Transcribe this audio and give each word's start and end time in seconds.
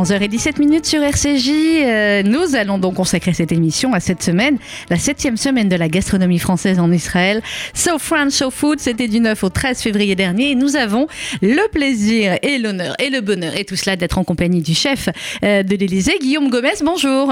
11h17 0.00 0.58
minutes 0.58 0.86
sur 0.86 1.02
RCJ. 1.02 1.50
Euh, 1.50 2.22
nous 2.22 2.56
allons 2.56 2.78
donc 2.78 2.94
consacrer 2.94 3.34
cette 3.34 3.52
émission 3.52 3.92
à 3.92 4.00
cette 4.00 4.22
semaine, 4.22 4.56
la 4.88 4.96
septième 4.96 5.36
semaine 5.36 5.68
de 5.68 5.76
la 5.76 5.88
gastronomie 5.88 6.38
française 6.38 6.78
en 6.78 6.90
Israël. 6.90 7.42
So 7.74 7.98
French, 7.98 8.30
So 8.30 8.50
Food, 8.50 8.80
c'était 8.80 9.08
du 9.08 9.20
9 9.20 9.44
au 9.44 9.50
13 9.50 9.82
février 9.82 10.14
dernier. 10.14 10.52
Et 10.52 10.54
nous 10.54 10.76
avons 10.76 11.06
le 11.42 11.68
plaisir 11.70 12.38
et 12.40 12.56
l'honneur 12.56 12.94
et 12.98 13.10
le 13.10 13.20
bonheur 13.20 13.54
et 13.58 13.64
tout 13.66 13.76
cela 13.76 13.96
d'être 13.96 14.16
en 14.16 14.24
compagnie 14.24 14.62
du 14.62 14.74
chef 14.74 15.10
euh, 15.44 15.62
de 15.62 15.76
l'Élysée, 15.76 16.18
Guillaume 16.18 16.48
Gomez. 16.48 16.80
Bonjour. 16.82 17.30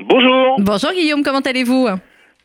Bonjour. 0.00 0.56
Bonjour 0.60 0.92
Guillaume, 0.92 1.22
comment 1.22 1.40
allez-vous? 1.40 1.88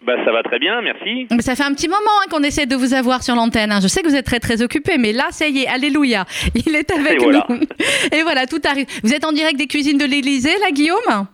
Bah, 0.05 0.13
ça 0.25 0.31
va 0.31 0.43
très 0.43 0.59
bien, 0.59 0.81
merci. 0.81 1.27
Ça 1.41 1.55
fait 1.55 1.63
un 1.63 1.73
petit 1.73 1.87
moment 1.87 1.97
hein, 2.21 2.27
qu'on 2.29 2.43
essaie 2.43 2.65
de 2.65 2.75
vous 2.75 2.93
avoir 2.93 3.23
sur 3.23 3.35
l'antenne. 3.35 3.71
hein. 3.71 3.79
Je 3.81 3.87
sais 3.87 4.01
que 4.01 4.07
vous 4.07 4.15
êtes 4.15 4.25
très 4.25 4.39
très 4.39 4.61
occupé, 4.61 4.97
mais 4.97 5.11
là, 5.13 5.27
ça 5.31 5.47
y 5.47 5.59
est, 5.63 5.67
alléluia, 5.67 6.25
il 6.55 6.75
est 6.75 6.89
avec 6.91 7.13
Et 7.13 7.17
nous. 7.17 7.23
voilà. 7.23 7.47
Et 8.13 8.21
voilà, 8.23 8.45
tout 8.45 8.61
arrive. 8.63 8.85
Vous 9.03 9.13
êtes 9.13 9.25
en 9.25 9.31
direct 9.31 9.57
des 9.57 9.67
cuisines 9.67 9.97
de 9.97 10.05
l'Élysée, 10.05 10.57
là, 10.61 10.71
Guillaume? 10.71 11.27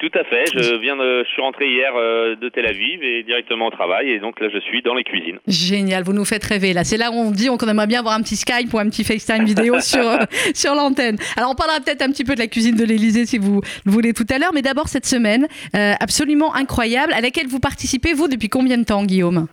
Tout 0.00 0.18
à 0.18 0.24
fait. 0.24 0.44
Je 0.54 0.80
viens 0.80 0.96
de, 0.96 1.24
je 1.24 1.28
suis 1.28 1.42
rentré 1.42 1.66
hier 1.68 1.92
euh, 1.94 2.34
de 2.34 2.48
Tel 2.48 2.64
Aviv 2.64 3.02
et 3.02 3.22
directement 3.22 3.66
au 3.66 3.70
travail 3.70 4.10
et 4.10 4.18
donc 4.18 4.40
là 4.40 4.48
je 4.52 4.58
suis 4.60 4.80
dans 4.80 4.94
les 4.94 5.04
cuisines. 5.04 5.38
Génial, 5.46 6.04
vous 6.04 6.14
nous 6.14 6.24
faites 6.24 6.42
rêver. 6.42 6.72
Là, 6.72 6.84
c'est 6.84 6.96
là 6.96 7.10
où 7.10 7.14
on 7.16 7.30
dit 7.30 7.48
qu'on 7.48 7.68
aimerait 7.68 7.86
bien 7.86 7.98
avoir 7.98 8.14
un 8.14 8.22
petit 8.22 8.36
Skype 8.36 8.72
ou 8.72 8.78
un 8.78 8.88
petit 8.88 9.04
FaceTime 9.04 9.44
vidéo 9.44 9.78
sur, 9.80 10.08
euh, 10.08 10.24
sur 10.54 10.74
l'antenne. 10.74 11.18
Alors, 11.36 11.50
on 11.50 11.54
parlera 11.54 11.80
peut-être 11.80 12.00
un 12.00 12.10
petit 12.10 12.24
peu 12.24 12.34
de 12.34 12.40
la 12.40 12.46
cuisine 12.46 12.76
de 12.76 12.84
l'Élysée 12.84 13.26
si 13.26 13.36
vous 13.36 13.60
le 13.84 13.92
voulez 13.92 14.14
tout 14.14 14.26
à 14.30 14.38
l'heure, 14.38 14.52
mais 14.54 14.62
d'abord 14.62 14.88
cette 14.88 15.06
semaine 15.06 15.46
euh, 15.76 15.92
absolument 16.00 16.54
incroyable 16.54 17.12
à 17.12 17.20
laquelle 17.20 17.46
vous 17.46 17.60
participez, 17.60 18.14
vous, 18.14 18.26
depuis 18.26 18.48
combien 18.48 18.78
de 18.78 18.84
temps, 18.84 19.04
Guillaume? 19.04 19.48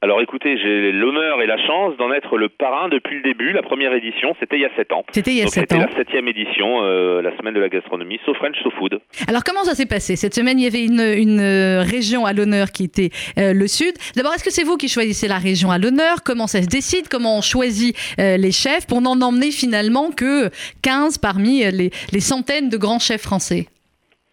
Alors 0.00 0.20
écoutez, 0.20 0.56
j'ai 0.58 0.92
l'honneur 0.92 1.42
et 1.42 1.46
la 1.46 1.58
chance 1.66 1.96
d'en 1.96 2.12
être 2.12 2.36
le 2.38 2.48
parrain 2.48 2.88
depuis 2.88 3.16
le 3.16 3.22
début. 3.22 3.50
La 3.52 3.62
première 3.62 3.92
édition, 3.92 4.32
c'était 4.38 4.54
il 4.54 4.62
y 4.62 4.64
a 4.64 4.70
7 4.76 4.92
ans. 4.92 5.04
C'était 5.10 5.32
il 5.32 5.38
y 5.38 5.40
a 5.40 5.44
donc 5.44 5.54
7 5.54 5.62
c'était 5.62 5.74
ans. 5.74 5.86
la 5.90 5.96
septième 5.96 6.28
édition, 6.28 6.84
euh, 6.84 7.20
la 7.20 7.36
semaine 7.36 7.54
de 7.54 7.58
la 7.58 7.68
gastronomie, 7.68 8.20
So 8.24 8.32
French, 8.34 8.54
So 8.62 8.70
Food. 8.78 9.00
Alors 9.26 9.42
comment 9.42 9.64
ça 9.64 9.74
s'est 9.74 9.86
passé? 9.86 10.14
Cette 10.14 10.36
semaine, 10.36 10.60
il 10.60 10.64
y 10.64 10.68
avait 10.68 10.84
une, 10.84 11.00
une, 11.00 11.40
euh, 11.40 11.82
région 11.82 12.26
à 12.26 12.32
l'honneur 12.32 12.68
qui 12.70 12.84
était 12.84 13.10
euh, 13.38 13.52
le 13.52 13.66
Sud. 13.66 13.92
D'abord, 14.14 14.32
est-ce 14.34 14.44
que 14.44 14.52
c'est 14.52 14.62
vous 14.62 14.76
qui 14.76 14.88
choisissez 14.88 15.26
la 15.26 15.38
région 15.38 15.72
à 15.72 15.78
l'honneur? 15.78 16.22
Comment 16.24 16.46
ça 16.46 16.62
se 16.62 16.68
décide? 16.68 17.08
Comment 17.08 17.38
on 17.38 17.42
choisit 17.42 17.96
euh, 18.20 18.36
les 18.36 18.52
chefs 18.52 18.86
pour 18.86 19.00
n'en 19.00 19.20
emmener 19.20 19.50
finalement 19.50 20.12
que 20.12 20.48
15 20.84 21.18
parmi 21.18 21.64
les, 21.72 21.90
les 22.12 22.20
centaines 22.20 22.68
de 22.68 22.76
grands 22.76 23.00
chefs 23.00 23.22
français? 23.22 23.66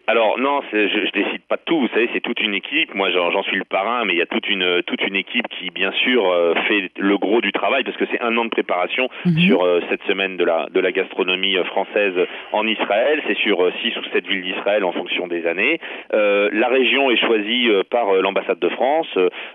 Alors 0.08 0.38
non, 0.38 0.62
je, 0.72 0.88
je 0.88 1.12
pas 1.48 1.58
tout. 1.58 1.80
Vous 1.80 1.88
savez, 1.90 2.10
c'est 2.14 2.22
toute 2.22 2.40
une 2.42 2.54
équipe. 2.54 2.94
Moi, 2.94 3.10
j'en 3.12 3.44
suis 3.44 3.58
le 3.58 3.66
parrain, 3.66 4.06
mais 4.06 4.14
il 4.14 4.20
y 4.20 4.22
a 4.22 4.26
toute 4.26 4.48
une 4.50 4.82
toute 4.84 5.02
une 5.02 5.16
équipe 5.16 5.48
qui, 5.50 5.70
bien 5.70 5.92
sûr, 6.04 6.28
euh, 6.30 6.54
fait 6.68 6.92
le 6.98 7.18
gros 7.18 7.42
du 7.42 7.52
travail 7.52 7.84
parce 7.84 7.98
que 7.98 8.06
c'est 8.12 8.22
un 8.22 8.36
an 8.38 8.46
de 8.46 8.50
préparation 8.50 9.10
Mhm. 9.26 9.40
sur 9.40 9.64
euh, 9.64 9.80
cette 9.90 10.04
semaine 10.04 10.38
de 10.38 10.44
la 10.44 10.68
de 10.74 10.80
la 10.80 10.92
gastronomie 10.92 11.58
euh, 11.58 11.64
française 11.66 12.14
en 12.52 12.66
Israël. 12.68 13.22
C'est 13.28 13.38
sur 13.38 13.64
euh, 13.64 13.72
six 13.82 13.96
ou 13.98 14.04
sept 14.14 14.28
villes 14.28 14.44
d'Israël 14.44 14.84
en 14.84 14.92
fonction 14.92 15.28
des 15.28 15.46
années. 15.48 15.80
La 16.12 16.68
région 16.68 17.12
est 17.12 17.18
choisie 17.18 17.68
par 17.90 18.14
l'ambassade 18.14 18.60
de 18.60 18.70
France 18.70 19.08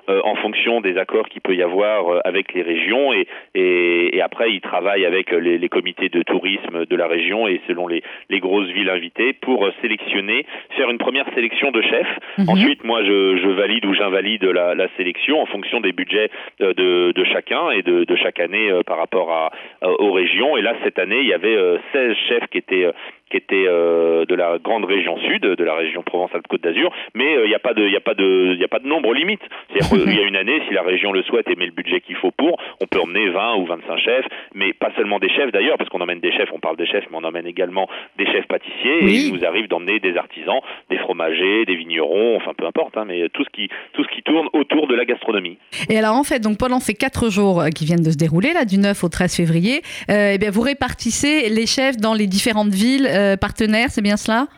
en 0.08 0.34
fonction 0.36 0.80
des 0.80 0.96
accords 0.98 1.28
qu'il 1.28 1.41
peut 1.41 1.55
y 1.55 1.62
avoir 1.62 2.20
avec 2.24 2.52
les 2.55 2.62
régions 2.62 3.12
et, 3.12 3.27
et, 3.55 4.16
et 4.16 4.20
après 4.20 4.50
ils 4.52 4.61
travaillent 4.61 5.06
avec 5.06 5.30
les, 5.33 5.58
les 5.58 5.68
comités 5.68 6.08
de 6.08 6.22
tourisme 6.22 6.86
de 6.86 6.96
la 6.96 7.06
région 7.06 7.48
et 7.48 7.61
selon 7.66 7.86
les, 7.88 8.02
les 8.28 8.41
grosses 8.41 8.68
villes 8.68 8.91
invitées 8.91 9.33
pour 9.33 9.68
sélectionner, 9.80 10.44
faire 10.77 10.91
une 10.91 10.98
première 10.98 11.27
sélection 11.34 11.70
de 11.70 11.80
chefs. 11.83 12.19
Mhm. 12.39 12.48
Ensuite, 12.48 12.84
moi, 12.84 13.03
je, 13.05 13.36
je 13.36 13.48
valide 13.48 13.84
ou 13.86 13.95
j'invalide 13.95 14.45
la, 14.45 14.75
la 14.75 14.89
sélection 14.97 15.41
en 15.41 15.47
fonction 15.47 15.81
des 15.81 15.92
budgets 15.92 16.31
euh, 16.61 16.75
de, 16.75 17.12
de 17.12 17.25
chacun 17.25 17.70
et 17.70 17.83
de, 17.83 18.05
de 18.05 18.17
chaque 18.17 18.41
année 18.41 18.70
euh, 18.70 18.83
par 18.83 18.98
rapport 18.98 19.31
à, 19.33 19.50
euh, 19.83 19.95
aux 19.98 20.12
régions. 20.12 20.56
Et 20.56 20.62
là, 20.62 20.75
cette 20.84 20.98
année, 20.98 21.20
il 21.20 21.28
y 21.28 21.34
avait 21.34 21.56
euh, 21.56 21.78
16 21.92 22.17
chefs 22.28 22.47
qui 22.51 22.58
étaient 22.58 22.91
qui 23.31 23.36
étaient 23.36 23.67
euh, 23.67 24.25
de 24.27 24.34
la 24.34 24.59
grande 24.59 24.84
région 24.84 25.17
sud, 25.19 25.42
de 25.42 25.64
la 25.64 25.75
région 25.75 26.03
Provence-Alpes-Côte 26.03 26.62
d'Azur, 26.62 26.92
mais 27.14 27.36
euh, 27.36 27.45
il 27.45 27.48
n'y 27.48 27.55
a 27.55 27.58
pas 27.61 27.74
de, 27.74 27.86
il 27.86 27.96
a 27.96 28.01
pas 28.01 28.14
de, 28.14 28.52
il 28.55 28.61
y 28.61 28.64
a 28.64 28.68
pas 28.68 28.79
de 28.80 28.86
nombre 28.86 29.14
limite. 29.14 29.41
C'est-à-dire 29.73 30.05
qu'il 30.05 30.14
y 30.14 30.23
a 30.23 30.27
une 30.27 30.36
année, 30.36 30.61
si 30.68 30.74
la 30.74 30.83
région 30.83 31.13
le 31.13 31.23
souhaite 31.23 31.48
et 31.48 31.57
met 31.57 31.67
le 31.67 31.73
budget 31.73 32.01
qu'il 32.01 32.17
faut 32.17 32.30
pour, 32.33 32.58
on 32.80 32.86
peut 32.86 33.01
emmener 33.01 33.29
20 33.30 33.57
ou 33.57 33.67
25 33.67 33.98
chefs, 33.98 34.27
mais 34.55 34.73
pas 34.73 34.90
seulement 34.96 35.19
des 35.19 35.29
chefs 35.30 35.52
d'ailleurs, 35.52 35.79
parce 35.79 35.89
qu'on 35.90 36.01
emmène 36.01 36.20
des 36.20 36.33
chefs, 36.33 36.51
on 36.52 36.58
parle 36.58 36.77
des 36.77 36.86
chefs, 36.86 37.05
mais 37.11 37.19
on 37.19 37.24
emmène 37.24 37.46
également 37.46 37.89
des 38.19 38.27
chefs 38.27 38.46
pâtissiers, 38.46 38.98
Oui. 39.02 39.14
et 39.14 39.29
il 39.29 39.35
nous 39.35 39.45
arrive 39.45 39.69
d'emmener 39.69 40.01
des 40.01 40.17
artisans, 40.17 40.61
des 40.90 40.98
fromagers, 40.98 41.64
des 41.67 41.77
vignerons, 41.77 42.36
enfin 42.36 42.52
peu 42.57 42.67
importe, 42.67 42.96
hein, 42.96 43.05
mais 43.07 43.29
tout 43.29 43.45
ce 43.45 43.51
qui, 43.51 43.69
tout 43.92 44.05
ce 44.05 44.08
qui 44.14 44.23
tourne 44.23 44.48
autour 44.52 44.89
de 44.89 44.95
la 44.95 45.05
gastronomie. 45.05 45.58
Et 45.89 45.98
alors 45.98 46.17
en 46.17 46.24
fait, 46.24 46.40
donc 46.40 46.58
pendant 46.58 46.80
ces 46.80 46.95
quatre 46.95 47.30
jours 47.30 47.61
euh, 47.61 47.69
qui 47.69 47.85
viennent 47.85 48.02
de 48.02 48.11
se 48.11 48.17
dérouler, 48.17 48.52
là, 48.52 48.64
du 48.64 48.79
9 48.79 49.05
au 49.05 49.08
13 49.08 49.36
février, 49.36 49.83
euh, 50.11 50.33
eh 50.35 50.39
bien, 50.39 50.51
vous 50.51 50.63
répartissez 50.63 51.48
les 51.48 51.67
chefs 51.67 51.96
dans 51.96 52.14
les 52.14 52.27
différentes 52.27 52.73
villes 52.74 53.07
euh, 53.20 53.36
partenaires, 53.36 53.89
c'est 53.91 54.03
bien 54.03 54.17
cela? 54.17 54.48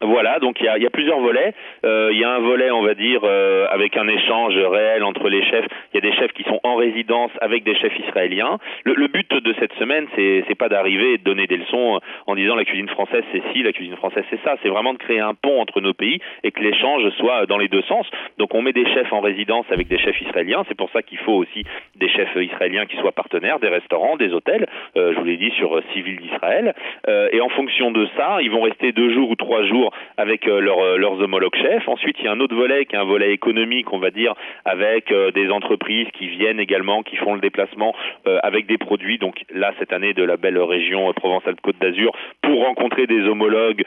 Voilà, 0.00 0.38
donc 0.38 0.60
il 0.60 0.66
y 0.66 0.68
a, 0.68 0.78
y 0.78 0.86
a 0.86 0.90
plusieurs 0.90 1.20
volets. 1.20 1.54
Euh, 1.84 2.10
il 2.12 2.18
y 2.18 2.24
a 2.24 2.30
un 2.30 2.38
volet, 2.38 2.70
on 2.70 2.82
va 2.82 2.94
dire, 2.94 3.20
euh, 3.24 3.66
avec 3.70 3.96
un 3.96 4.06
échange 4.08 4.56
réel 4.56 5.02
entre 5.02 5.28
les 5.28 5.44
chefs. 5.44 5.66
Il 5.92 5.96
y 6.02 6.06
a 6.06 6.10
des 6.10 6.16
chefs 6.16 6.32
qui 6.32 6.44
sont 6.44 6.60
en 6.62 6.76
résidence 6.76 7.30
avec 7.40 7.64
des 7.64 7.74
chefs 7.74 7.98
israéliens. 7.98 8.58
Le, 8.84 8.94
le 8.94 9.08
but 9.08 9.30
de 9.32 9.54
cette 9.58 9.72
semaine, 9.74 10.06
c'est 10.14 10.44
c'est 10.46 10.54
pas 10.54 10.68
d'arriver 10.68 11.14
et 11.14 11.18
de 11.18 11.24
donner 11.24 11.46
des 11.46 11.56
leçons 11.56 12.00
en 12.26 12.34
disant 12.34 12.54
la 12.54 12.64
cuisine 12.64 12.88
française 12.88 13.24
c'est 13.32 13.42
ci, 13.52 13.62
la 13.62 13.72
cuisine 13.72 13.96
française 13.96 14.24
c'est 14.30 14.40
ça. 14.42 14.56
C'est 14.62 14.68
vraiment 14.68 14.92
de 14.92 14.98
créer 14.98 15.20
un 15.20 15.34
pont 15.34 15.60
entre 15.60 15.80
nos 15.80 15.94
pays 15.94 16.20
et 16.44 16.50
que 16.50 16.60
l'échange 16.60 17.08
soit 17.18 17.46
dans 17.46 17.58
les 17.58 17.68
deux 17.68 17.82
sens. 17.82 18.06
Donc 18.38 18.54
on 18.54 18.62
met 18.62 18.72
des 18.72 18.86
chefs 18.94 19.12
en 19.12 19.20
résidence 19.20 19.66
avec 19.70 19.88
des 19.88 19.98
chefs 19.98 20.20
israéliens. 20.20 20.64
C'est 20.68 20.76
pour 20.76 20.90
ça 20.90 21.02
qu'il 21.02 21.18
faut 21.18 21.34
aussi 21.34 21.64
des 21.96 22.08
chefs 22.08 22.34
israéliens 22.36 22.86
qui 22.86 22.96
soient 22.96 23.12
partenaires, 23.12 23.58
des 23.58 23.68
restaurants, 23.68 24.16
des 24.16 24.32
hôtels. 24.32 24.66
Euh, 24.96 25.12
je 25.12 25.18
vous 25.18 25.24
l'ai 25.24 25.36
dit 25.36 25.50
sur 25.56 25.76
euh, 25.76 25.82
villes 25.94 26.20
d'Israël. 26.20 26.74
Euh, 27.08 27.28
et 27.32 27.40
en 27.40 27.48
fonction 27.48 27.90
de 27.90 28.06
ça, 28.16 28.38
ils 28.40 28.50
vont 28.50 28.62
rester 28.62 28.92
deux 28.92 29.12
jours 29.12 29.30
ou 29.30 29.36
trois 29.36 29.64
jours 29.64 29.87
avec 30.16 30.46
euh, 30.48 30.60
leurs, 30.60 30.80
euh, 30.80 30.96
leurs 30.96 31.20
homologues 31.20 31.56
chefs. 31.56 31.88
Ensuite, 31.88 32.16
il 32.20 32.24
y 32.24 32.28
a 32.28 32.32
un 32.32 32.40
autre 32.40 32.54
volet 32.54 32.84
qui 32.86 32.94
est 32.96 32.98
un 32.98 33.04
volet 33.04 33.32
économique, 33.32 33.92
on 33.92 33.98
va 33.98 34.10
dire, 34.10 34.34
avec 34.64 35.10
euh, 35.12 35.30
des 35.32 35.50
entreprises 35.50 36.08
qui 36.12 36.28
viennent 36.28 36.60
également, 36.60 37.02
qui 37.02 37.16
font 37.16 37.34
le 37.34 37.40
déplacement 37.40 37.94
avec 38.42 38.66
des 38.66 38.78
produits. 38.78 39.18
Donc 39.18 39.42
là, 39.54 39.72
cette 39.78 39.92
année, 39.92 40.12
de 40.12 40.22
la 40.22 40.36
belle 40.36 40.58
région 40.58 41.12
Provence-Alpes-Côte 41.14 41.76
d'Azur, 41.80 42.12
pour 42.42 42.64
rencontrer 42.64 43.06
des 43.06 43.22
homologues 43.22 43.82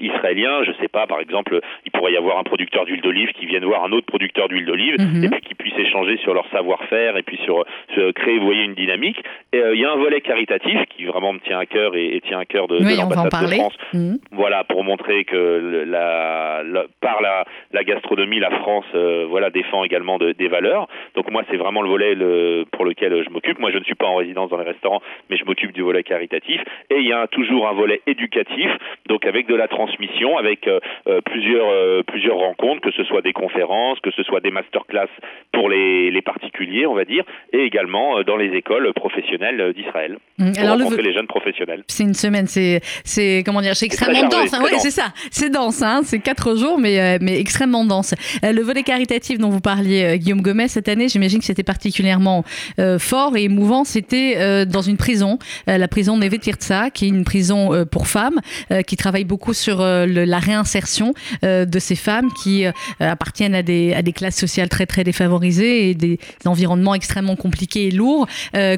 israéliens. 0.00 0.62
Je 0.64 0.72
sais 0.80 0.88
pas, 0.88 1.06
par 1.06 1.20
exemple, 1.20 1.60
il 1.84 1.90
pourrait 1.92 2.12
y 2.12 2.16
avoir 2.16 2.38
un 2.38 2.42
producteur 2.44 2.84
d'huile 2.84 3.00
d'olive 3.00 3.30
qui 3.32 3.46
vienne 3.46 3.64
voir 3.64 3.84
un 3.84 3.92
autre 3.92 4.06
producteur 4.06 4.48
d'huile 4.48 4.66
d'olive 4.66 4.96
Mhm. 4.98 5.24
et 5.24 5.28
puis 5.28 5.40
qui 5.40 5.54
puisse 5.54 5.76
échanger 5.78 6.16
sur 6.18 6.34
leur 6.34 6.48
savoir-faire 6.50 7.16
et 7.16 7.22
puis 7.22 7.38
sur, 7.44 7.64
sur 7.94 8.12
créer, 8.14 8.38
vous 8.38 8.46
voyez, 8.46 8.64
une 8.64 8.74
dynamique. 8.74 9.22
Et 9.52 9.58
euh, 9.58 9.74
il 9.74 9.80
y 9.80 9.84
a 9.84 9.92
un 9.92 9.96
volet 9.96 10.20
caritatif 10.20 10.78
qui 10.96 11.04
vraiment 11.04 11.32
me 11.32 11.40
tient 11.40 11.58
à 11.58 11.66
cœur 11.66 11.94
et, 11.96 12.16
et 12.16 12.20
tient 12.20 12.38
à 12.38 12.44
cœur 12.44 12.68
de, 12.68 12.78
de 12.78 12.84
Oui, 12.84 12.96
en 12.98 13.08
l'ambassade 13.08 13.48
de. 13.48 13.54
France 13.54 13.76
Mhm. 13.94 14.18
voilà, 14.32 14.64
pour 14.64 14.84
montrer 14.84 15.24
que 15.24 15.36
le- 15.60 15.84
la, 15.84 16.62
la- 16.64 16.84
par 17.00 17.20
la, 17.22 17.44
la 17.72 17.84
gastronomie, 17.84 18.38
la 18.40 18.50
France, 18.60 18.84
euh, 18.94 19.26
voilà, 19.28 19.50
défend 19.50 19.84
également 19.84 20.18
de- 20.18 20.32
des 20.32 20.48
valeurs. 20.48 20.88
Donc 21.14 21.30
moi, 21.30 21.42
c'est 21.50 21.56
vraiment 21.56 21.82
le 21.82 21.88
volet 21.88 22.14
le- 22.14 22.64
pour 22.72 22.84
lequel 22.84 23.22
je 23.24 23.30
m'occupe. 23.30 23.58
Moi, 23.58 23.70
je 23.72 23.78
ne 23.78 23.84
suis 23.84 23.94
pas 23.94 24.06
en 24.06 24.16
résidence 24.16 24.50
dans 24.50 24.58
les 24.58 24.64
restaurants, 24.64 25.02
mais 25.28 25.36
je 25.36 25.44
m'occupe 25.44 25.72
du 25.72 25.82
volet 25.82 26.02
caritatif. 26.02 26.60
Et 26.90 26.96
il 26.98 27.06
y 27.08 27.12
a 27.12 27.26
toujours 27.28 27.68
un 27.68 27.72
volet 27.72 28.00
éducatif, 28.06 28.70
donc 29.08 29.24
avec 29.26 29.46
de 29.46 29.54
la 29.54 29.68
transmission, 29.68 30.38
avec 30.38 30.66
euh, 30.68 30.80
euh, 31.08 31.20
plusieurs 31.22 31.68
euh, 31.70 32.02
plusieurs 32.06 32.36
rencontres, 32.36 32.80
que 32.82 32.92
ce 32.92 33.04
soit 33.04 33.22
des 33.22 33.32
conférences, 33.32 33.98
que 34.00 34.10
ce 34.10 34.22
soit 34.22 34.40
des 34.40 34.50
masterclass 34.50 35.08
pour 35.52 35.68
les, 35.68 36.10
les 36.10 36.22
particuliers, 36.22 36.86
on 36.86 36.94
va 36.94 37.04
dire, 37.04 37.24
et 37.52 37.60
également 37.64 38.18
euh, 38.18 38.22
dans 38.24 38.36
les 38.36 38.54
écoles 38.56 38.92
professionnelles 38.94 39.60
euh, 39.60 39.72
d'Israël. 39.72 40.18
Pour 40.38 40.46
Alors 40.62 40.76
le, 40.76 40.84
rencontrer 40.84 41.02
les 41.02 41.12
jeunes 41.12 41.26
professionnels. 41.26 41.82
C'est 41.86 42.04
une 42.04 42.14
semaine, 42.14 42.46
c'est, 42.46 42.80
c'est 43.04 43.42
comment 43.44 43.60
dire, 43.60 43.74
c'est 43.76 43.88
très 43.88 44.06
extrêmement 44.10 44.28
dense. 44.28 44.54
hein. 44.54 44.62
c'est 44.78 44.90
ça, 44.90 45.06
c'est 45.30 45.50
dense. 45.50 45.82
Hein. 45.82 46.02
C'est 46.04 46.18
quatre 46.18 46.56
jours, 46.56 46.78
mais 46.78 47.00
euh, 47.00 47.18
mais 47.20 47.38
extrêmement 47.38 47.84
dense. 47.84 48.14
Euh, 48.44 48.52
le 48.52 48.62
volet 48.62 48.82
caritatif 48.82 49.38
dont 49.38 49.48
vous 49.50 49.60
parliez, 49.60 50.02
euh, 50.02 50.16
Guillaume 50.16 50.42
Gomez, 50.42 50.68
cette 50.68 50.88
année, 50.88 51.08
j'imagine 51.08 51.38
que 51.38 51.44
c'était 51.44 51.62
particulièrement 51.62 52.44
euh, 52.78 52.98
fort 52.98 53.36
et 53.36 53.44
émouvant. 53.44 53.84
C'était 53.84 54.34
euh, 54.38 54.64
dans 54.64 54.82
une 54.82 54.96
prison, 54.96 55.38
la 55.66 55.88
prison 55.88 56.18
Neve 56.18 56.38
Tirtza, 56.38 56.90
qui 56.90 57.06
est 57.06 57.08
une 57.08 57.24
prison 57.24 57.84
pour 57.90 58.06
femmes, 58.06 58.40
qui 58.86 58.96
travaille 58.96 59.24
beaucoup 59.24 59.54
sur 59.54 59.78
le- 59.80 60.24
la 60.24 60.38
réinsertion 60.38 61.14
de 61.42 61.78
ces 61.78 61.96
femmes 61.96 62.28
qui 62.42 62.64
appartiennent 62.98 63.54
à 63.54 63.62
des 63.62 63.94
à 63.94 64.02
des 64.02 64.12
classes 64.12 64.36
sociales 64.36 64.68
très 64.68 64.86
très 64.86 65.04
défavorisées 65.04 65.90
et 65.90 65.94
des 65.94 66.18
environnements 66.44 66.94
extrêmement 66.94 67.36
compliqués 67.36 67.86
et 67.86 67.90
lourds. 67.90 68.26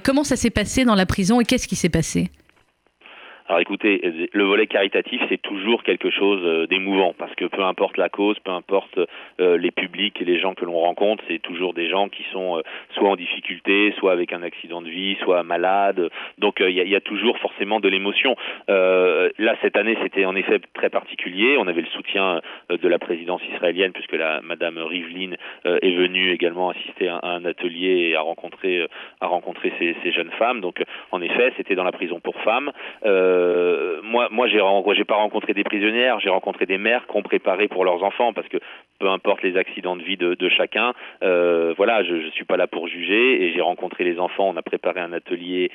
Comment 0.02 0.24
ça 0.24 0.36
s'est 0.36 0.50
passé 0.50 0.84
dans 0.84 0.94
la 0.94 1.06
prison 1.06 1.40
et 1.40 1.44
qu'est-ce 1.44 1.68
qui 1.68 1.76
s'est 1.76 1.88
passé? 1.88 2.30
Alors 3.52 3.60
écoutez, 3.60 4.00
le 4.32 4.44
volet 4.44 4.66
caritatif, 4.66 5.20
c'est 5.28 5.42
toujours 5.42 5.82
quelque 5.82 6.08
chose 6.08 6.40
euh, 6.42 6.66
d'émouvant, 6.66 7.14
parce 7.18 7.34
que 7.34 7.44
peu 7.44 7.62
importe 7.62 7.98
la 7.98 8.08
cause, 8.08 8.38
peu 8.38 8.50
importe 8.50 8.98
euh, 9.40 9.58
les 9.58 9.70
publics 9.70 10.22
et 10.22 10.24
les 10.24 10.38
gens 10.38 10.54
que 10.54 10.64
l'on 10.64 10.80
rencontre, 10.80 11.22
c'est 11.28 11.38
toujours 11.38 11.74
des 11.74 11.90
gens 11.90 12.08
qui 12.08 12.24
sont 12.32 12.56
euh, 12.56 12.62
soit 12.94 13.10
en 13.10 13.14
difficulté, 13.14 13.92
soit 13.98 14.12
avec 14.12 14.32
un 14.32 14.42
accident 14.42 14.80
de 14.80 14.88
vie, 14.88 15.16
soit 15.16 15.42
malades. 15.42 16.08
Donc 16.38 16.60
il 16.60 16.70
y, 16.70 16.96
a, 16.96 17.00
toujours 17.02 17.36
forcément 17.40 17.78
de 17.78 17.90
l'émotion. 17.90 18.36
Là, 18.68 19.54
cette 19.60 19.76
année, 19.76 19.98
c'était 20.02 20.24
en 20.24 20.34
effet 20.34 20.58
très 20.72 20.88
particulier. 20.88 21.56
On 21.58 21.66
avait 21.66 21.82
le 21.82 21.88
soutien 21.88 22.40
de 22.70 22.88
la 22.88 22.98
présidence 22.98 23.42
israélienne, 23.52 23.92
puisque 23.92 24.14
la 24.14 24.40
Madame 24.40 24.78
Rivlin 24.78 25.32
est 25.64 25.94
venue 25.94 26.30
également 26.30 26.70
assister 26.70 27.08
à, 27.08 27.20
un 27.22 27.44
atelier 27.44 28.08
et 28.08 28.16
à 28.16 28.22
rencontrer, 28.22 28.86
à 29.20 29.26
rencontrer 29.26 29.72
ces, 29.78 30.12
jeunes 30.12 30.30
femmes. 30.38 30.60
Donc 30.60 30.82
en 31.10 31.20
effet, 31.20 31.52
c'était 31.58 31.74
dans 31.74 31.84
la 31.84 31.92
prison 31.92 32.20
pour 32.20 32.40
femmes. 32.40 32.72
Moi, 34.02 34.28
moi, 34.30 34.46
j'ai 34.48 34.60
j'ai 34.94 35.04
pas 35.04 35.16
rencontré 35.16 35.54
des 35.54 35.64
prisonnières, 35.64 36.20
j'ai 36.20 36.30
rencontré 36.30 36.66
des 36.66 36.78
mères 36.78 37.06
qui 37.06 37.16
ont 37.16 37.22
préparé 37.22 37.68
pour 37.68 37.84
leurs 37.84 38.02
enfants, 38.02 38.32
parce 38.32 38.48
que 38.48 38.58
peu 38.98 39.08
importe 39.08 39.42
les 39.42 39.56
accidents 39.56 39.96
de 39.96 40.02
vie 40.02 40.16
de, 40.16 40.34
de 40.34 40.48
chacun, 40.48 40.92
voilà, 41.20 42.02
je, 42.04 42.20
je 42.20 42.28
suis 42.30 42.44
pas 42.44 42.56
là 42.56 42.66
pour 42.66 42.88
juger, 42.88 43.44
et 43.44 43.52
j'ai 43.52 43.60
rencontré 43.60 44.04
les 44.04 44.18
enfants. 44.18 44.48
On 44.48 44.56
a 44.56 44.62
préparé 44.62 45.00
un 45.00 45.12
atelier 45.12 45.70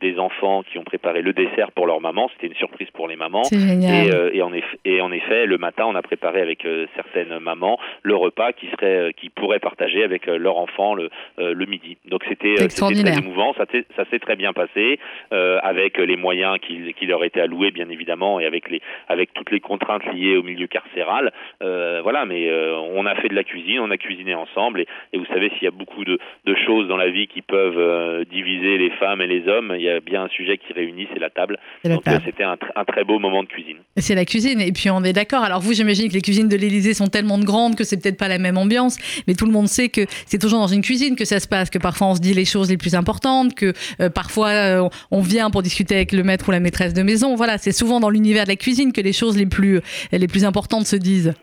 des 0.00 0.18
enfants 0.18 0.62
qui 0.62 0.78
ont 0.78 0.84
préparé 0.84 1.22
le 1.22 1.32
dessert 1.32 1.72
pour 1.72 1.86
leur 1.86 2.00
maman. 2.00 2.28
C'était 2.34 2.48
une 2.48 2.54
surprise 2.54 2.90
pour 2.92 3.08
les 3.08 3.16
mamans. 3.16 3.42
Et, 3.52 4.36
et, 4.36 4.42
en 4.42 4.52
effet, 4.52 4.78
et 4.84 5.00
en 5.00 5.12
effet, 5.12 5.46
le 5.46 5.58
matin, 5.58 5.84
on 5.86 5.94
a 5.94 6.02
préparé 6.02 6.40
avec 6.40 6.66
certaines 6.94 7.38
mamans 7.38 7.78
le 8.02 8.14
repas 8.14 8.52
qui 8.52 8.66
serait, 8.68 9.12
qui 9.16 9.30
pourrait 9.30 9.58
partager 9.60 10.04
avec 10.04 10.26
leur 10.26 10.56
enfant 10.58 10.94
le, 10.94 11.10
le 11.38 11.66
midi. 11.66 11.96
Donc 12.06 12.22
c'était 12.28 12.54
très 12.68 13.18
émouvant, 13.18 13.54
ça, 13.54 13.64
ça 13.96 14.04
s'est 14.10 14.18
très 14.18 14.36
bien 14.36 14.52
passé 14.52 14.98
euh, 15.32 15.58
avec 15.62 15.98
les 15.98 16.16
moyens 16.16 16.55
qui, 16.58 16.94
qui, 16.94 17.06
leur 17.06 17.24
étaient 17.24 17.40
alloués 17.40 17.70
bien 17.70 17.88
évidemment 17.88 18.40
et 18.40 18.46
avec 18.46 18.70
les 18.70 18.80
avec 19.08 19.32
toutes 19.34 19.50
les 19.50 19.60
contraintes 19.60 20.04
liées 20.12 20.36
au 20.36 20.42
milieu 20.42 20.66
carcéral. 20.66 21.32
Euh, 21.62 22.00
voilà, 22.02 22.24
mais 22.26 22.48
euh, 22.48 22.76
on 22.94 23.06
a 23.06 23.14
fait 23.16 23.28
de 23.28 23.34
la 23.34 23.44
cuisine, 23.44 23.80
on 23.80 23.90
a 23.90 23.96
cuisiné 23.96 24.34
ensemble 24.34 24.80
et, 24.80 24.86
et 25.12 25.18
vous 25.18 25.26
savez 25.26 25.50
s'il 25.50 25.64
y 25.64 25.66
a 25.66 25.70
beaucoup 25.70 26.04
de, 26.04 26.18
de, 26.44 26.54
choses 26.66 26.88
dans 26.88 26.96
la 26.96 27.10
vie 27.10 27.26
qui 27.28 27.42
peuvent 27.42 27.78
euh, 27.78 28.24
diviser 28.24 28.78
les 28.78 28.90
femmes 28.90 29.20
et 29.20 29.26
les 29.26 29.46
hommes, 29.48 29.74
il 29.76 29.82
y 29.82 29.90
a 29.90 30.00
bien 30.00 30.24
un 30.24 30.28
sujet 30.28 30.58
qui 30.58 30.72
réunit, 30.72 31.08
c'est 31.12 31.20
la 31.20 31.30
table. 31.30 31.58
Donc 31.84 32.02
c'était 32.24 32.44
un, 32.44 32.56
un, 32.74 32.84
très 32.84 33.04
beau 33.04 33.18
moment 33.18 33.42
de 33.42 33.48
cuisine. 33.48 33.78
C'est 33.96 34.14
la 34.14 34.24
cuisine 34.24 34.60
et 34.60 34.72
puis 34.72 34.90
on 34.90 35.02
est 35.04 35.12
d'accord. 35.12 35.42
Alors 35.42 35.60
vous, 35.60 35.72
j'imagine 35.72 36.08
que 36.08 36.14
les 36.14 36.22
cuisines 36.22 36.48
de 36.48 36.56
l'Élysée 36.56 36.94
sont 36.94 37.08
tellement 37.08 37.38
grandes 37.38 37.76
que 37.76 37.84
c'est 37.84 38.00
peut-être 38.00 38.18
pas 38.18 38.28
la 38.28 38.38
même 38.38 38.58
ambiance, 38.58 38.98
mais 39.26 39.34
tout 39.34 39.46
le 39.46 39.52
monde 39.52 39.68
sait 39.68 39.88
que 39.88 40.02
c'est 40.26 40.38
toujours 40.38 40.60
dans 40.60 40.66
une 40.66 40.82
cuisine 40.82 41.16
que 41.16 41.24
ça 41.24 41.40
se 41.40 41.48
passe, 41.48 41.70
que 41.70 41.78
parfois 41.78 42.08
on 42.08 42.14
se 42.14 42.20
dit 42.20 42.34
les 42.34 42.44
choses 42.44 42.70
les 42.70 42.76
plus 42.76 42.94
importantes, 42.94 43.54
que 43.54 43.72
parfois 44.08 44.88
on 45.10 45.20
vient 45.20 45.50
pour 45.50 45.62
discuter 45.62 45.94
avec 45.96 46.12
le 46.12 46.22
maître 46.22 46.45
la 46.52 46.60
maîtresse 46.60 46.94
de 46.94 47.02
maison. 47.02 47.34
Voilà, 47.34 47.58
c'est 47.58 47.72
souvent 47.72 48.00
dans 48.00 48.10
l'univers 48.10 48.44
de 48.44 48.50
la 48.50 48.56
cuisine 48.56 48.92
que 48.92 49.00
les 49.00 49.12
choses 49.12 49.36
les 49.36 49.46
plus, 49.46 49.80
les 50.12 50.28
plus 50.28 50.44
importantes 50.44 50.86
se 50.86 50.96
disent. 50.96 51.34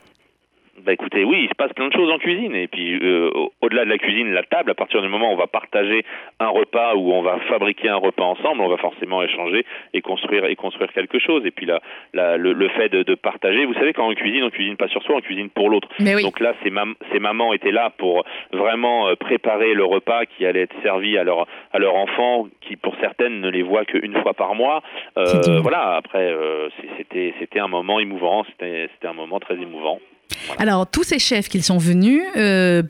Bah 0.84 0.92
écoutez, 0.92 1.24
oui, 1.24 1.44
il 1.44 1.50
se 1.50 1.56
passe 1.56 1.72
plein 1.72 1.88
de 1.88 1.94
choses 1.94 2.12
en 2.12 2.18
cuisine. 2.18 2.54
Et 2.56 2.68
puis, 2.68 3.00
euh, 3.02 3.30
au-delà 3.62 3.86
de 3.86 3.90
la 3.90 3.98
cuisine, 3.98 4.34
la 4.34 4.44
table, 4.44 4.72
à 4.72 4.74
partir 4.74 5.02
du 5.02 5.08
moment 5.08 5.30
où 5.30 5.34
on 5.34 5.38
va 5.38 5.48
partager 5.48 6.04
un 6.42 6.50
repas, 6.50 6.96
où 6.96 7.14
on 7.14 7.22
va 7.22 7.40
fabriquer 7.48 7.88
un 7.88 7.96
repas 7.96 8.24
ensemble, 8.24 8.62
on 8.62 8.68
va 8.68 8.76
forcément 8.76 9.24
échanger 9.24 9.66
et 9.94 10.02
construire 10.02 10.44
et 10.46 10.58
construire 10.58 10.92
quelque 10.92 11.20
chose. 11.20 11.46
Et 11.46 11.52
puis 11.52 11.66
là, 11.66 11.80
le, 12.14 12.52
le, 12.52 12.68
fait 12.70 12.90
de, 12.90 13.04
de, 13.04 13.16
partager, 13.16 13.66
vous 13.66 13.76
savez, 13.76 13.94
quand 13.94 14.10
on 14.10 14.14
cuisine, 14.14 14.44
on 14.44 14.50
cuisine 14.50 14.76
pas 14.76 14.90
sur 14.90 15.02
soi, 15.04 15.16
on 15.16 15.22
cuisine 15.22 15.50
pour 15.50 15.70
l'autre. 15.70 15.88
Oui. 16.02 16.22
Donc 16.22 16.42
là, 16.42 16.54
ces, 16.64 16.70
mam 16.70 16.96
ces, 17.14 17.20
mamans 17.20 17.54
étaient 17.54 17.72
là 17.72 17.90
pour 17.98 18.26
vraiment 18.52 19.08
euh, 19.08 19.16
préparer 19.16 19.74
le 19.74 19.86
repas 19.86 20.26
qui 20.26 20.46
allait 20.46 20.64
être 20.64 20.76
servi 20.82 21.18
à 21.18 21.24
leur 21.24 21.48
à 21.72 21.80
leur 21.80 21.96
enfant, 21.96 22.48
qui 22.60 22.76
pour 22.76 22.96
certaines 23.00 23.40
ne 23.40 23.50
les 23.50 23.62
voit 23.62 23.86
qu'une 23.86 24.22
fois 24.22 24.34
par 24.34 24.54
mois. 24.54 24.84
Euh, 25.18 25.62
voilà. 25.62 25.96
Après, 25.96 26.30
euh, 26.30 26.68
c'était 26.98 27.34
c'était 27.40 27.60
un 27.60 27.70
moment 27.70 28.02
émouvant, 28.02 28.44
c'était 28.50 28.90
c'était 28.94 29.08
un 29.08 29.14
moment 29.14 29.40
très 29.40 29.56
émouvant. 29.56 30.00
Alors, 30.58 30.88
tous 30.90 31.04
ces 31.04 31.20
chefs 31.20 31.50
qui 31.50 31.62
sont 31.62 31.78
venus 31.78 32.22
euh, 32.38 32.84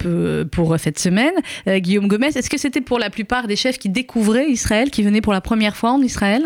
pour 0.52 0.80
cette 0.80 1.00
semaine, 1.00 1.34
euh, 1.68 1.80
Guillaume 1.80 2.08
Gomez, 2.08 2.28
est-ce 2.28 2.50
que 2.50 2.58
c'était 2.58 2.82
pour 2.82 3.00
la 3.00 3.10
plupart 3.10 3.48
des 3.48 3.56
chefs 3.56 3.78
qui 3.78 3.90
découvraient 3.90 4.50
Israël, 4.50 4.92
qui 4.92 5.04
venaient 5.04 5.22
pour 5.22 5.34
la 5.34 5.42
première 5.42 5.76
fois 5.76 5.92
en 5.92 6.02
Israël? 6.02 6.44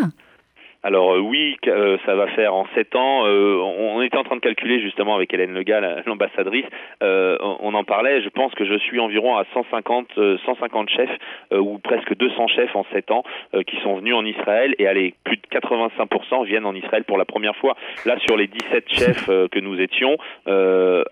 Alors 0.84 1.14
euh, 1.14 1.18
oui, 1.18 1.56
euh, 1.66 1.98
ça 2.06 2.14
va 2.14 2.28
faire 2.28 2.54
en 2.54 2.66
sept 2.74 2.94
ans. 2.94 3.26
Euh, 3.26 3.56
on, 3.56 4.00
était 4.00 4.16
en 4.16 4.22
train 4.22 4.36
de 4.36 4.40
calculer 4.40 4.80
justement 4.80 5.16
avec 5.16 5.34
Hélène 5.34 5.52
Legal, 5.52 6.02
l'ambassadrice. 6.06 6.66
Euh, 7.02 7.36
on 7.40 7.74
en 7.74 7.82
parlait. 7.82 8.22
Je 8.22 8.28
pense 8.28 8.54
que 8.54 8.64
je 8.64 8.78
suis 8.78 9.00
environ 9.00 9.36
à 9.36 9.44
150, 9.52 10.08
150 10.44 10.90
chefs 10.90 11.10
ou 11.52 11.78
presque 11.78 12.16
200 12.16 12.46
chefs 12.48 12.76
en 12.76 12.84
sept 12.92 13.10
ans 13.10 13.24
qui 13.66 13.76
sont 13.82 13.96
venus 13.96 14.14
en 14.14 14.24
Israël. 14.24 14.74
Et 14.78 14.86
allez, 14.86 15.14
plus 15.24 15.36
de 15.36 15.42
85% 15.58 16.46
viennent 16.46 16.64
en 16.64 16.74
Israël 16.74 17.04
pour 17.04 17.18
la 17.18 17.24
première 17.24 17.56
fois. 17.56 17.76
Là, 18.06 18.16
sur 18.26 18.36
les 18.36 18.46
17 18.46 18.84
chefs 18.92 19.26
que 19.26 19.58
nous 19.58 19.80
étions, 19.80 20.16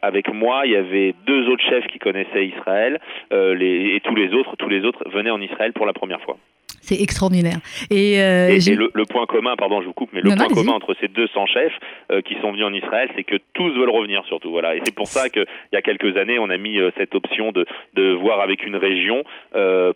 avec 0.02 0.32
moi, 0.32 0.62
il 0.64 0.72
y 0.72 0.76
avait 0.76 1.14
deux 1.26 1.48
autres 1.48 1.64
chefs 1.64 1.86
qui 1.88 1.98
connaissaient 1.98 2.46
Israël, 2.46 3.00
les, 3.32 3.96
et 3.96 4.00
tous 4.00 4.14
les 4.14 4.32
autres, 4.32 4.54
tous 4.56 4.68
les 4.68 4.84
autres 4.84 5.02
venaient 5.10 5.30
en 5.30 5.40
Israël 5.40 5.72
pour 5.72 5.86
la 5.86 5.92
première 5.92 6.20
fois. 6.20 6.36
C'est 6.80 7.00
extraordinaire. 7.00 7.58
Et, 7.90 8.20
euh, 8.20 8.48
et, 8.50 8.70
et 8.70 8.74
le, 8.74 8.90
le, 8.94 9.04
point 9.04 9.26
commun, 9.26 9.56
pardon, 9.56 9.80
je 9.80 9.86
vous 9.86 9.92
coupe, 9.92 10.10
mais 10.12 10.20
le 10.20 10.30
non, 10.30 10.36
point 10.36 10.46
non, 10.48 10.54
commun 10.54 10.72
entre 10.72 10.94
ces 11.00 11.08
200 11.08 11.46
chefs 11.46 11.72
euh, 12.10 12.20
qui 12.22 12.34
sont 12.40 12.52
venus 12.52 12.64
en 12.64 12.72
Israël, 12.72 13.10
c'est 13.16 13.24
que 13.24 13.36
tous 13.54 13.70
veulent 13.70 13.90
revenir 13.90 14.24
surtout. 14.26 14.50
Voilà. 14.50 14.76
Et 14.76 14.80
c'est 14.84 14.94
pour 14.94 15.06
ça 15.06 15.28
qu'il 15.28 15.46
y 15.72 15.76
a 15.76 15.82
quelques 15.82 16.16
années, 16.16 16.38
on 16.38 16.50
a 16.50 16.56
mis 16.56 16.78
euh, 16.78 16.90
cette 16.96 17.14
option 17.14 17.52
de, 17.52 17.66
de 17.94 18.12
voir 18.12 18.40
avec 18.40 18.64
une 18.64 18.76
région 18.76 19.24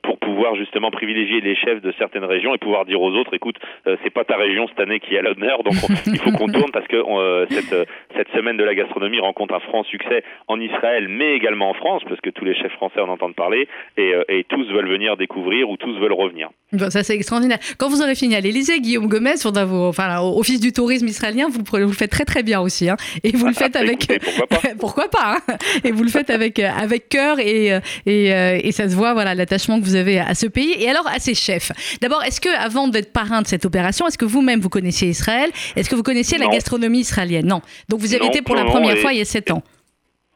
pour 0.02 0.18
pouvoir 0.18 0.56
justement 0.56 0.90
privilégier 0.90 1.40
les 1.40 1.54
chefs 1.54 1.82
de 1.82 1.92
certaines 1.98 2.24
régions 2.24 2.54
et 2.54 2.58
pouvoir 2.58 2.84
dire 2.84 3.00
aux 3.00 3.12
autres, 3.12 3.34
écoute, 3.34 3.56
c'est 3.84 4.10
pas 4.10 4.24
ta 4.24 4.36
région 4.36 4.66
cette 4.68 4.80
année 4.80 5.00
qui 5.00 5.16
à 5.16 5.22
l'honneur, 5.22 5.62
donc 5.62 5.74
on, 5.82 6.10
il 6.10 6.18
faut 6.18 6.32
qu'on 6.32 6.48
tourne 6.48 6.70
parce 6.72 6.86
que 6.86 6.96
cette, 7.50 7.88
cette 8.16 8.28
semaine 8.30 8.56
de 8.56 8.64
la 8.64 8.74
gastronomie 8.74 9.20
rencontre 9.20 9.54
un 9.54 9.60
franc 9.60 9.84
succès 9.84 10.22
en 10.48 10.60
Israël, 10.60 11.08
mais 11.08 11.34
également 11.34 11.70
en 11.70 11.74
France, 11.74 12.02
parce 12.08 12.20
que 12.20 12.30
tous 12.30 12.44
les 12.44 12.54
chefs 12.54 12.72
français 12.72 13.00
en 13.00 13.08
entendent 13.08 13.34
parler 13.34 13.68
et, 13.96 14.14
et 14.28 14.44
tous 14.44 14.66
veulent 14.72 14.88
venir 14.88 15.16
découvrir 15.16 15.68
ou 15.68 15.76
tous 15.76 15.98
veulent 15.98 16.12
revenir. 16.12 16.48
Bon, 16.72 16.90
ça 16.90 17.02
c'est 17.02 17.14
extraordinaire. 17.14 17.58
Quand 17.78 17.88
vous 17.88 18.02
aurez 18.02 18.14
fini 18.14 18.36
à 18.36 18.40
l'Élysée, 18.40 18.80
Guillaume 18.80 19.08
Gomez, 19.08 19.34
enfin, 19.44 20.20
au 20.20 20.38
Office 20.38 20.60
du 20.60 20.72
tourisme 20.72 21.06
israélien, 21.06 21.48
vous, 21.48 21.62
vous, 21.64 21.76
le 21.76 21.88
faites 21.88 22.10
très 22.10 22.24
très 22.24 22.42
bien 22.42 22.60
aussi, 22.60 22.88
hein, 22.88 22.96
et 23.24 23.32
vous 23.32 23.46
le 23.46 23.52
faites 23.52 23.76
avec 23.76 24.10
Écoutez, 24.10 24.20
pourquoi 24.36 24.46
pas, 24.48 24.68
pourquoi 24.78 25.08
pas 25.08 25.36
hein, 25.48 25.56
et 25.84 25.90
vous 25.90 26.02
le 26.02 26.10
faites 26.10 26.30
avec 26.30 26.58
avec 26.58 27.08
cœur 27.08 27.38
et 27.38 27.78
et, 28.06 28.26
et 28.28 28.72
ça 28.72 28.88
se 28.88 28.94
voit 28.94 29.14
voilà 29.14 29.34
l'attachement 29.34 29.78
que 29.80 29.84
vous 29.84 29.96
avez 29.96 30.18
à 30.18 30.34
ce 30.34 30.46
pays. 30.46 30.74
Et 30.78 30.88
alors 30.88 31.06
à 31.06 31.18
ces 31.18 31.34
chefs. 31.34 31.72
D'abord, 32.00 32.22
est-ce 32.24 32.40
que 32.40 32.48
avant 32.48 32.88
d'être 32.88 33.12
parrain 33.12 33.42
de 33.42 33.46
cette 33.46 33.64
opération, 33.64 34.06
est-ce 34.06 34.18
que 34.18 34.24
vous-même 34.24 34.60
vous 34.60 34.68
connaissiez 34.68 35.08
Israël? 35.08 35.50
Est-ce 35.76 35.90
que 35.90 35.94
vous 35.94 36.02
connaissiez 36.02 36.38
non. 36.38 36.46
la 36.46 36.52
gastronomie 36.52 37.00
israélienne? 37.00 37.46
Non. 37.46 37.60
Donc 37.88 38.00
vous 38.00 38.14
avez 38.14 38.24
non, 38.24 38.30
été 38.30 38.42
pour 38.42 38.56
la 38.56 38.64
première 38.64 38.96
et... 38.96 39.00
fois 39.00 39.12
il 39.12 39.18
y 39.18 39.22
a 39.22 39.24
sept 39.24 39.50
ans. 39.50 39.62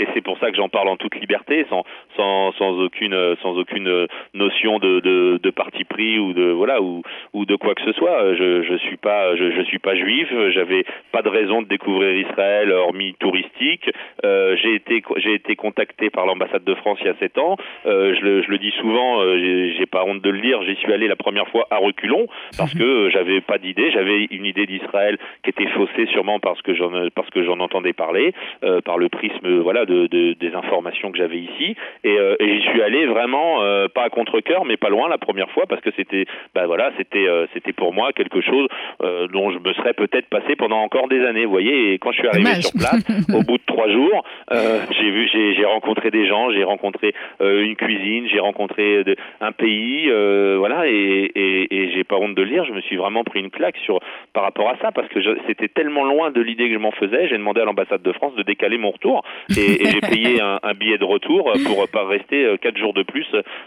Et 0.00 0.06
c'est 0.12 0.22
pour 0.22 0.38
ça 0.40 0.50
que 0.50 0.56
j'en 0.56 0.68
parle 0.68 0.88
en 0.88 0.96
toute 0.96 1.14
liberté, 1.14 1.64
sans, 1.70 1.84
sans, 2.16 2.52
aucune, 2.80 3.36
sans 3.42 3.56
aucune 3.56 4.06
notion 4.34 4.78
de, 4.78 5.50
parti 5.50 5.84
pris 5.84 6.18
ou 6.18 6.32
de 6.32 6.50
voilà 6.50 6.80
ou, 6.82 7.02
de 7.34 7.56
quoi 7.56 7.74
que 7.74 7.82
ce 7.82 7.92
soit. 7.92 8.34
Je, 8.34 8.62
je 8.62 8.76
suis 8.78 8.96
pas, 8.96 9.36
je, 9.36 9.50
je 9.52 9.62
suis 9.62 9.78
pas 9.78 9.94
juif. 9.94 10.28
J'avais 10.50 10.84
pas 11.12 11.22
de 11.22 11.28
raison 11.28 11.62
de 11.62 11.68
découvrir 11.68 12.12
Israël 12.14 12.72
hormis 12.72 13.14
touristique. 13.18 13.90
Euh, 14.24 14.56
j'ai 14.62 14.74
été, 14.74 15.02
j'ai 15.16 15.34
été 15.34 15.56
contacté 15.56 16.10
par 16.10 16.26
l'ambassade 16.26 16.64
de 16.64 16.74
France 16.74 16.98
il 17.00 17.06
y 17.06 17.10
a 17.10 17.14
sept 17.14 17.38
ans. 17.38 17.56
Euh, 17.86 18.14
je, 18.14 18.50
le, 18.50 18.58
dis 18.58 18.72
souvent, 18.80 19.20
euh, 19.20 19.72
j'ai 19.76 19.86
pas 19.86 20.04
honte 20.04 20.22
de 20.22 20.30
le 20.30 20.40
dire. 20.40 20.62
J'y 20.64 20.76
suis 20.76 20.92
allé 20.92 21.08
la 21.08 21.16
première 21.16 21.48
fois 21.48 21.66
à 21.70 21.78
reculons 21.78 22.26
parce 22.56 22.74
que 22.74 23.10
j'avais 23.10 23.40
pas 23.40 23.58
d'idée. 23.58 23.90
J'avais 23.90 24.24
une 24.30 24.46
idée 24.46 24.66
d'Israël 24.66 25.18
qui 25.42 25.50
était 25.50 25.66
faussée 25.68 26.06
sûrement 26.06 26.40
parce 26.40 26.60
que 26.62 26.74
j'en, 26.74 27.08
parce 27.14 27.30
que 27.30 27.44
j'en 27.44 27.60
entendais 27.60 27.92
parler, 27.92 28.32
euh, 28.64 28.80
par 28.80 28.98
le 28.98 29.08
prisme 29.08 29.60
voilà 29.60 29.84
de, 29.84 30.06
des 30.06 30.54
informations 30.54 31.12
que 31.12 31.18
j'avais 31.18 31.38
ici 31.38 31.76
et, 32.04 32.18
euh, 32.18 32.36
et 32.38 32.56
j'y 32.56 32.68
suis 32.68 32.82
allé 32.82 33.06
vraiment 33.06 33.62
euh, 33.62 33.88
pas 33.88 34.04
à 34.04 34.10
contre 34.10 34.40
cœur 34.40 34.64
mais 34.64 34.76
pas 34.76 34.88
loin 34.88 35.08
la 35.08 35.18
première 35.18 35.50
fois 35.50 35.64
parce 35.68 35.80
que 35.80 35.90
c'était 35.96 36.26
bah 36.54 36.66
voilà 36.66 36.92
c'était 36.96 37.26
euh, 37.26 37.46
c'était 37.54 37.72
pour 37.72 37.92
moi 37.92 38.12
quelque 38.12 38.40
chose 38.40 38.68
euh, 39.02 39.26
dont 39.28 39.50
je 39.50 39.58
me 39.58 39.72
serais 39.74 39.94
peut-être 39.94 40.28
passé 40.28 40.56
pendant 40.56 40.78
encore 40.78 41.08
des 41.08 41.24
années 41.24 41.44
vous 41.44 41.50
voyez. 41.50 41.92
Et 41.92 41.98
quand 41.98 42.12
je 42.12 42.18
suis 42.18 42.28
arrivé 42.28 42.44
Dommage. 42.44 42.62
sur 42.62 42.78
place 42.78 43.04
au 43.34 43.42
bout 43.42 43.58
de 43.58 43.62
trois 43.66 43.88
jours 43.88 44.24
euh, 44.52 44.80
j'ai 44.90 45.10
vu 45.10 45.28
j'ai 45.32 45.64
rencontré 45.64 46.10
des 46.10 46.26
gens 46.26 46.50
j'ai 46.50 46.64
rencontré 46.64 47.14
euh, 47.40 47.64
une 47.64 47.76
cuisine 47.76 48.28
j'ai 48.28 48.40
rencontré 48.40 49.04
de, 49.04 49.16
un 49.40 49.52
pays 49.52 50.10
voilà. 50.58 50.86
Et, 50.86 51.30
et, 51.34 51.74
et 51.74 51.92
j'ai 51.92 52.04
pas 52.04 52.16
honte 52.16 52.34
de 52.34 52.42
le 52.42 52.48
dire 52.48 52.64
je 52.64 52.72
me 52.72 52.80
suis 52.82 52.96
vraiment 52.96 53.24
pris 53.24 53.40
une 53.40 53.50
claque 53.50 53.76
sur 53.78 54.00
par 54.32 54.44
rapport 54.44 54.68
à 54.68 54.76
ça 54.80 54.92
parce 54.92 55.08
que 55.08 55.20
c'était 55.46 55.68
tellement 55.68 56.04
loin 56.04 56.30
de 56.30 56.40
l'idée 56.40 56.68
que 56.68 56.74
je 56.74 56.78
m'en 56.78 56.92
faisais 56.92 57.28
j'ai 57.28 57.38
demandé 57.38 57.60
à 57.60 57.64
l'ambassade 57.64 58.02
de 58.02 58.12
France 58.12 58.34
de 58.34 58.42
décaler 58.42 58.78
mon 58.78 58.90
retour. 58.90 59.24
Et, 59.56 59.82
et 59.82 59.86
j'ai 59.86 60.00
payé 60.00 60.40
un, 60.40 60.58
un, 60.62 60.74
billet 60.74 60.98
de 60.98 61.04
retour 61.04 61.52
pour 61.66 61.88
pas 61.94 62.04
rester 62.04 62.58
quatre 62.60 62.76
jours 62.76 62.92
de 62.92 63.04
plus 63.04 63.26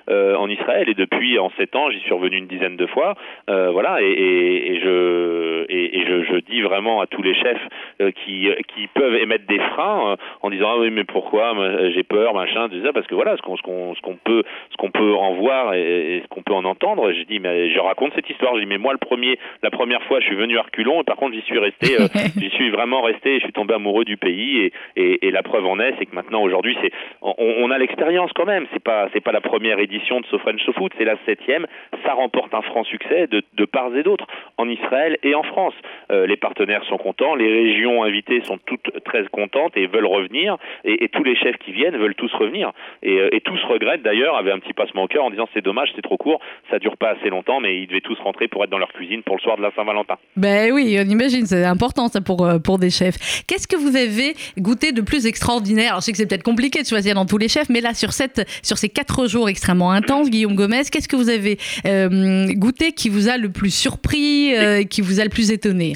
euh, 0.09 0.35
en 0.35 0.49
Israël. 0.49 0.89
Et 0.89 0.93
depuis, 0.93 1.39
en 1.39 1.49
sept 1.57 1.75
ans, 1.75 1.89
j'y 1.89 1.99
suis 1.99 2.13
revenu 2.13 2.37
une 2.37 2.47
dizaine 2.47 2.75
de 2.75 2.85
fois. 2.85 3.15
Euh, 3.49 3.71
voilà, 3.71 4.01
et, 4.01 4.05
et, 4.05 4.71
et 4.71 4.79
je, 4.81 5.65
et, 5.69 6.05
je, 6.05 6.23
je, 6.23 6.37
dis 6.39 6.61
vraiment 6.61 7.01
à 7.01 7.07
tous 7.07 7.21
les 7.21 7.33
chefs 7.33 7.67
euh, 8.01 8.11
qui, 8.11 8.49
qui 8.73 8.87
peuvent 8.87 9.15
émettre 9.15 9.45
des 9.47 9.59
freins 9.59 10.15
en 10.41 10.49
disant 10.49 10.69
ah 10.73 10.79
oui 10.79 10.91
mais 10.91 11.03
pourquoi 11.03 11.53
j'ai 11.93 12.03
peur 12.03 12.33
machin 12.33 12.69
tout 12.69 12.81
ça 12.83 12.93
parce 12.93 13.07
que 13.07 13.15
voilà 13.15 13.35
ce 13.37 13.41
qu'on 13.41 13.57
ce 13.57 13.61
qu'on 13.61 13.95
ce 13.95 14.01
qu'on 14.01 14.15
peut 14.15 14.43
ce 14.71 14.77
qu'on 14.77 14.91
peut 14.91 15.13
en 15.13 15.33
voir 15.33 15.73
et, 15.73 16.21
ce 16.23 16.27
qu'on 16.29 16.43
peut 16.43 16.53
en 16.53 16.65
entendre. 16.65 17.11
Je 17.11 17.23
dis 17.23 17.39
mais 17.39 17.69
je 17.71 17.79
raconte 17.79 18.13
cette 18.15 18.29
histoire. 18.29 18.55
Je 18.55 18.61
dis 18.61 18.65
mais 18.65 18.77
moi 18.77 18.93
le 18.93 18.99
premier 18.99 19.37
la 19.63 19.71
première 19.71 20.03
fois 20.03 20.19
je 20.19 20.25
suis 20.25 20.35
venu 20.35 20.57
à 20.57 20.61
reculons 20.61 21.01
et 21.01 21.03
par 21.03 21.17
contre 21.17 21.35
j'y 21.35 21.41
suis 21.41 21.59
resté 21.59 21.97
j'y 22.37 22.49
suis 22.51 22.69
vraiment 22.69 23.01
resté. 23.01 23.35
Je 23.35 23.43
suis 23.45 23.53
tombé 23.53 23.73
amoureux 23.73 24.05
du 24.05 24.17
pays 24.17 24.59
et, 24.59 24.73
et, 24.95 25.27
et 25.27 25.31
la 25.31 25.43
preuve 25.43 25.65
en 25.65 25.79
est 25.79 25.95
c'est 25.99 26.05
que 26.05 26.15
maintenant 26.15 26.41
aujourd'hui 26.41 26.77
c'est 26.81 26.91
on, 27.21 27.33
on, 27.37 27.71
a 27.71 27.77
l'expérience 27.77 28.16
quand 28.35 28.45
même. 28.45 28.65
C'est 28.73 28.83
pas 28.83 29.09
c'est 29.13 29.21
pas 29.21 29.31
la 29.31 29.41
première 29.41 29.79
édition 29.79 30.19
de 30.19 30.25
So 30.27 30.37
French 30.39 30.61
c'est 30.97 31.05
la 31.05 31.15
septième. 31.25 31.65
Ça 32.05 32.13
remporte 32.13 32.53
un 32.53 32.61
franc 32.61 32.83
succès 32.83 33.27
de, 33.27 33.41
de 33.53 33.65
part 33.65 33.95
et 33.95 34.03
d'autre 34.03 34.25
en 34.57 34.67
Israël 34.69 35.17
et 35.23 35.35
en 35.35 35.43
France. 35.43 35.73
Euh, 36.11 36.27
les 36.27 36.37
partenaires 36.37 36.83
sont 36.85 36.97
contents, 36.97 37.35
les 37.35 37.51
régions 37.51 38.03
invitées 38.03 38.41
sont 38.43 38.57
toutes 38.65 39.03
très 39.03 39.25
contentes 39.27 39.75
et 39.75 39.87
veulent 39.87 40.05
revenir. 40.05 40.57
Et, 40.83 41.07
tous 41.09 41.23
les 41.23 41.35
chefs 41.35 41.57
qui 41.57 41.71
viennent 41.71 41.97
veulent 41.97 42.15
tous 42.15 42.31
revenir. 42.33 42.71
Et, 43.01 43.19
euh, 43.19 43.29
et 43.33 43.41
tous 43.41 43.59
regrettent 43.63 44.03
d'ailleurs, 44.03 44.35
avaient 44.35 44.51
un 44.51 44.59
petit 44.59 44.73
passement 44.73 45.03
au 45.03 45.07
cœur 45.07 45.23
en 45.23 45.31
disant 45.31 45.47
c'est 45.53 45.63
dommage, 45.63 45.89
c'est 45.95 46.01
trop 46.01 46.17
court, 46.17 46.39
ça 46.69 46.79
dure 46.79 46.97
pas 46.97 47.11
assez 47.11 47.29
longtemps, 47.29 47.59
mais 47.59 47.81
ils 47.81 47.87
devaient 47.87 48.01
tous 48.01 48.19
rentrer 48.19 48.47
pour 48.47 48.63
être 48.63 48.69
dans 48.69 48.77
leur 48.77 48.91
cuisine 48.93 49.23
pour 49.23 49.35
le 49.35 49.41
soir 49.41 49.57
de 49.57 49.61
la 49.61 49.71
Saint-Valentin. 49.71 50.15
Ben 50.35 50.71
oui, 50.73 50.97
on 50.99 51.09
imagine, 51.09 51.45
c'est 51.45 51.63
important 51.63 52.07
ça 52.07 52.21
pour, 52.21 52.45
euh, 52.45 52.59
pour 52.59 52.77
des 52.77 52.89
chefs. 52.89 53.43
Qu'est-ce 53.47 53.67
que 53.67 53.75
vous 53.75 53.95
avez 53.95 54.33
goûté 54.57 54.91
de 54.91 55.01
plus 55.01 55.25
extraordinaire? 55.25 55.91
Alors, 55.91 56.01
Je 56.01 56.05
sais 56.05 56.11
que 56.11 56.17
c'est 56.17 56.27
peut-être 56.27 56.43
compliqué 56.43 56.81
de 56.81 56.87
choisir 56.87 57.15
dans 57.15 57.25
tous 57.25 57.37
les 57.37 57.47
chefs, 57.47 57.69
mais 57.69 57.81
là, 57.81 57.93
sur, 57.93 58.06
cette, 58.13 58.45
sur 58.63 58.77
ces 58.77 58.89
quatre 58.89 59.27
jours 59.27 59.49
extrêmement 59.49 59.91
intenses, 59.91 60.29
Guillaume 60.29 60.55
Gomez, 60.55 60.83
qu'est-ce 60.91 61.07
que 61.07 61.15
vous 61.15 61.29
avez 61.29 61.57
euh, 61.85 62.47
goûté 62.53 62.91
qui 62.91 63.09
vous 63.09 63.29
a 63.29 63.37
le 63.37 63.49
plus 63.49 63.73
surpris, 63.73 64.55
euh, 64.55 64.83
qui 64.83 65.01
vous 65.01 65.19
a 65.19 65.23
le 65.23 65.29
plus 65.29 65.51
étonné? 65.51 65.93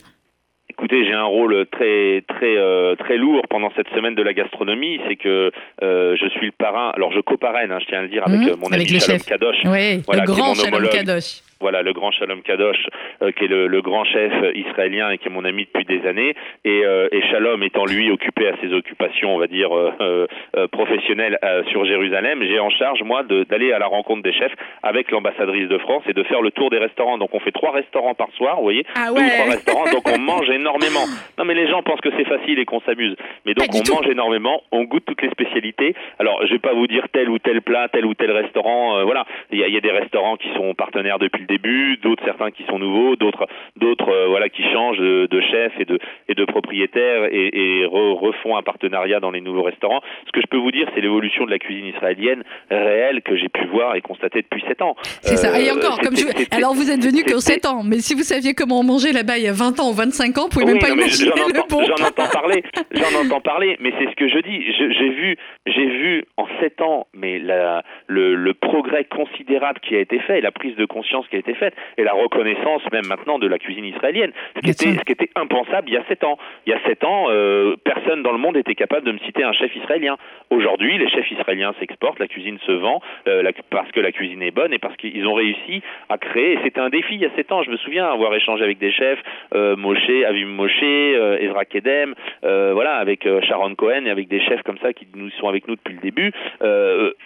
Écoutez, 0.70 1.06
j'ai 1.06 1.13
un 1.13 1.25
rôle 1.25 1.65
très 1.72 2.24
très 2.27 2.56
euh, 2.58 2.96
très 2.96 3.18
lourd 3.18 3.44
pendant 3.50 3.70
cette 3.75 3.88
semaine 3.89 4.15
de 4.15 4.24
la 4.24 4.34
gastronomie, 4.34 5.00
c'est 5.08 5.15
que 5.15 5.51
euh, 5.84 6.15
je 6.20 6.27
suis 6.30 6.48
le 6.48 6.51
parrain. 6.58 6.91
Alors 6.96 7.12
je 7.13 7.20
coparraine, 7.20 7.72
hein, 7.72 7.77
je 7.82 7.86
tiens 7.86 8.00
à 8.00 8.01
le 8.01 8.08
dire, 8.08 8.24
avec 8.25 8.39
Mmh, 8.41 8.48
euh, 8.50 8.56
mon 8.60 8.68
avec 8.72 8.88
ami 8.88 8.94
le 8.94 9.00
Shalom. 9.00 9.22
Kadosh. 9.22 9.58
Oui, 9.65 10.01
Voilà, 10.08 10.24
le 10.24 10.25
grand 10.25 10.56
Shalom. 10.56 10.89
Kadosh. 10.89 11.41
Voilà, 11.62 11.82
le 11.84 11.94
grand 11.94 12.12
Shalom 12.12 12.41
Kadosh, 12.41 12.84
euh, 13.22 13.32
qui 13.32 13.46
est 13.46 13.48
le, 13.48 13.68
le 13.68 13.82
grand 13.82 14.03
chef 14.03 14.34
israélien 14.56 15.12
et 15.12 15.18
qui 15.18 15.27
est 15.27 15.32
mon 15.32 15.46
ami 15.46 15.65
depuis 15.65 15.86
des 15.86 16.06
années. 16.08 16.34
Et, 16.65 16.84
euh, 16.86 17.08
et 17.12 17.22
Shalom 17.30 17.62
étant 17.63 17.86
lui 17.86 18.12
occupé 18.12 18.48
à 18.48 18.53
ses 18.62 18.74
occupations, 18.74 19.36
on 19.36 19.38
va 19.39 19.48
dire, 19.48 19.70
euh, 19.75 20.27
professionnelles 20.72 21.38
sur 21.70 21.86
Jérusalem, 21.86 22.44
j'ai 22.44 22.60
en 22.60 22.70
charge, 22.70 23.01
moi, 23.03 23.24
d'aller 23.50 23.72
à 23.72 23.80
la 23.80 23.88
rencontre 23.88 24.24
des 24.24 24.34
chefs 24.34 24.53
avec 24.84 25.12
l'ambassadrice 25.12 25.70
de 25.70 25.77
France 25.77 26.03
et 26.08 26.13
de 26.13 26.24
faire 26.24 26.41
le 26.41 26.51
tour 26.51 26.70
des 26.70 26.77
restaurants. 26.77 27.18
Donc 27.18 27.34
on 27.34 27.39
fait 27.39 27.51
trois 27.51 27.72
restaurants 27.72 28.13
par 28.15 28.30
soir, 28.32 28.58
vous 28.58 28.63
voyez 28.63 28.86
Ah 28.96 29.08
Deux 29.08 29.13
ou 29.13 29.24
ouais. 29.24 29.30
trois 29.30 29.51
restaurants, 29.51 29.86
donc 29.91 30.03
on 30.08 30.20
mange 30.20 30.50
énormément. 30.62 31.06
Non 31.38 31.46
mais 31.46 31.53
les 31.53 31.68
gens 31.68 31.82
pensent 31.84 32.01
que 32.01 32.10
c'est 32.18 32.25
facile 32.27 32.60
et 32.60 32.65
qu'on 32.65 32.82
s'amuse. 32.82 33.15
Mais 33.46 33.53
donc 33.53 33.68
on 33.74 33.82
tout. 33.82 33.94
mange 33.94 34.08
énormément, 34.08 34.62
on 34.72 34.84
goûte 34.84 35.03
toutes 35.06 35.22
les 35.22 35.30
spécialités. 35.30 35.96
Alors 36.20 36.46
je 36.46 36.51
vais 36.53 36.60
pas 36.60 36.74
vous 36.74 36.88
dire 36.88 37.06
tel 37.13 37.30
ou 37.30 37.38
tel 37.39 37.62
plat, 37.62 37.88
tel 37.89 38.06
ou 38.06 38.13
tel 38.13 38.32
restaurant. 38.32 39.03
voilà, 39.06 39.25
il 39.51 39.60
y, 39.60 39.63
a, 39.63 39.68
il 39.68 39.74
y 39.74 39.77
a 39.77 39.82
des 39.82 39.91
restaurants 39.91 40.38
qui 40.38 40.50
sont 40.56 40.74
partenaires 40.74 41.20
depuis 41.20 41.41
le 41.41 41.48
début, 41.55 41.98
d'autres 42.03 42.24
certains 42.25 42.51
qui 42.51 42.63
sont 42.70 42.79
nouveaux, 42.79 43.15
d'autres 43.15 43.46
d'autres 43.75 44.10
euh, 44.10 44.27
voilà 44.27 44.48
qui 44.50 44.63
changent 44.74 44.98
de, 44.98 45.27
de 45.29 45.41
chef 45.51 45.72
et 45.79 45.86
de 45.86 45.98
et 46.29 46.36
de 46.36 46.46
propriétaires 46.46 47.25
et, 47.31 47.48
et 47.81 47.86
re- 47.86 48.17
refont 48.27 48.55
un 48.58 48.63
partenariat 48.63 49.20
dans 49.20 49.31
les 49.31 49.41
nouveaux 49.41 49.63
restaurants. 49.72 50.01
Ce 50.27 50.31
que 50.31 50.41
je 50.41 50.48
peux 50.48 50.58
vous 50.58 50.72
dire, 50.72 50.88
c'est 50.96 51.01
l'évolution 51.01 51.46
de 51.46 51.51
la 51.51 51.60
cuisine 51.60 51.86
israélienne 51.88 52.43
réelle 52.70 53.22
que 53.22 53.36
j'ai 53.36 53.50
pu 53.50 53.65
voir 53.67 53.96
et 53.96 54.01
constater 54.01 54.41
depuis 54.41 54.63
sept 54.67 54.81
ans. 54.81 54.96
C'est 55.22 55.38
ça. 55.38 55.50
Et 55.60 55.70
Euh, 55.70 55.75
encore, 55.75 56.00
comme 56.00 56.15
je... 56.15 56.25
alors 56.55 56.74
vous 56.74 56.89
êtes 56.89 57.03
venu 57.03 57.24
que 57.24 57.38
c'était- 57.39 57.62
7 57.62 57.65
ans, 57.65 57.84
mais 57.84 58.00
si 58.00 58.13
vous 58.15 58.24
saviez 58.24 58.53
comment 58.53 58.79
on 58.79 58.84
mangeait 58.84 59.12
là-bas 59.13 59.38
il 59.38 59.43
y 59.43 59.48
a 59.48 59.53
20 59.53 59.79
ans 59.81 59.89
ou 59.91 59.93
25 59.93 60.38
ans, 60.38 60.43
vous 60.43 60.50
pouvez 60.50 60.65
Oui, 60.65 60.72
même 60.74 60.79
pas 60.81 60.89
imaginer 60.89 61.31
j'en 61.36 61.48
le 61.48 61.60
entends, 61.60 61.77
bon. 61.77 61.84
J'en 61.86 62.05
entends 62.08 62.29
parler, 62.31 62.63
j'en 62.91 63.13
entends 63.25 63.41
parler, 63.41 63.75
mais 63.81 63.91
c'est 64.00 64.10
ce 64.10 64.15
que 64.15 64.27
je 64.27 64.39
dis. 64.39 64.60
Je- 64.77 64.91
J'ai 64.98 65.10
vu, 65.10 65.38
j'ai 65.65 65.86
vu 65.86 66.25
en 66.38 66.48
sept 66.62 66.81
ans, 66.81 67.08
mais 67.13 67.39
la, 67.39 67.84
le, 68.08 68.36
le 68.36 68.53
progrès 68.53 69.03
considérable 69.05 69.79
qui 69.81 69.96
a 69.96 70.00
été 70.00 70.20
fait, 70.20 70.38
et 70.39 70.41
la 70.41 70.51
prise 70.51 70.75
de 70.75 70.86
conscience 70.86 71.27
qui 71.29 71.36
a 71.36 71.39
été 71.41 71.53
faite, 71.53 71.75
et 71.98 72.03
la 72.03 72.13
reconnaissance 72.13 72.81
même 72.91 73.05
maintenant 73.07 73.38
de 73.39 73.48
la 73.48 73.60
cuisine 73.60 73.86
israélienne, 73.86 74.31
ce 74.55 74.62
qui 74.62 74.69
était, 74.71 74.89
sûr. 74.91 75.00
ce 75.00 75.05
qui 75.05 75.12
était 75.12 75.29
impensable 75.36 75.89
il 75.89 75.93
y 75.93 75.98
a 75.98 76.03
sept 76.07 76.24
ans. 76.24 76.38
Il 76.65 76.71
y 76.71 76.75
a 76.75 76.79
sept 76.88 77.03
ans, 77.03 77.27
euh, 77.29 77.75
personne 77.83 78.24
dans 78.24 78.31
le 78.31 78.38
monde 78.38 78.57
était 78.57 78.75
capable 78.75 79.05
de 79.05 79.12
me 79.12 79.19
citer 79.19 79.43
un 79.43 79.53
chef 79.53 79.75
israélien. 79.75 80.17
Aujourd'hui, 80.50 80.98
les 80.98 81.10
chefs 81.10 81.29
israéliens 81.31 81.74
s'exportent, 81.79 82.19
la 82.19 82.27
cuisine 82.27 82.57
se 82.65 82.71
vend 82.71 83.01
euh, 83.27 83.41
la- 83.43 83.51
parce 83.69 83.91
que 83.91 84.00
la 84.00 84.12
cuisine 84.12 84.41
est 84.41 84.51
bonne 84.51 84.74
et 84.74 84.79
parce 84.79 84.95
qu'ils 84.98 85.25
ont 85.27 85.33
réussi 85.33 85.81
à 86.10 86.17
créer. 86.17 86.57
C'était 86.63 86.79
un 86.81 86.89
défi 86.89 87.15
il 87.15 87.21
y 87.21 87.25
a 87.25 87.31
sept 87.36 87.51
ans. 87.51 87.63
Je 87.63 87.71
me 87.71 87.77
souviens 87.77 88.05
avoir 88.07 88.33
échangé 88.36 88.63
avec 88.63 88.77
des 88.79 88.91
chefs, 88.91 89.19
euh, 89.53 89.75
Moshe, 89.75 90.10
Avim 90.27 90.48
Moshe, 90.48 90.81
Ezra 90.83 91.65
Kedem, 91.65 92.13
voilà, 92.41 92.95
avec 92.95 93.27
Sharon 93.48 93.75
Cohen 93.75 94.05
et 94.05 94.10
avec 94.10 94.27
des 94.27 94.39
chefs 94.41 94.62
comme 94.63 94.77
ça 94.79 94.93
qui 94.93 95.07
nous 95.15 95.29
sont 95.31 95.48
avec 95.50 95.67
nous 95.67 95.75
depuis 95.75 95.93
le 95.95 96.01
début, 96.01 96.31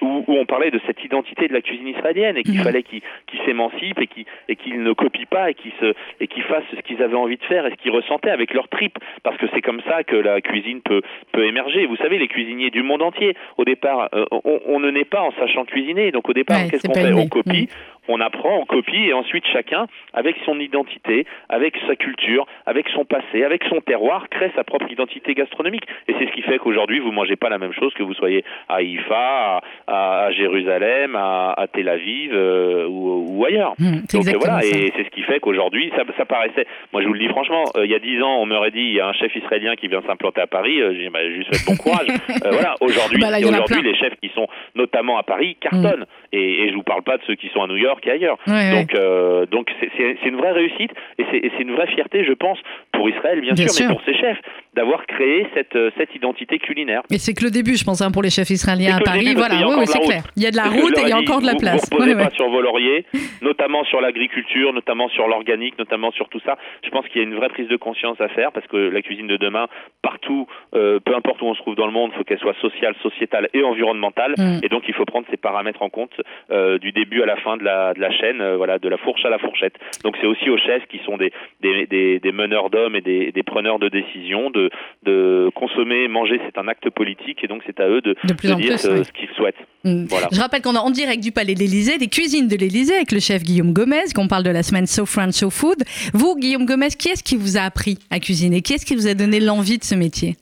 où, 0.02 0.24
où 0.28 0.34
on 0.38 0.46
parlait 0.46 0.72
de 0.72 0.80
cette 0.88 1.04
identité 1.04 1.48
de 1.48 1.54
la 1.54 1.62
cuisine 1.62 1.88
israélienne 1.88 2.38
et 2.38 2.44
qu'il 2.44 2.56
Mhm. 2.58 2.64
fallait 2.64 2.84
qu'ils 2.84 3.02
qu'ils 3.28 3.40
s'émancipent 3.46 4.00
et 4.06 4.08
qu'ils 4.08 4.26
et 4.48 4.56
qu'ils 4.56 4.82
ne 4.82 4.94
copient 4.94 5.26
pas 5.30 5.50
et 5.50 5.54
qu'ils 5.54 5.74
se 5.80 5.94
et 6.20 6.28
qu'ils 6.28 6.44
fassent 6.44 6.64
ce 6.76 6.82
qu'ils 6.82 7.02
avaient 7.02 7.16
envie 7.16 7.38
de 7.38 7.44
faire 7.44 7.66
et 7.66 7.72
ce 7.72 7.76
qu'ils 7.76 7.92
ressentaient 7.92 8.32
avec 8.32 8.54
leur 8.54 8.68
tripes 8.70 8.98
parce 9.24 9.38
que 9.38 9.48
c'est 9.54 9.62
comme 9.62 9.82
ça 9.90 10.04
que 10.04 10.16
la 10.16 10.42
cuisine 10.42 10.82
peut 10.82 11.02
peut 11.32 11.46
émerger. 11.46 11.86
Vous 11.86 11.98
savez, 11.98 12.18
les 12.18 12.28
cuisiniers 12.28 12.70
du 12.70 12.84
monde 12.84 13.02
entier, 13.02 13.36
au 13.58 13.66
départ, 13.66 14.10
euh, 14.14 14.26
on, 14.32 14.60
on 14.68 14.80
ne 14.80 14.90
naît 14.92 15.06
pas 15.06 15.22
en 15.22 15.32
sachant 15.34 15.66
cuisiner. 15.66 16.12
Donc 16.12 16.30
au 16.30 16.34
départ, 16.34 16.62
Ouais, 16.62 16.70
qu'est-ce 16.70 16.88
qu'on 16.88 16.94
fait? 16.94 17.14
On 17.14 17.28
copie, 17.28 17.70
on 18.08 18.20
apprend, 18.22 18.58
on 18.60 18.66
copie, 18.66 19.06
et 19.08 19.14
ensuite 19.14 19.46
chacun, 19.52 19.88
avec 20.14 20.36
son 20.46 20.60
identité, 20.60 21.26
avec 21.50 21.76
sa 21.88 21.96
culture, 21.96 22.46
avec 22.66 22.88
son 22.90 23.06
passé, 23.06 23.44
avec 23.44 23.64
son 23.70 23.82
terroir, 23.82 24.28
crée 24.30 24.52
sa 24.56 24.64
propre 24.64 24.92
identité 24.92 25.34
gastronomique. 25.34 25.86
Et 26.08 26.14
c'est 26.20 26.26
ce 26.28 26.32
qui 26.32 26.42
fait 26.42 26.58
qu'aujourd'hui, 26.58 27.00
vous 27.00 27.12
mangez 27.12 27.36
pas 27.36 27.50
la 27.50 27.58
même 27.58 27.74
chose 27.74 27.94
que 27.94 28.04
vous 28.04 28.14
soyez 28.14 28.44
à 28.70 28.76
Haïfa, 28.76 29.62
à, 29.88 30.26
à 30.26 30.32
Jérusalem, 30.32 31.16
à, 31.16 31.54
à 31.58 31.68
Tel 31.68 31.90
Aviv 31.90 32.32
euh, 32.34 32.88
ou, 32.88 33.26
ou 33.40 33.46
ailleurs. 33.46 33.74
C'est 34.10 34.18
Donc 34.18 34.28
euh, 34.28 34.38
voilà, 34.40 34.62
ça. 34.62 34.68
et 34.68 34.92
c'est 34.96 35.04
ce 35.04 35.10
qui 35.10 35.22
fait 35.24 35.40
qu'aujourd'hui, 35.40 35.92
ça, 35.96 36.04
ça 36.18 36.26
paraissait. 36.26 36.68
Moi, 36.94 37.02
je 37.02 37.08
vous 37.08 37.14
le 37.14 37.20
dis 37.20 37.28
franchement, 37.28 37.64
euh, 37.76 37.86
il 37.86 37.92
y 37.92 37.96
a 37.96 38.00
dix 38.00 38.22
ans, 38.22 38.38
on 38.40 38.46
m'aurait 38.46 38.72
dit 38.72 38.80
il 38.82 38.94
y 38.94 39.00
a 39.00 39.08
un 39.08 39.14
chef 39.14 39.36
israélien 39.36 39.76
qui 39.76 39.88
vient 39.88 40.02
s'implanter 40.08 40.42
à 40.42 40.48
Paris. 40.48 40.82
Euh, 40.82 40.94
j'ai 40.94 41.04
dit, 41.04 41.10
bah, 41.10 41.28
juste 41.30 41.56
fait 41.56 41.66
bon 41.72 41.78
courage. 41.78 42.08
Voilà, 42.46 42.76
aujourd'hui, 42.80 43.20
Bah 43.20 43.28
aujourd'hui, 43.40 43.82
les 43.82 43.96
chefs 43.96 44.16
qui 44.22 44.30
sont 44.36 44.48
notamment 44.76 45.18
à 45.18 45.24
Paris 45.24 45.58
cartonnent. 45.60 46.06
Et, 46.32 46.64
et 46.64 46.70
je 46.70 46.76
vous 46.76 46.84
parle 46.84 47.02
pas 47.02 47.18
de 47.18 47.24
ceux 47.28 47.36
qui 47.36 47.50
sont 47.50 47.64
à 47.64 47.68
New 47.68 47.76
York 47.78 47.95
et 48.04 48.12
ailleurs. 48.12 48.38
Ouais, 48.48 48.54
ouais. 48.54 48.72
Donc, 48.82 48.96
euh, 48.96 49.46
donc 49.46 49.68
c'est- 49.80 50.18
une 50.26 50.38
vraie 50.38 50.52
réussite 50.52 50.92
et 51.20 51.26
c'est 51.32 51.62
une 51.64 51.72
vraie 51.76 51.88
fierté, 51.88 52.24
je 52.26 52.34
pense, 52.34 52.58
pour 52.92 53.10
Israël, 53.10 53.42
bien, 53.42 53.54
Bien 53.54 53.68
sûr, 53.68 53.76
sûr. 53.76 53.88
mais 53.90 53.94
pour 53.96 54.04
ses 54.06 54.16
chefs, 54.16 54.40
d'avoir 54.74 55.06
créé 55.06 55.48
cette, 55.54 55.76
euh, 55.76 55.92
cette 55.98 56.14
identité 56.16 56.58
culinaire. 56.60 57.02
Et 57.12 57.18
c'est 57.20 57.34
que 57.34 57.44
le 57.46 57.52
début, 57.52 57.76
je 57.76 57.84
pense, 57.84 58.02
hein, 58.02 58.12
pour 58.12 58.24
les 58.24 58.30
chefs 58.30 58.50
israéliens 58.50 58.98
à 58.98 59.00
Paris. 59.02 59.26
début, 59.26 59.36
Voilà, 59.38 59.68
oui, 59.68 59.76
oui, 59.80 59.86
c'est 59.88 60.00
clair. 60.00 60.24
Il 60.36 60.44
y 60.44 60.48
a 60.48 60.52
de 60.52 60.56
la 60.58 60.64
route 60.70 60.98
et 60.98 61.02
il 61.04 61.10
y 61.10 61.12
a 61.14 61.18
encore 61.18 61.42
de 61.42 61.46
la 61.46 61.56
place. 61.56 61.88
Vous 61.90 61.96
reposez 61.98 62.14
Ouais, 62.16 62.18
ouais. 62.18 62.30
pas 62.30 62.36
sur 62.36 62.50
vos 62.50 62.62
lauriers, 62.62 63.06
notamment 63.42 63.84
sur 63.86 64.02
l'agriculture, 64.02 64.74
notamment 64.74 65.08
sur 65.10 65.28
l'organique, 65.28 65.78
notamment 65.80 66.12
sur 66.12 66.28
tout 66.30 66.42
ça. 66.46 66.58
Je 66.84 66.90
pense 66.90 67.06
qu'il 67.08 67.22
y 67.22 67.26
a 67.26 67.28
une 67.28 67.36
vraie 67.36 67.50
prise 67.50 67.68
de 67.68 67.78
conscience 67.78 68.20
à 68.20 68.28
faire 68.30 68.52
parce 68.52 68.68
que 68.68 68.78
la 68.78 69.02
cuisine 69.02 69.28
de 69.28 69.38
demain, 69.38 69.68
partout, 70.02 70.48
euh, 70.76 71.00
peu 71.00 71.16
importe 71.16 71.42
où 71.42 71.46
on 71.46 71.54
se 71.54 71.62
trouve 71.62 71.76
dans 71.76 71.86
le 71.86 71.92
monde, 71.94 72.12
il 72.14 72.18
faut 72.18 72.24
qu'elle 72.24 72.40
soit 72.40 72.56
sociale, 72.62 72.96
sociétale 73.02 73.50
et 73.54 73.64
environnementale. 73.64 74.34
Mm. 74.38 74.60
Et 74.64 74.70
donc 74.70 74.84
il 74.88 74.94
faut 74.94 75.06
prendre 75.06 75.26
ces 75.30 75.38
paramètres 75.38 75.82
en 75.82 75.90
compte 75.90 76.14
euh, 76.52 76.78
du 76.80 76.92
début 76.92 77.22
à 77.22 77.26
la 77.26 77.38
fin 77.38 77.58
de 77.58 77.64
la, 77.64 77.85
de 77.94 78.00
la 78.00 78.12
chaîne, 78.12 78.42
euh, 78.42 78.58
voilà, 78.58 78.80
de 78.80 78.90
la 78.90 78.98
fourche 78.98 79.24
à 79.26 79.30
la 79.30 79.38
fourchette. 79.40 79.74
Donc 80.04 80.16
c'est 80.20 80.28
aussi 80.28 80.50
aux 80.50 80.58
chefs 80.58 80.86
qui 80.88 81.00
sont 81.06 81.18
des, 81.18 81.32
des, 81.62 81.86
des, 81.88 82.20
des 82.20 82.32
meneurs 82.32 82.70
d'hommes 82.70 82.96
et 82.96 83.02
des, 83.02 83.32
des 83.32 83.44
preneurs 83.44 83.80
de 83.80 83.90
décision 83.90 84.50
de, 84.50 84.70
de 85.04 85.50
consommer, 85.56 86.08
manger, 86.08 86.40
c'est 86.46 86.58
un 86.58 86.68
acte 86.68 86.90
politique 86.90 87.44
et 87.44 87.48
donc 87.48 87.62
c'est 87.66 87.80
à 87.80 87.88
eux 87.88 88.02
de, 88.02 88.16
De 88.24 88.34
plus 88.34 88.50
de 88.50 88.54
en 88.54 88.58
dire 88.58 88.78
plus, 88.78 88.90
oui. 88.90 89.06
ce 89.06 89.12
qu'ils 89.12 89.30
souhaitent. 89.36 89.56
Mm. 89.84 90.06
Voilà. 90.10 90.28
Je 90.32 90.40
rappelle 90.40 90.62
qu'on 90.62 90.76
est 90.76 90.78
en 90.78 90.90
direct 90.92 91.24
du 91.24 91.32
Palais 91.32 91.54
de 91.54 91.60
l'Élysée, 91.60 91.98
des 91.98 92.08
cuisines 92.08 92.48
de 92.48 92.56
l'Élysée 92.56 92.96
avec 92.96 93.12
le 93.12 93.20
chef 93.20 93.44
Guillaume 93.44 93.74
Gomez, 93.74 94.12
qu'on 94.16 94.28
parle 94.28 94.44
de 94.44 94.50
la 94.52 94.64
semaine 94.64 94.88
So 94.88 95.06
French 95.06 95.34
So 95.34 95.50
Food. 95.50 95.84
Vous, 96.14 96.36
Guillaume 96.36 96.66
Gomez, 96.66 96.90
qui 96.98 97.10
est-ce 97.10 97.24
qui 97.24 97.36
vous 97.36 97.58
a 97.58 97.62
appris 97.62 97.98
à 98.10 98.20
cuisiner? 98.20 98.62
Qui 98.62 98.74
est-ce 98.74 98.86
qui 98.86 98.96
vous 98.96 99.08
a 99.08 99.14
donné 99.14 99.40
l'envie 99.40 99.78
de 99.78 99.84
ce 99.84 99.96
métier? 99.96 100.36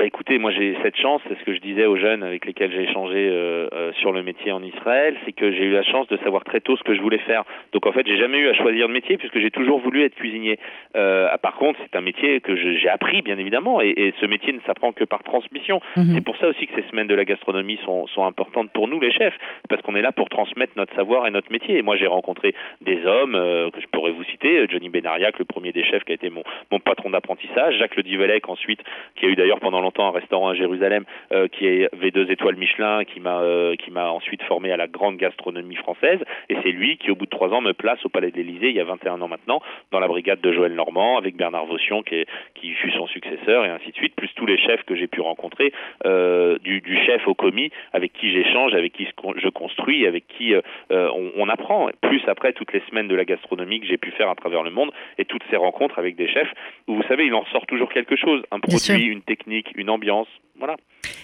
Bah 0.00 0.06
écoutez, 0.06 0.38
moi 0.38 0.50
j'ai 0.50 0.78
cette 0.82 0.96
chance, 0.96 1.20
c'est 1.28 1.38
ce 1.38 1.44
que 1.44 1.52
je 1.52 1.60
disais 1.60 1.84
aux 1.84 1.98
jeunes 1.98 2.22
avec 2.22 2.46
lesquels 2.46 2.72
j'ai 2.72 2.84
échangé 2.84 3.28
euh, 3.28 3.68
euh, 3.74 3.92
sur 4.00 4.12
le 4.12 4.22
métier 4.22 4.50
en 4.50 4.62
Israël, 4.62 5.14
c'est 5.26 5.32
que 5.32 5.52
j'ai 5.52 5.64
eu 5.64 5.72
la 5.72 5.82
chance 5.82 6.08
de 6.08 6.16
savoir 6.24 6.42
très 6.42 6.62
tôt 6.62 6.74
ce 6.78 6.82
que 6.82 6.94
je 6.94 7.02
voulais 7.02 7.18
faire. 7.18 7.44
Donc 7.74 7.84
en 7.84 7.92
fait, 7.92 8.06
j'ai 8.06 8.16
jamais 8.16 8.38
eu 8.38 8.48
à 8.48 8.54
choisir 8.54 8.88
de 8.88 8.94
métier 8.94 9.18
puisque 9.18 9.38
j'ai 9.38 9.50
toujours 9.50 9.78
voulu 9.78 10.02
être 10.02 10.14
cuisinier. 10.14 10.58
Euh, 10.96 11.28
ah, 11.30 11.36
par 11.36 11.56
contre, 11.56 11.78
c'est 11.82 11.98
un 11.98 12.00
métier 12.00 12.40
que 12.40 12.56
j'ai 12.56 12.88
appris 12.88 13.20
bien 13.20 13.36
évidemment, 13.36 13.82
et, 13.82 13.92
et 13.94 14.14
ce 14.18 14.24
métier 14.24 14.54
ne 14.54 14.60
s'apprend 14.60 14.92
que 14.92 15.04
par 15.04 15.22
transmission. 15.22 15.82
Mhm. 15.98 16.14
C'est 16.14 16.24
pour 16.24 16.38
ça 16.38 16.48
aussi 16.48 16.66
que 16.66 16.80
ces 16.80 16.88
semaines 16.88 17.08
de 17.08 17.14
la 17.14 17.26
gastronomie 17.26 17.78
sont, 17.84 18.06
sont 18.06 18.24
importantes 18.24 18.70
pour 18.72 18.88
nous 18.88 19.00
les 19.00 19.12
chefs, 19.12 19.36
parce 19.68 19.82
qu'on 19.82 19.96
est 19.96 20.02
là 20.02 20.12
pour 20.12 20.30
transmettre 20.30 20.72
notre 20.76 20.94
savoir 20.94 21.26
et 21.26 21.30
notre 21.30 21.52
métier. 21.52 21.76
Et 21.76 21.82
moi 21.82 21.98
j'ai 21.98 22.06
rencontré 22.06 22.54
des 22.80 23.04
hommes 23.04 23.32
que 23.34 23.82
je 23.82 23.86
pourrais 23.88 24.12
vous 24.12 24.24
citer, 24.24 24.64
Johnny 24.70 24.88
Benariac, 24.88 25.38
le 25.38 25.44
premier 25.44 25.72
des 25.72 25.84
chefs 25.84 26.04
qui 26.04 26.12
a 26.12 26.14
été 26.14 26.30
mon, 26.30 26.42
mon 26.70 26.80
patron 26.80 27.10
d'apprentissage, 27.10 27.76
Jacques 27.76 27.96
Le 27.96 28.02
Divelec 28.02 28.48
ensuite, 28.48 28.80
qui 29.16 29.26
a 29.26 29.28
eu 29.28 29.36
d'ailleurs 29.36 29.60
pendant 29.60 29.82
longtemps 29.82 29.89
un 29.98 30.10
restaurant 30.10 30.48
à 30.48 30.54
Jérusalem, 30.54 31.04
euh, 31.32 31.48
qui 31.48 31.66
avait 31.92 32.10
deux 32.10 32.30
étoiles 32.30 32.56
Michelin, 32.56 33.04
qui 33.04 33.20
m'a 33.20 33.40
euh, 33.40 33.74
qui 33.76 33.90
m'a 33.90 34.10
ensuite 34.10 34.42
formé 34.44 34.72
à 34.72 34.76
la 34.76 34.86
grande 34.86 35.16
gastronomie 35.16 35.76
française, 35.76 36.20
et 36.48 36.56
c'est 36.62 36.70
lui 36.70 36.96
qui 36.98 37.10
au 37.10 37.16
bout 37.16 37.24
de 37.24 37.30
trois 37.30 37.48
ans 37.50 37.60
me 37.60 37.72
place 37.72 38.04
au 38.04 38.08
Palais 38.08 38.30
de 38.30 38.36
l'Élysée 38.36 38.68
il 38.68 38.76
y 38.76 38.80
a 38.80 38.84
21 38.84 39.20
ans 39.20 39.28
maintenant, 39.28 39.60
dans 39.90 40.00
la 40.00 40.08
brigade 40.08 40.40
de 40.40 40.52
Joël 40.52 40.74
Normand, 40.74 41.18
avec 41.18 41.36
Bernard 41.36 41.66
Vaution 41.66 42.02
qui, 42.02 42.16
est, 42.16 42.26
qui 42.54 42.72
fut 42.72 42.92
son 42.92 43.06
successeur, 43.06 43.64
et 43.64 43.68
ainsi 43.68 43.90
de 43.90 43.96
suite, 43.96 44.14
plus 44.14 44.30
tous 44.34 44.46
les 44.46 44.58
chefs 44.58 44.84
que 44.84 44.94
j'ai 44.94 45.06
pu 45.06 45.20
rencontrer, 45.20 45.72
euh, 46.06 46.58
du, 46.58 46.80
du 46.80 46.96
chef 47.04 47.26
au 47.26 47.34
commis, 47.34 47.70
avec 47.92 48.12
qui 48.12 48.30
j'échange, 48.30 48.74
avec 48.74 48.92
qui 48.92 49.06
je 49.36 49.48
construis, 49.48 50.06
avec 50.06 50.26
qui 50.28 50.54
on, 50.90 51.30
on 51.36 51.48
apprend, 51.48 51.88
plus 52.00 52.22
après 52.28 52.52
toutes 52.52 52.72
les 52.72 52.82
semaines 52.88 53.08
de 53.08 53.14
la 53.14 53.24
gastronomie 53.24 53.80
que 53.80 53.86
j'ai 53.86 53.98
pu 53.98 54.10
faire 54.12 54.28
à 54.28 54.34
travers 54.34 54.62
le 54.62 54.70
monde, 54.70 54.90
et 55.18 55.24
toutes 55.24 55.42
ces 55.50 55.56
rencontres 55.56 55.98
avec 55.98 56.16
des 56.16 56.28
chefs, 56.28 56.52
où 56.86 56.96
vous 56.96 57.02
savez, 57.04 57.26
il 57.26 57.34
en 57.34 57.44
sort 57.46 57.66
toujours 57.66 57.92
quelque 57.92 58.16
chose, 58.16 58.42
un 58.50 58.60
produit, 58.60 59.06
une 59.06 59.22
technique, 59.22 59.72
une 59.80 59.90
ambiance. 59.90 60.28
Voilà. 60.58 60.76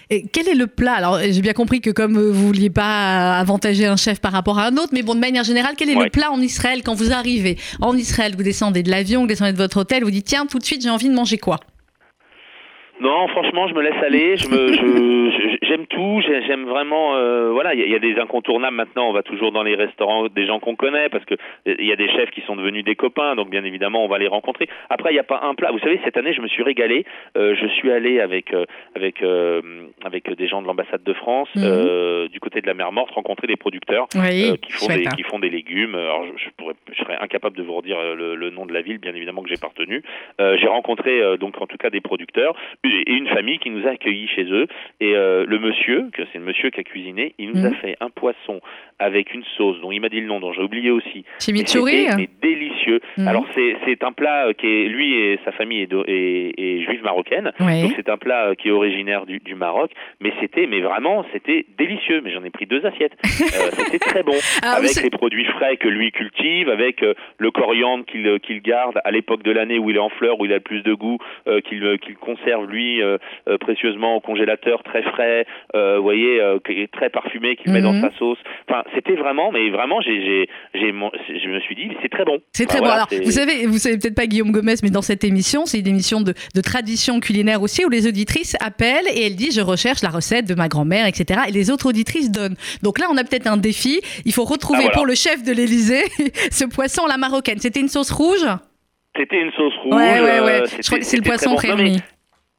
Et 0.09 0.23
quel 0.33 0.47
est 0.47 0.55
le 0.55 0.67
plat? 0.67 0.93
Alors, 0.93 1.19
j'ai 1.19 1.41
bien 1.41 1.53
compris 1.53 1.79
que 1.79 1.91
comme 1.91 2.17
vous 2.17 2.47
vouliez 2.47 2.69
pas 2.69 3.37
avantager 3.37 3.85
un 3.85 3.97
chef 3.97 4.19
par 4.19 4.31
rapport 4.31 4.57
à 4.57 4.65
un 4.67 4.73
autre, 4.77 4.89
mais 4.93 5.03
bon, 5.03 5.13
de 5.15 5.19
manière 5.19 5.43
générale, 5.43 5.75
quel 5.77 5.89
est 5.89 5.95
le 5.95 6.09
plat 6.09 6.31
en 6.31 6.41
Israël 6.41 6.81
quand 6.83 6.95
vous 6.95 7.11
arrivez? 7.11 7.57
En 7.81 7.95
Israël, 7.95 8.33
vous 8.35 8.43
descendez 8.43 8.83
de 8.83 8.89
l'avion, 8.89 9.21
vous 9.21 9.27
descendez 9.27 9.53
de 9.53 9.57
votre 9.57 9.77
hôtel, 9.77 10.03
vous 10.03 10.11
dites 10.11 10.25
tiens, 10.25 10.45
tout 10.47 10.57
de 10.57 10.63
suite, 10.63 10.81
j'ai 10.81 10.89
envie 10.89 11.09
de 11.09 11.13
manger 11.13 11.37
quoi? 11.37 11.59
Non, 12.99 13.27
franchement, 13.27 13.67
je 13.67 13.75
me 13.75 13.81
laisse 13.83 14.03
aller. 14.03 14.37
Je 14.37 14.47
me, 14.47 14.73
je, 14.73 15.56
j'aime 15.77 15.87
tout. 15.87 16.21
J'aime 16.21 16.65
vraiment. 16.65 17.15
Euh, 17.15 17.51
voilà, 17.51 17.73
il 17.73 17.89
y, 17.89 17.95
a 17.95 17.99
des 17.99 18.19
incontournables 18.19 18.75
maintenant. 18.75 19.09
On 19.09 19.13
va 19.13 19.23
toujours 19.23 19.51
dans 19.51 19.63
les 19.63 19.75
restaurants 19.75 20.27
des 20.27 20.45
gens 20.45 20.59
qu'on 20.59 20.75
connaît 20.75 21.09
parce 21.09 21.25
que 21.25 21.35
il 21.65 21.85
y 21.85 21.91
a 21.91 21.95
des 21.95 22.09
chefs 22.09 22.31
qui 22.31 22.41
sont 22.41 22.55
devenus 22.55 22.83
des 22.83 22.95
copains. 22.95 23.35
Donc 23.35 23.49
bien 23.49 23.63
évidemment, 23.63 24.03
on 24.03 24.07
va 24.07 24.17
les 24.17 24.27
rencontrer. 24.27 24.67
Après, 24.89 25.11
il 25.11 25.13
n'y 25.13 25.19
a 25.19 25.23
pas 25.23 25.41
un 25.43 25.55
plat. 25.55 25.71
Vous 25.71 25.79
savez, 25.79 25.99
cette 26.03 26.17
année, 26.17 26.33
je 26.33 26.41
me 26.41 26.47
suis 26.47 26.63
régalé. 26.63 27.05
Euh, 27.37 27.55
je 27.55 27.67
suis 27.67 27.91
allé 27.91 28.19
avec 28.19 28.53
euh, 28.53 28.65
avec 28.95 29.21
euh, 29.21 29.61
avec 30.03 30.29
des 30.35 30.47
gens 30.47 30.61
de 30.61 30.67
l'ambassade 30.67 31.03
de 31.03 31.13
France 31.13 31.49
mhm. 31.55 32.27
du 32.29 32.39
côté 32.39 32.61
de 32.61 32.67
la 32.67 32.73
mer 32.73 32.91
Morte 32.91 33.11
rencontrer 33.11 33.47
des 33.47 33.55
producteurs 33.55 34.07
qui 34.09 34.71
font 34.71 34.87
des 34.87 35.03
qui 35.03 35.23
font 35.23 35.39
des 35.39 35.49
légumes. 35.49 35.95
Alors, 35.95 36.25
je, 36.37 36.49
pourrais, 36.57 36.75
je 36.91 37.03
serais 37.03 37.17
incapable 37.19 37.57
de 37.57 37.63
vous 37.63 37.73
redire 37.73 37.97
le, 38.15 38.35
le, 38.35 38.49
nom 38.49 38.65
de 38.65 38.73
la 38.73 38.81
ville, 38.81 38.97
bien 38.97 39.13
évidemment 39.13 39.43
que 39.43 39.49
j'ai 39.49 39.59
pas 39.59 39.67
retenu. 39.67 40.03
j'ai 40.39 40.67
rencontré 40.67 41.37
donc 41.37 41.61
en 41.61 41.67
tout 41.67 41.77
cas 41.77 41.89
des 41.89 42.01
producteurs 42.01 42.55
et 42.83 43.11
une 43.11 43.27
famille 43.27 43.59
qui 43.59 43.69
nous 43.69 43.85
a 43.87 43.91
accueillis 43.91 44.27
chez 44.27 44.45
eux. 44.45 44.67
Et 44.99 45.15
euh, 45.15 45.45
le 45.47 45.59
monsieur, 45.67 46.09
que 46.13 46.23
c'est 46.31 46.39
le 46.39 46.45
monsieur 46.45 46.69
qui 46.69 46.79
a 46.79 46.83
cuisiné, 46.83 47.33
il 47.37 47.51
nous 47.51 47.65
a 47.65 47.69
mhm. 47.69 47.75
fait 47.75 47.97
un 47.99 48.09
poisson 48.09 48.61
avec 48.99 49.33
une 49.33 49.43
sauce 49.57 49.79
dont 49.81 49.91
il 49.91 50.01
m'a 50.01 50.09
dit 50.09 50.21
le 50.21 50.27
nom, 50.27 50.39
dont 50.39 50.53
j'ai 50.53 50.61
oublié 50.61 50.89
aussi. 50.91 51.23
Chimichurri 51.39 52.07
Mais 52.15 52.29
délicieux. 52.41 52.99
Mhm. 53.17 53.27
Alors 53.27 53.45
c'est 53.55 54.03
un 54.03 54.11
plat 54.11 54.53
qui 54.57 54.67
est, 54.67 54.87
lui 54.87 55.13
et 55.13 55.39
sa 55.45 55.51
famille 55.51 55.81
est, 55.81 55.93
est, 55.93 56.81
juive 56.81 57.03
marocaine. 57.03 57.51
Donc 57.59 57.93
c'est 57.95 58.09
un 58.09 58.17
plat 58.17 58.55
qui 58.57 58.69
est 58.69 58.71
originaire 58.71 59.25
du, 59.25 59.39
du 59.39 59.55
Maroc. 59.55 59.91
Mais 60.19 60.33
c'était, 60.39 60.67
mais 60.67 60.81
vraiment, 60.81 61.25
c'était 61.33 61.65
délicieux. 61.77 62.21
Mais 62.23 62.31
j'en 62.31 62.43
ai 62.43 62.49
pris 62.49 62.65
deux 62.65 62.85
assiettes. 62.85 63.13
euh, 63.23 63.69
c'était 63.71 63.99
très 63.99 64.23
bon. 64.23 64.35
Ah, 64.63 64.73
avec 64.77 64.95
les 65.01 65.09
produits 65.09 65.45
frais 65.45 65.77
que 65.77 65.87
lui 65.87 66.11
cultive, 66.11 66.69
avec 66.69 67.03
euh, 67.03 67.13
le 67.37 67.51
coriandre 67.51 68.05
qu'il 68.05 68.39
qu'il 68.39 68.61
garde 68.61 68.99
à 69.03 69.11
l'époque 69.11 69.43
de 69.43 69.51
l'année 69.51 69.79
où 69.79 69.89
il 69.89 69.95
est 69.95 69.99
en 69.99 70.09
fleurs, 70.09 70.39
où 70.39 70.45
il 70.45 70.51
a 70.51 70.55
le 70.55 70.61
plus 70.61 70.81
de 70.81 70.93
goût, 70.93 71.17
euh, 71.47 71.61
qu'il 71.61 71.97
qu'il 71.99 72.15
conserve 72.15 72.69
lui 72.69 73.01
euh, 73.01 73.17
précieusement 73.59 74.15
au 74.15 74.19
congélateur, 74.19 74.83
très 74.83 75.03
frais, 75.03 75.45
vous 75.73 76.03
voyez, 76.03 76.41
très 76.91 77.09
parfumé 77.09 77.55
qu'il 77.55 77.71
met 77.71 77.81
dans 77.81 77.93
mhm. 77.93 78.01
sa 78.01 78.17
sauce. 78.17 78.37
Enfin, 78.69 78.83
c'était 78.95 79.15
vraiment, 79.15 79.51
mais 79.51 79.69
vraiment, 79.69 80.01
j'ai, 80.01 80.47
j'ai, 80.73 80.91
je 80.91 81.49
me 81.49 81.59
suis 81.59 81.75
dit, 81.75 81.89
c'est 82.01 82.09
très 82.09 82.25
bon. 82.25 82.39
C'est 82.53 82.65
très 82.65 82.79
bon. 82.79 82.85
Alors, 82.85 83.07
vous 83.11 83.31
savez, 83.31 83.65
vous 83.65 83.77
savez 83.77 83.97
peut-être 83.97 84.15
pas 84.15 84.27
Guillaume 84.27 84.51
Gomez, 84.51 84.75
mais 84.83 84.89
dans 84.89 85.01
cette 85.01 85.23
émission, 85.23 85.65
c'est 85.65 85.79
une 85.79 85.87
émission 85.87 86.21
de, 86.21 86.33
de, 86.55 86.61
tradition 86.61 87.19
culinaire 87.19 87.61
aussi, 87.61 87.85
où 87.85 87.89
les 87.89 88.07
auditrices 88.07 88.55
appellent 88.59 89.07
et 89.13 89.25
elles 89.25 89.35
disent, 89.35 89.55
je 89.55 89.61
recherche 89.61 90.01
la 90.01 90.09
recette 90.09 90.47
de 90.47 90.55
ma 90.55 90.67
grand-mère, 90.67 91.07
etc. 91.07 91.41
Et 91.47 91.51
les 91.51 91.71
autres 91.71 91.87
auditrices 91.87 92.31
donnent. 92.31 92.55
Donc 92.83 92.99
là, 92.99 93.07
on 93.11 93.17
a 93.17 93.23
peut-être 93.23 93.47
un 93.47 93.57
défi. 93.57 94.01
Il 94.25 94.33
faut 94.33 94.45
retrouver 94.45 94.85
ah, 94.87 94.91
pour 94.93 95.05
le 95.05 95.15
chef 95.15 95.43
de 95.43 95.51
l'Élysée 95.51 96.03
ce 96.51 96.65
poisson 96.65 97.05
à 97.05 97.09
la 97.09 97.17
marocaine. 97.17 97.59
C'était 97.59 97.79
une 97.79 97.87
sauce 97.87 98.11
rouge? 98.11 98.45
C'était 99.17 99.41
une 99.41 99.51
sauce 99.51 99.73
rouge. 99.83 99.95
Ouais, 99.95 100.19
ouais, 100.19 100.39
ouais. 100.41 100.61
Euh, 100.61 100.65
c'est 101.01 101.17
le 101.17 101.23
poisson 101.23 101.55
crémi. 101.55 101.97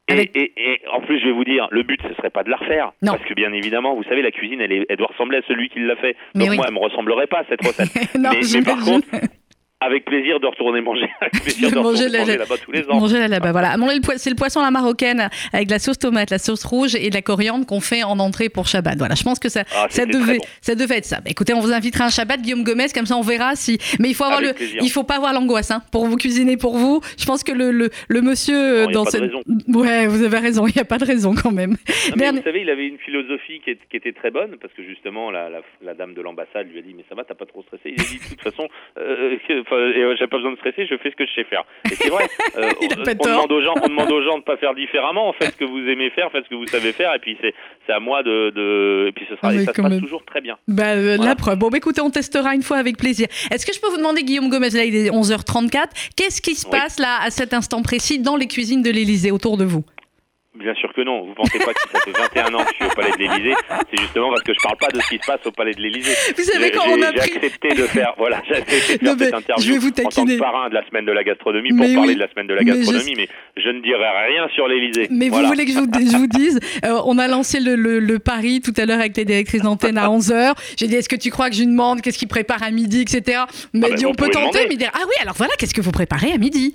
Et, 0.08 0.30
et, 0.34 0.52
et, 0.56 0.80
en 0.92 1.00
plus, 1.00 1.20
je 1.20 1.26
vais 1.26 1.32
vous 1.32 1.44
dire, 1.44 1.68
le 1.70 1.82
but, 1.82 2.00
ce 2.02 2.14
serait 2.14 2.30
pas 2.30 2.42
de 2.42 2.50
la 2.50 2.56
refaire. 2.56 2.92
Non. 3.02 3.12
Parce 3.12 3.24
que 3.24 3.34
bien 3.34 3.52
évidemment, 3.52 3.94
vous 3.94 4.04
savez, 4.04 4.22
la 4.22 4.30
cuisine, 4.30 4.60
elle, 4.60 4.72
est, 4.72 4.86
elle 4.88 4.96
doit 4.96 5.08
ressembler 5.08 5.38
à 5.38 5.42
celui 5.46 5.68
qui 5.68 5.80
l'a 5.80 5.96
fait. 5.96 6.16
Donc 6.34 6.54
moi, 6.54 6.64
elle 6.66 6.74
me 6.74 6.80
ressemblerait 6.80 7.26
pas, 7.26 7.44
cette 7.48 7.64
recette. 7.64 8.14
non, 8.18 8.30
mais, 8.32 8.40
mais 8.54 8.62
par 8.62 8.82
contre, 8.82 9.06
avec 9.80 10.04
plaisir 10.04 10.40
de 10.40 10.46
retourner 10.46 10.80
manger. 10.80 11.08
Avec 11.20 11.42
plaisir 11.42 11.70
de 11.70 11.76
manger, 11.76 12.08
là-bas 12.08 12.56
tous 12.64 12.72
les 12.72 12.82
ans. 12.88 12.98
Manger 12.98 13.28
là-bas, 13.28 13.52
voilà. 13.52 13.76
C'est 14.16 14.30
le 14.30 14.36
poisson 14.36 14.60
à 14.60 14.64
la 14.64 14.70
marocaine 14.70 15.28
avec 15.52 15.70
la 15.70 15.78
sauce 15.78 15.98
tomate, 15.98 16.30
la 16.30 16.38
sauce 16.38 16.64
rouge 16.64 16.94
et 16.96 17.10
de 17.10 17.14
la 17.14 17.22
coriandre 17.22 17.64
qu'on 17.64 17.80
fait 17.80 18.02
en 18.02 18.18
entrée 18.18 18.48
pour 18.48 18.66
Shabbat. 18.66 18.98
Voilà, 18.98 19.14
je 19.14 19.22
pense 19.22 19.38
que 19.38 19.48
ça, 19.48 19.62
ah, 19.74 19.86
ça 19.88 20.04
devait, 20.06 20.38
ça 20.60 20.74
devait 20.74 20.98
être 20.98 21.04
ça. 21.04 21.16
Bah, 21.16 21.30
écoutez, 21.30 21.54
on 21.54 21.60
vous 21.60 21.72
invitera 21.72 22.06
un 22.06 22.10
Shabbat, 22.10 22.40
Guillaume 22.40 22.64
Gomez, 22.64 22.88
comme 22.94 23.06
ça 23.06 23.16
on 23.16 23.22
verra 23.22 23.54
si. 23.54 23.78
Mais 24.00 24.08
il 24.08 24.14
faut 24.14 24.24
avoir 24.24 24.40
le, 24.40 24.52
il 24.60 24.90
faut 24.90 25.04
pas 25.04 25.16
avoir 25.16 25.32
l'angoisse, 25.32 25.70
hein, 25.70 25.82
pour 25.92 26.06
vous 26.06 26.16
cuisiner 26.16 26.56
pour 26.56 26.76
vous. 26.76 27.00
Je 27.18 27.24
pense 27.24 27.44
que 27.44 27.52
le, 27.52 27.70
le, 27.70 27.90
le 28.08 28.20
monsieur 28.20 28.86
non, 28.86 28.90
dans 28.90 29.04
cette. 29.04 29.30
Ouais, 29.68 30.06
vous 30.06 30.22
avez 30.22 30.38
raison. 30.38 30.66
Il 30.66 30.74
n'y 30.74 30.82
a 30.82 30.84
pas 30.84 30.98
de 30.98 31.04
raison 31.04 31.34
quand 31.34 31.52
même. 31.52 31.76
mais 32.16 32.30
vous 32.30 32.42
savez, 32.42 32.62
il 32.62 32.70
avait 32.70 32.86
une 32.86 32.98
philosophie 32.98 33.60
qui, 33.64 33.76
qui, 33.90 33.96
était 33.96 34.12
très 34.12 34.30
bonne 34.30 34.56
parce 34.60 34.72
que 34.74 34.82
justement 34.82 35.30
la, 35.30 35.48
la, 35.82 35.94
dame 35.94 36.14
de 36.14 36.20
l'ambassade 36.20 36.70
lui 36.70 36.78
a 36.78 36.82
dit 36.82 36.94
mais 36.94 37.04
ça 37.08 37.14
va, 37.14 37.24
t'as 37.24 37.34
pas 37.34 37.46
trop 37.46 37.62
stressé. 37.62 37.94
Il 37.96 38.00
a 38.00 38.04
dit 38.04 38.18
de 38.18 38.28
toute 38.28 38.42
façon, 38.42 38.68
euh, 38.98 39.36
euh, 39.76 40.16
j'ai 40.18 40.26
pas 40.26 40.36
besoin 40.36 40.52
de 40.52 40.56
stresser, 40.56 40.86
je 40.86 40.96
fais 40.96 41.10
ce 41.10 41.16
que 41.16 41.26
je 41.26 41.32
sais 41.34 41.44
faire. 41.44 41.64
Et 41.84 41.94
c'est 41.94 42.08
vrai, 42.08 42.26
euh, 42.56 42.70
on, 42.80 43.24
demande 43.24 43.52
aux 43.52 43.62
gens, 43.62 43.74
on 43.82 43.88
demande 43.88 44.10
aux 44.10 44.22
gens 44.22 44.38
de 44.38 44.42
pas 44.48 44.56
faire 44.56 44.74
différemment. 44.74 45.32
Faites 45.32 45.52
ce 45.52 45.56
que 45.56 45.64
vous 45.64 45.88
aimez 45.88 46.10
faire, 46.10 46.30
faites 46.30 46.44
ce 46.44 46.50
que 46.50 46.54
vous 46.54 46.66
savez 46.66 46.92
faire, 46.92 47.14
et 47.14 47.18
puis 47.18 47.36
c'est 47.40 47.54
c'est 47.86 47.92
à 47.92 48.00
moi 48.00 48.22
de, 48.22 48.50
de, 48.50 49.06
et 49.08 49.12
puis 49.12 49.26
ce 49.28 49.36
sera, 49.36 49.48
ah, 49.48 49.58
ça 49.64 49.72
se 49.72 49.82
passe 49.82 49.98
toujours 49.98 50.24
très 50.24 50.40
bien. 50.40 50.56
Bah, 50.68 50.94
euh, 50.94 51.16
La 51.16 51.34
preuve. 51.34 51.58
Bon, 51.58 51.68
bah, 51.68 51.78
écoutez, 51.78 52.00
on 52.00 52.10
testera 52.10 52.54
une 52.54 52.62
fois 52.62 52.76
avec 52.76 52.96
plaisir. 52.98 53.26
Est-ce 53.50 53.66
que 53.66 53.72
je 53.72 53.80
peux 53.80 53.88
vous 53.88 53.96
demander, 53.96 54.22
Guillaume 54.22 54.48
Gomez, 54.48 54.70
là 54.70 54.84
il 54.84 54.94
est 54.94 55.10
11h34, 55.10 56.12
qu'est-ce 56.16 56.42
qui 56.42 56.54
se 56.54 56.66
passe 56.66 56.98
là 56.98 57.18
à 57.22 57.30
cet 57.30 57.54
instant 57.54 57.82
précis 57.82 58.18
dans 58.18 58.36
les 58.36 58.46
cuisines 58.46 58.82
de 58.82 58.90
l'Élysée 58.90 59.30
autour 59.30 59.56
de 59.56 59.64
vous? 59.64 59.84
Bien 60.58 60.74
sûr 60.74 60.92
que 60.92 61.02
non. 61.02 61.24
Vous 61.24 61.34
pensez 61.34 61.58
pas 61.58 61.72
que 61.72 61.80
ça 61.92 62.00
fait 62.00 62.10
21 62.10 62.54
ans 62.54 62.64
que 62.64 62.70
je 62.70 62.74
suis 62.74 62.84
au 62.86 62.96
Palais 62.96 63.12
de 63.12 63.18
l'Élysée 63.18 63.54
C'est 63.90 64.00
justement 64.00 64.30
parce 64.30 64.42
que 64.42 64.52
je 64.52 64.58
parle 64.60 64.76
pas 64.76 64.88
de 64.88 65.00
ce 65.00 65.08
qui 65.08 65.18
se 65.18 65.26
passe 65.26 65.40
au 65.46 65.52
Palais 65.52 65.72
de 65.72 65.80
l'Élysée. 65.80 66.14
Vous 66.36 66.42
savez 66.42 66.70
quand 66.72 66.88
on 66.88 67.00
a 67.02 67.12
pris... 67.12 67.36
Accepté 67.38 67.68
de 67.74 67.82
faire, 67.82 68.14
voilà, 68.18 68.42
j'ai 68.48 68.56
accepté 68.56 68.98
de 68.98 69.04
faire 69.04 69.18
cette 69.18 69.34
interview 69.34 69.64
je 69.64 69.72
vais 69.72 69.78
vous 69.78 69.88
en 69.88 70.08
tant 70.08 70.24
que 70.24 70.38
parrain 70.38 70.68
de 70.68 70.74
la 70.74 70.86
semaine 70.88 71.04
de 71.04 71.12
la 71.12 71.22
gastronomie 71.22 71.70
pour 71.70 71.86
parler 71.94 72.14
de 72.14 72.20
la 72.20 72.28
semaine 72.28 72.46
de 72.46 72.54
la 72.54 72.64
gastronomie, 72.64 73.14
mais 73.16 73.28
je, 73.56 73.68
ne 73.68 73.80
dirai 73.80 74.04
rien 74.32 74.48
sur 74.54 74.66
l'Élysée. 74.66 75.08
Mais 75.10 75.28
vous 75.28 75.46
voulez 75.46 75.64
que 75.64 75.72
je 75.72 75.78
vous, 75.78 75.86
je 75.92 76.16
vous 76.16 76.26
dise 76.26 76.60
euh, 76.84 77.00
On 77.04 77.18
a 77.18 77.28
lancé 77.28 77.60
le, 77.60 77.76
le, 77.76 78.00
le 78.00 78.18
pari 78.18 78.60
tout 78.60 78.74
à 78.76 78.86
l'heure 78.86 79.00
avec 79.00 79.16
les 79.16 79.24
directrices 79.24 79.62
d'antenne 79.62 79.98
à 79.98 80.08
11h. 80.08 80.54
J'ai 80.76 80.86
dit 80.86 80.96
est-ce 80.96 81.08
que 81.08 81.16
tu 81.16 81.30
crois 81.30 81.50
que 81.50 81.54
je 81.54 81.60
lui 81.60 81.68
demande 81.68 82.00
qu'est-ce 82.00 82.18
qu'il 82.18 82.28
prépare 82.28 82.62
à 82.62 82.70
midi, 82.70 83.02
etc. 83.02 83.42
Mais 83.74 83.88
ah 83.92 83.94
dit 83.94 84.06
on 84.06 84.14
peut 84.14 84.28
tenter, 84.28 84.66
mais 84.68 84.76
dire 84.76 84.90
ah 84.94 85.02
oui, 85.06 85.14
alors 85.20 85.34
voilà, 85.34 85.52
qu'est-ce 85.58 85.74
que 85.74 85.80
vous 85.80 85.92
préparez 85.92 86.32
à 86.32 86.38
midi? 86.38 86.74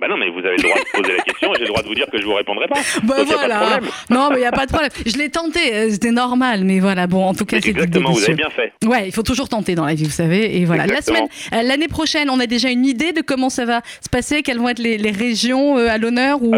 Bah 0.00 0.06
non, 0.08 0.16
mais 0.16 0.30
vous 0.30 0.38
avez 0.38 0.56
le 0.56 0.62
droit 0.62 0.76
de 0.78 1.02
poser 1.02 1.16
la 1.16 1.22
question 1.24 1.52
et 1.52 1.56
j'ai 1.56 1.62
le 1.62 1.68
droit 1.68 1.82
de 1.82 1.88
vous 1.88 1.94
dire 1.94 2.06
que 2.10 2.20
je 2.20 2.24
vous 2.24 2.34
répondrai 2.34 2.68
pas. 2.68 2.78
Bah 3.02 3.16
voilà. 3.26 3.80
non, 4.10 4.28
mais 4.30 4.36
il 4.36 4.40
n'y 4.40 4.46
a 4.46 4.52
pas 4.52 4.66
de 4.66 4.70
problème. 4.70 4.90
Je 5.04 5.16
l'ai 5.18 5.28
tenté, 5.28 5.74
euh, 5.74 5.90
c'était 5.90 6.12
normal, 6.12 6.62
mais 6.64 6.78
voilà, 6.78 7.08
bon, 7.08 7.24
en 7.24 7.34
tout 7.34 7.44
cas, 7.44 7.58
c'est 7.60 7.70
Exactement, 7.70 8.12
vous 8.12 8.22
avez 8.22 8.34
bien 8.34 8.50
fait. 8.50 8.72
Ouais, 8.86 9.08
il 9.08 9.12
faut 9.12 9.24
toujours 9.24 9.48
tenter 9.48 9.74
dans 9.74 9.84
la 9.84 9.94
vie, 9.94 10.04
vous 10.04 10.10
savez. 10.10 10.56
Et 10.56 10.64
voilà, 10.64 10.86
la 10.86 11.00
semaine, 11.00 11.26
euh, 11.52 11.62
l'année 11.62 11.88
prochaine, 11.88 12.30
on 12.30 12.38
a 12.38 12.46
déjà 12.46 12.70
une 12.70 12.86
idée 12.86 13.12
de 13.12 13.22
comment 13.22 13.50
ça 13.50 13.64
va 13.64 13.82
se 14.00 14.08
passer, 14.08 14.42
quelles 14.42 14.58
vont 14.58 14.68
être 14.68 14.78
les, 14.78 14.98
les 14.98 15.10
régions 15.10 15.78
euh, 15.78 15.88
à 15.88 15.98
l'honneur 15.98 16.42
ou. 16.42 16.54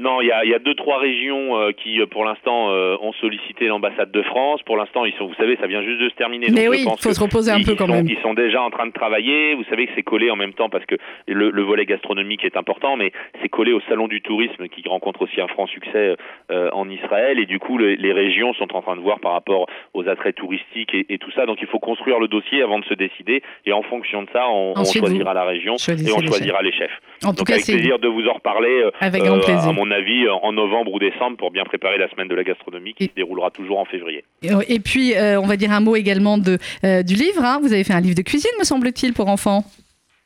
Non, 0.00 0.22
il 0.22 0.28
y 0.28 0.32
a, 0.32 0.46
y 0.46 0.54
a, 0.54 0.58
deux 0.58 0.74
trois 0.74 0.98
régions 0.98 1.58
euh, 1.58 1.72
qui, 1.72 2.00
euh, 2.00 2.06
pour 2.06 2.24
l'instant, 2.24 2.70
euh, 2.70 2.96
ont 3.02 3.12
sollicité 3.20 3.66
l'ambassade 3.66 4.10
de 4.10 4.22
France. 4.22 4.62
Pour 4.62 4.78
l'instant, 4.78 5.04
ils 5.04 5.12
sont, 5.18 5.26
vous 5.26 5.34
savez, 5.34 5.58
ça 5.60 5.66
vient 5.66 5.82
juste 5.82 6.00
de 6.00 6.08
se 6.08 6.14
terminer. 6.14 6.46
Mais 6.50 6.68
oui, 6.68 6.86
il 6.86 7.02
faut 7.02 7.12
se 7.12 7.20
reposer 7.20 7.50
un 7.50 7.62
peu 7.62 7.74
quand 7.74 7.86
même. 7.86 8.06
Ils 8.08 8.18
sont 8.22 8.32
déjà 8.32 8.62
en 8.62 8.70
train 8.70 8.86
de 8.86 8.92
travailler. 8.92 9.54
Vous 9.54 9.64
savez 9.64 9.86
que 9.86 9.92
c'est 9.94 10.02
collé 10.02 10.30
en 10.30 10.36
même 10.36 10.54
temps 10.54 10.70
parce 10.70 10.86
que 10.86 10.94
le, 11.28 11.50
le 11.50 11.62
volet 11.62 11.84
gastronomique 11.84 12.46
est 12.46 12.56
important, 12.56 12.96
mais 12.96 13.12
c'est 13.42 13.50
collé 13.50 13.74
au 13.74 13.80
salon 13.90 14.08
du 14.08 14.22
tourisme 14.22 14.68
qui 14.68 14.88
rencontre 14.88 15.20
aussi 15.20 15.38
un 15.38 15.48
franc 15.48 15.66
succès 15.66 16.16
en 16.48 16.88
Israël. 16.88 17.38
Et 17.38 17.44
du 17.44 17.58
coup, 17.58 17.76
les 17.76 18.12
régions 18.12 18.54
sont 18.54 18.74
en 18.74 18.80
train 18.80 18.96
de 18.96 19.02
voir 19.02 19.20
par 19.20 19.32
rapport 19.32 19.66
aux 19.92 20.08
attraits 20.08 20.34
touristiques 20.34 20.94
et, 20.94 21.04
et, 21.10 21.18
tout 21.18 21.30
ça. 21.32 21.44
Donc, 21.44 21.58
il 21.60 21.66
faut 21.66 21.78
construire 21.78 22.18
le 22.18 22.28
dossier 22.28 22.62
avant 22.62 22.78
de 22.78 22.86
se 22.86 22.94
décider. 22.94 23.42
Et 23.66 23.72
en 23.72 23.82
fonction 23.82 24.22
de 24.22 24.28
ça, 24.32 24.48
on, 24.48 24.72
on 24.76 24.84
choisira 24.84 25.34
la 25.34 25.44
région 25.44 25.74
et 25.74 26.12
on 26.12 26.22
choisira 26.22 26.62
les 26.62 26.72
chefs. 26.72 26.98
En 27.22 27.32
tout 27.32 27.40
Donc, 27.40 27.50
avec 27.50 27.64
plaisir 27.64 27.98
de 27.98 28.08
vous 28.08 28.26
en 28.28 28.34
reparler. 28.34 28.84
avec 29.00 29.22
grand 29.22 29.40
plaisir. 29.40 29.68
À 29.68 29.72
mon 29.72 29.89
avis, 29.90 30.28
en 30.28 30.52
novembre 30.52 30.92
ou 30.92 30.98
décembre 30.98 31.36
pour 31.36 31.50
bien 31.50 31.64
préparer 31.64 31.98
la 31.98 32.08
semaine 32.10 32.28
de 32.28 32.34
la 32.34 32.44
gastronomie 32.44 32.94
qui 32.94 33.06
se 33.06 33.14
déroulera 33.14 33.50
toujours 33.50 33.78
en 33.78 33.84
février. 33.84 34.24
Et 34.68 34.80
puis, 34.80 35.14
euh, 35.14 35.40
on 35.40 35.46
va 35.46 35.56
dire 35.56 35.72
un 35.72 35.80
mot 35.80 35.96
également 35.96 36.38
de, 36.38 36.58
euh, 36.84 37.02
du 37.02 37.14
livre. 37.14 37.44
Hein. 37.44 37.60
Vous 37.62 37.72
avez 37.72 37.84
fait 37.84 37.92
un 37.92 38.00
livre 38.00 38.16
de 38.16 38.22
cuisine, 38.22 38.50
me 38.58 38.64
semble-t-il, 38.64 39.12
pour 39.12 39.28
enfants. 39.28 39.64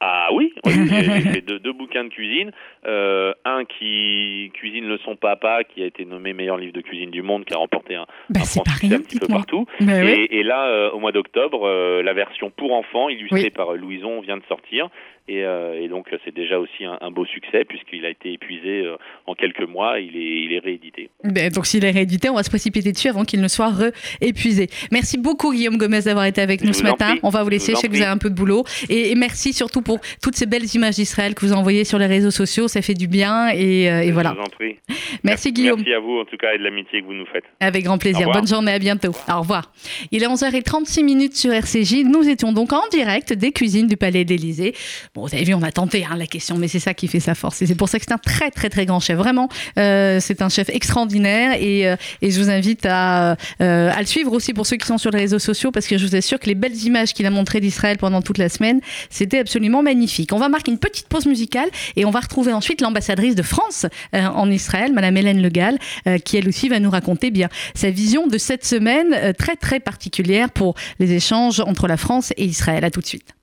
Ah 0.01 0.29
oui, 0.35 0.53
j'ai 0.67 1.21
fait 1.21 1.41
deux, 1.41 1.73
bouquins 1.73 2.05
de 2.05 2.11
cuisine. 2.11 2.51
Euh, 2.87 3.33
un 3.45 3.65
qui 3.65 4.51
cuisine 4.55 4.87
le 4.87 4.99
son 4.99 5.17
papa, 5.17 5.65
qui 5.65 5.83
a 5.83 5.87
été 5.87 6.05
nommé 6.05 6.33
meilleur 6.33 6.57
livre 6.57 6.73
de 6.73 6.81
cuisine 6.81 7.11
du 7.11 7.23
monde, 7.23 7.45
qui 7.45 7.55
a 7.55 7.59
remporté 7.59 7.95
un, 7.95 8.07
bah, 8.31 8.41
un, 8.41 8.95
un 8.95 9.01
petit 9.01 9.19
peu 9.19 9.27
partout. 9.27 9.67
Bah 9.81 10.05
et, 10.05 10.43
là, 10.43 10.93
au 10.93 10.99
mois 10.99 11.13
d'octobre, 11.13 11.69
la 12.03 12.13
version 12.13 12.51
pour 12.51 12.73
enfants, 12.73 13.09
illustrée 13.09 13.51
par 13.51 13.73
Louison, 13.73 14.21
vient 14.21 14.37
de 14.37 14.45
sortir. 14.49 14.91
Et, 15.27 15.43
euh, 15.43 15.83
et, 15.83 15.89
donc 15.89 16.07
c'est 16.23 16.35
déjà 16.35 16.59
aussi 16.59 16.85
un, 16.85 16.99
un 17.01 17.11
beau 17.11 17.25
succès 17.25 17.65
puisqu'il 17.65 18.05
a 18.05 18.11
été 18.11 18.35
épuisé 18.35 18.83
euh, 18.85 18.97
en 19.27 19.35
quelques 19.35 19.67
mois, 19.67 19.99
il 19.99 20.15
est, 20.17 20.43
il 20.45 20.53
est 20.53 20.59
réédité. 20.59 21.09
Ben, 21.23 21.51
donc 21.51 21.65
s'il 21.65 21.83
est 21.83 21.93
réédité, 21.93 22.29
on 22.29 22.35
va 22.35 22.43
se 22.43 22.51
précipiter 22.51 22.93
dessus 22.93 23.09
avant 23.09 23.25
qu'il 23.25 23.41
ne 23.41 23.49
soit 23.49 23.73
épuisé. 24.21 24.69
Merci 24.93 25.17
beaucoup 25.17 25.55
Guillaume 25.55 25.79
Gomez 25.79 26.03
d'avoir 26.03 26.27
été 26.27 26.43
avec 26.43 26.63
nous 26.63 26.75
ce 26.75 26.83
matin. 26.83 27.15
On 27.23 27.31
va 27.31 27.43
vous 27.43 27.49
laisser, 27.49 27.73
je, 27.73 27.79
sais 27.79 27.89
que 27.89 27.95
vous 27.95 28.03
avez 28.03 28.11
un 28.11 28.19
peu 28.19 28.29
de 28.29 28.35
boulot. 28.35 28.65
Et, 28.91 29.13
et, 29.13 29.15
merci 29.15 29.55
surtout 29.55 29.81
pour 29.81 29.99
toutes 30.23 30.37
ces 30.37 30.45
belles 30.45 30.67
images 30.75 30.97
d'Israël 30.97 31.35
que 31.35 31.47
vous 31.47 31.55
envoyez 31.55 31.85
sur 31.85 31.99
les 31.99 32.07
réseaux 32.07 32.31
sociaux, 32.31 32.69
ça 32.75 32.83
fait 32.83 32.95
du 32.95 33.07
bien 33.07 33.49
et, 33.49 33.91
euh, 33.91 34.11
voilà. 34.13 34.31
Je 34.31 34.37
vous 34.37 34.43
en 34.43 34.51
prie. 34.51 34.77
Merci, 34.89 35.13
merci 35.23 35.53
Guillaume. 35.53 35.79
Merci 35.79 35.95
à 35.95 36.01
vous 36.01 36.19
en 36.19 36.25
tout 36.25 36.37
cas 36.37 36.53
et 36.55 36.59
de 36.59 36.65
l'amitié 36.65 37.01
que 37.01 37.07
vous 37.07 37.13
nous 37.13 37.27
faites. 37.27 37.45
Avec 37.61 37.85
grand 37.85 37.99
plaisir. 37.99 38.29
Bonne 38.33 38.47
journée, 38.47 38.73
à 38.73 38.79
bientôt. 38.79 39.13
Au 39.33 39.41
revoir. 39.41 39.73
Il 40.11 40.23
est 40.23 40.27
11h36 40.27 41.05
minutes 41.05 41.37
sur 41.37 41.53
RCJ. 41.53 42.05
Nous 42.05 42.29
étions 42.29 42.53
donc 42.53 42.73
en 42.73 42.83
direct 42.91 43.33
des 43.33 43.53
cuisines 43.53 43.87
du 43.87 43.97
Palais 43.97 44.25
d'Élysée 44.25 44.75
Bon, 45.15 45.23
vous 45.27 45.35
avez 45.35 45.45
vu, 45.45 45.55
on 45.55 45.63
a 45.63 45.71
tenté 45.71 46.05
hein, 46.05 46.17
la 46.17 46.27
question, 46.27 46.57
mais 46.59 46.67
c'est 46.67 46.81
ça 46.81 46.95
qui 46.95 47.07
fait 47.07 47.21
sa 47.21 47.37
force. 47.37 47.63
Et 47.63 47.67
c'est 47.67 47.77
pour 47.77 47.89
ça 47.89 47.99
que 47.99 48.05
c'est 48.07 48.15
un 48.15 48.19
très, 48.19 48.51
très, 48.51 48.71
très 48.71 48.87
grand 48.87 48.99
chef. 48.99 49.17
Vraiment, 49.17 49.49
c'est 49.77 50.43
un 50.43 50.49
chef 50.49 50.69
extraordinaire 50.69 51.57
et, 51.61 51.83
et 52.23 52.31
je 52.31 52.41
vous 52.41 52.51
invite 52.51 52.87
à, 52.87 53.37
à 53.61 54.01
le 54.01 54.07
suivre 54.07 54.33
aussi 54.33 54.53
pour 54.53 54.67
ceux 54.67 54.77
qui 54.77 54.87
sont 54.87 54.99
sur 54.99 55.13
les 55.13 55.21
réseaux 55.21 55.39
sociaux 55.39 55.71
parce 55.71 55.87
que 55.87 55.97
je 55.97 56.07
vous 56.07 56.17
assure 56.17 56.41
que 56.41 56.47
les 56.47 56.57
belles 56.57 56.77
images 56.85 57.15
qu'il 57.15 57.27
a 57.27 57.31
montrées 57.31 57.61
d'Israël 57.61 57.99
pendant 57.99 58.21
toute 58.21 58.39
la 58.39 58.49
semaine, 58.49 58.81
c'était 59.11 59.39
absolument 59.39 59.83
magnifique. 59.83 60.33
On 60.33 60.39
va 60.39 60.49
marquer 60.49 60.73
une 60.73 60.79
petite 60.79 61.07
pause 61.09 61.27
musicale 61.27 61.69
et 61.95 62.05
on 62.05 62.11
va 62.11 62.21
retrouver 62.21 62.53
ensuite 62.53 62.64
l'ambassadrice 62.81 63.35
de 63.35 63.43
France 63.43 63.87
en 64.13 64.51
Israël, 64.51 64.93
Madame 64.93 65.17
Hélène 65.17 65.43
Le 65.43 65.49
Gall, 65.49 65.79
qui 66.25 66.37
elle 66.37 66.49
aussi 66.49 66.69
va 66.69 66.81
nous 66.81 66.91
raconter 66.91 67.31
bien 67.31 67.49
sa 67.75 67.91
vision 67.91 68.27
de 68.27 68.39
cette 68.39 68.65
semaine 68.65 69.33
très 69.35 69.57
très 69.57 69.81
particulière 69.81 70.51
pour 70.51 70.75
les 70.99 71.13
échanges 71.13 71.61
entre 71.61 71.87
la 71.87 71.97
France 71.97 72.33
et 72.37 72.45
Israël. 72.45 72.85
À 72.85 72.91
tout 72.91 73.01
de 73.01 73.07
suite. 73.07 73.34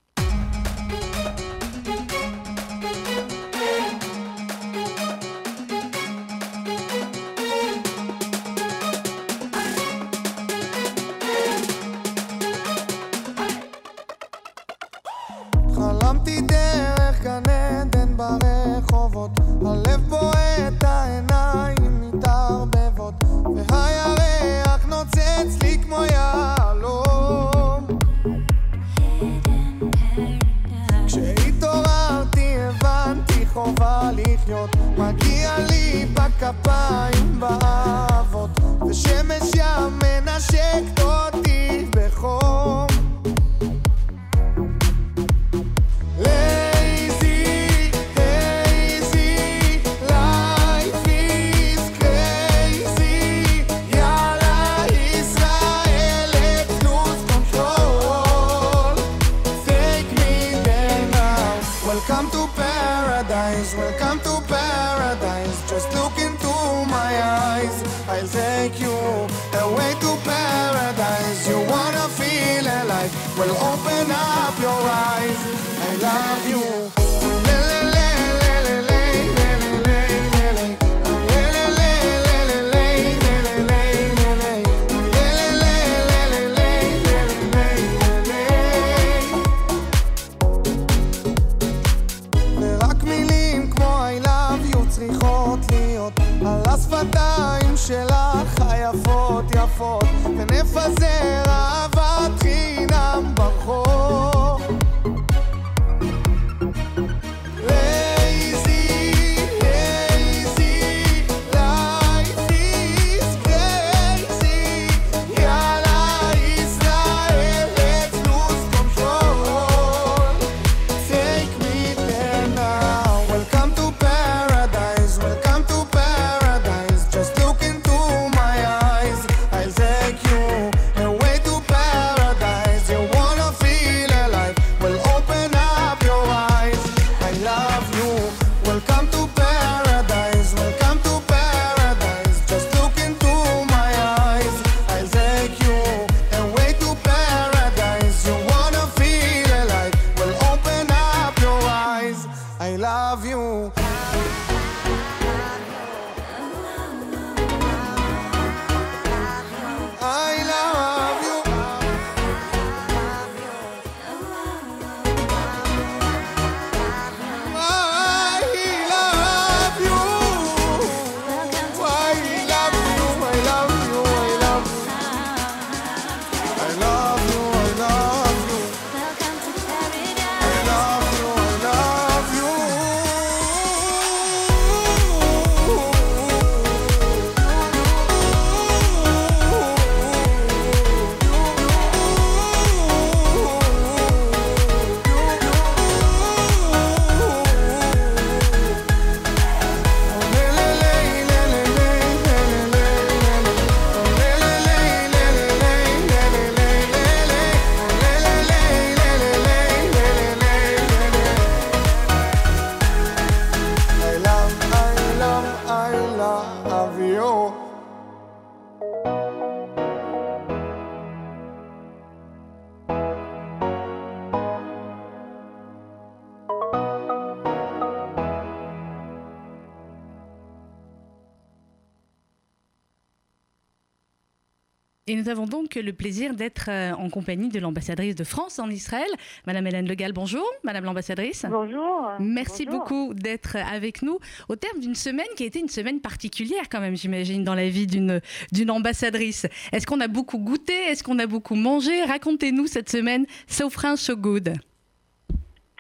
Et 235.12 235.15
nous 235.17 235.28
avons 235.28 235.45
donc 235.45 235.76
le 235.76 235.91
plaisir 235.91 236.34
d'être 236.34 236.69
euh, 236.69 236.93
en 236.93 237.10
compagnie 237.10 237.50
de 237.50 237.60
l'ambassadrice 237.60 238.15
de 238.15 238.24
France 238.24 238.60
en 238.60 238.69
Israël, 238.69 239.10
Madame 239.45 239.67
Hélène 239.67 239.86
Legal. 239.86 240.13
Bonjour, 240.13 240.50
Madame 240.63 240.86
l'ambassadrice. 240.86 241.45
Bonjour. 241.50 242.13
Merci 242.21 242.65
beaucoup 242.65 243.13
d'être 243.13 243.58
avec 243.58 244.04
nous 244.04 244.19
au 244.47 244.56
terme 244.56 244.80
d'une 244.80 244.95
semaine 244.95 245.28
qui 245.36 245.43
a 245.43 245.47
été 245.47 245.60
une 245.60 245.67
semaine 245.67 246.00
particulière 246.00 246.69
quand 246.71 246.80
même, 246.80 246.95
j'imagine, 246.95 247.43
dans 247.43 247.56
la 247.56 247.67
vie 247.67 247.88
d'une 247.88 248.21
d'une 248.54 248.71
ambassadrice. 248.71 249.47
Est-ce 249.74 249.86
qu'on 249.86 250.00
a 250.00 250.08
beaucoup 250.08 250.38
goûté? 250.38 250.71
Est-ce 250.71 251.04
qu'on 251.04 251.19
a 251.19 251.28
beaucoup 251.28 251.56
mangé? 251.56 252.06
Racontez-nous 252.06 252.67
cette 252.67 252.88
semaine 252.88 253.26
so 253.47 253.69
far 253.69 253.97
so 253.97 254.15
good. 254.15 254.54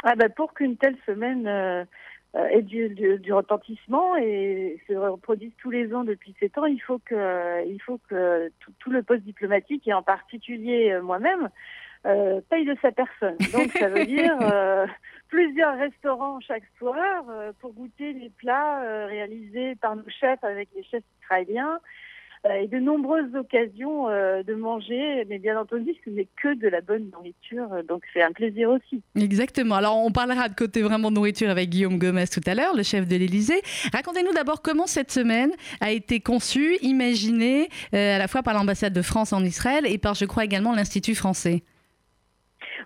Ah 0.03 0.15
ben 0.17 0.29
pour 0.35 0.53
qu'une 0.53 0.75
telle 0.75 0.97
semaine 1.05 1.47
euh, 1.47 1.85
et 2.51 2.61
du, 2.61 2.89
du, 2.89 3.33
retentissement 3.33 4.15
et 4.15 4.81
se 4.87 4.93
reproduisent 4.93 5.55
tous 5.57 5.69
les 5.69 5.93
ans 5.93 6.05
depuis 6.05 6.33
sept 6.39 6.57
ans, 6.57 6.65
il 6.65 6.81
faut 6.81 6.99
que, 6.99 7.67
il 7.67 7.81
faut 7.81 7.99
que 8.09 8.49
tout, 8.79 8.89
le 8.89 9.03
poste 9.03 9.23
diplomatique 9.23 9.85
et 9.87 9.93
en 9.93 10.01
particulier 10.01 10.91
euh, 10.91 11.01
moi-même 11.01 11.49
euh, 12.05 12.39
paye 12.49 12.65
de 12.65 12.75
sa 12.81 12.91
personne. 12.91 13.37
Donc 13.51 13.71
ça 13.71 13.89
veut 13.89 14.05
dire 14.17 14.37
euh, 14.41 14.87
plusieurs 15.27 15.77
restaurants 15.77 16.39
chaque 16.39 16.63
soir 16.77 17.25
euh, 17.29 17.51
pour 17.59 17.73
goûter 17.73 18.13
les 18.13 18.29
plats 18.29 18.81
euh, 18.83 19.07
réalisés 19.07 19.75
par 19.75 19.97
nos 19.97 20.09
chefs 20.09 20.43
avec 20.43 20.69
les 20.75 20.83
chefs 20.83 21.03
israéliens 21.23 21.73
euh, 21.73 22.10
et 22.49 22.67
de 22.67 22.79
nombreuses 22.79 23.35
occasions 23.35 24.09
euh, 24.09 24.41
de 24.41 24.55
manger, 24.55 25.25
mais 25.29 25.37
bien 25.37 25.59
entendu, 25.59 25.93
ce 26.03 26.09
n'est 26.09 26.27
que 26.41 26.53
de 26.55 26.67
la 26.67 26.81
bonne 26.81 27.09
nourriture, 27.11 27.71
euh, 27.71 27.83
donc 27.83 28.03
c'est 28.13 28.23
un 28.23 28.31
plaisir 28.31 28.69
aussi. 28.69 29.01
Exactement. 29.15 29.75
Alors, 29.75 29.97
on 30.03 30.11
parlera 30.11 30.49
de 30.49 30.55
côté 30.55 30.81
vraiment 30.81 31.11
nourriture 31.11 31.49
avec 31.49 31.69
Guillaume 31.69 31.99
Gomez 31.99 32.25
tout 32.27 32.41
à 32.47 32.55
l'heure, 32.55 32.75
le 32.75 32.81
chef 32.83 33.07
de 33.07 33.15
l'Élysée. 33.15 33.61
Racontez-nous 33.93 34.33
d'abord 34.33 34.63
comment 34.63 34.87
cette 34.87 35.11
semaine 35.11 35.51
a 35.81 35.91
été 35.91 36.19
conçue, 36.19 36.77
imaginée 36.81 37.69
euh, 37.93 38.15
à 38.15 38.17
la 38.17 38.27
fois 38.27 38.41
par 38.41 38.55
l'ambassade 38.55 38.93
de 38.93 39.03
France 39.03 39.33
en 39.33 39.43
Israël 39.43 39.85
et 39.85 39.99
par, 39.99 40.15
je 40.15 40.25
crois, 40.25 40.43
également 40.43 40.73
l'Institut 40.73 41.13
français. 41.13 41.61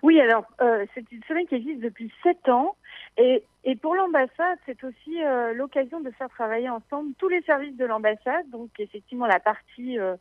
Oui, 0.02 0.20
alors 0.20 0.44
euh, 0.60 0.84
c'est 0.94 1.04
une 1.12 1.22
semaine 1.24 1.46
qui 1.46 1.54
existe 1.54 1.80
depuis 1.80 2.12
sept 2.22 2.48
ans. 2.48 2.76
Et, 3.18 3.42
et 3.68 3.74
pour 3.74 3.96
l'ambassade, 3.96 4.58
c'est 4.64 4.82
aussi 4.84 5.24
euh, 5.24 5.52
l'occasion 5.52 5.98
de 5.98 6.10
faire 6.12 6.28
travailler 6.28 6.68
ensemble 6.68 7.14
tous 7.18 7.28
les 7.28 7.42
services 7.42 7.76
de 7.76 7.84
l'ambassade. 7.84 8.48
Donc 8.50 8.70
effectivement 8.78 9.26
la 9.26 9.40
partie 9.40 9.98
euh, 9.98 10.14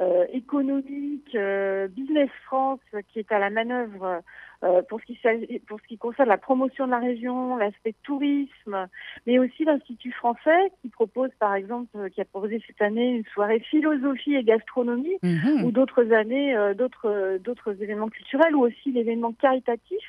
euh, 0.00 0.26
économique, 0.34 1.34
euh, 1.34 1.88
Business 1.88 2.28
France 2.44 2.80
qui 3.08 3.18
est 3.18 3.32
à 3.32 3.38
la 3.38 3.48
manœuvre 3.48 4.20
euh, 4.64 4.82
pour, 4.82 5.00
ce 5.00 5.06
qui, 5.06 5.58
pour 5.60 5.80
ce 5.80 5.86
qui 5.86 5.96
concerne 5.96 6.28
la 6.28 6.36
promotion 6.36 6.84
de 6.84 6.90
la 6.90 6.98
région, 6.98 7.56
l'aspect 7.56 7.94
tourisme, 8.02 8.86
mais 9.26 9.38
aussi 9.38 9.64
l'Institut 9.64 10.12
français 10.12 10.70
qui 10.82 10.90
propose 10.90 11.30
par 11.38 11.54
exemple, 11.54 11.88
euh, 11.96 12.10
qui 12.10 12.20
a 12.20 12.26
proposé 12.26 12.62
cette 12.66 12.82
année 12.82 13.16
une 13.16 13.24
soirée 13.32 13.60
philosophie 13.60 14.34
et 14.34 14.44
gastronomie 14.44 15.16
Mhm. 15.22 15.64
ou 15.64 15.70
d'autres 15.70 16.12
années, 16.12 16.54
euh, 16.54 16.74
euh, 17.06 17.38
d'autres 17.38 17.82
événements 17.82 18.08
culturels 18.08 18.54
ou 18.54 18.60
aussi 18.66 18.92
l'événement 18.92 19.32
caritatif 19.32 20.02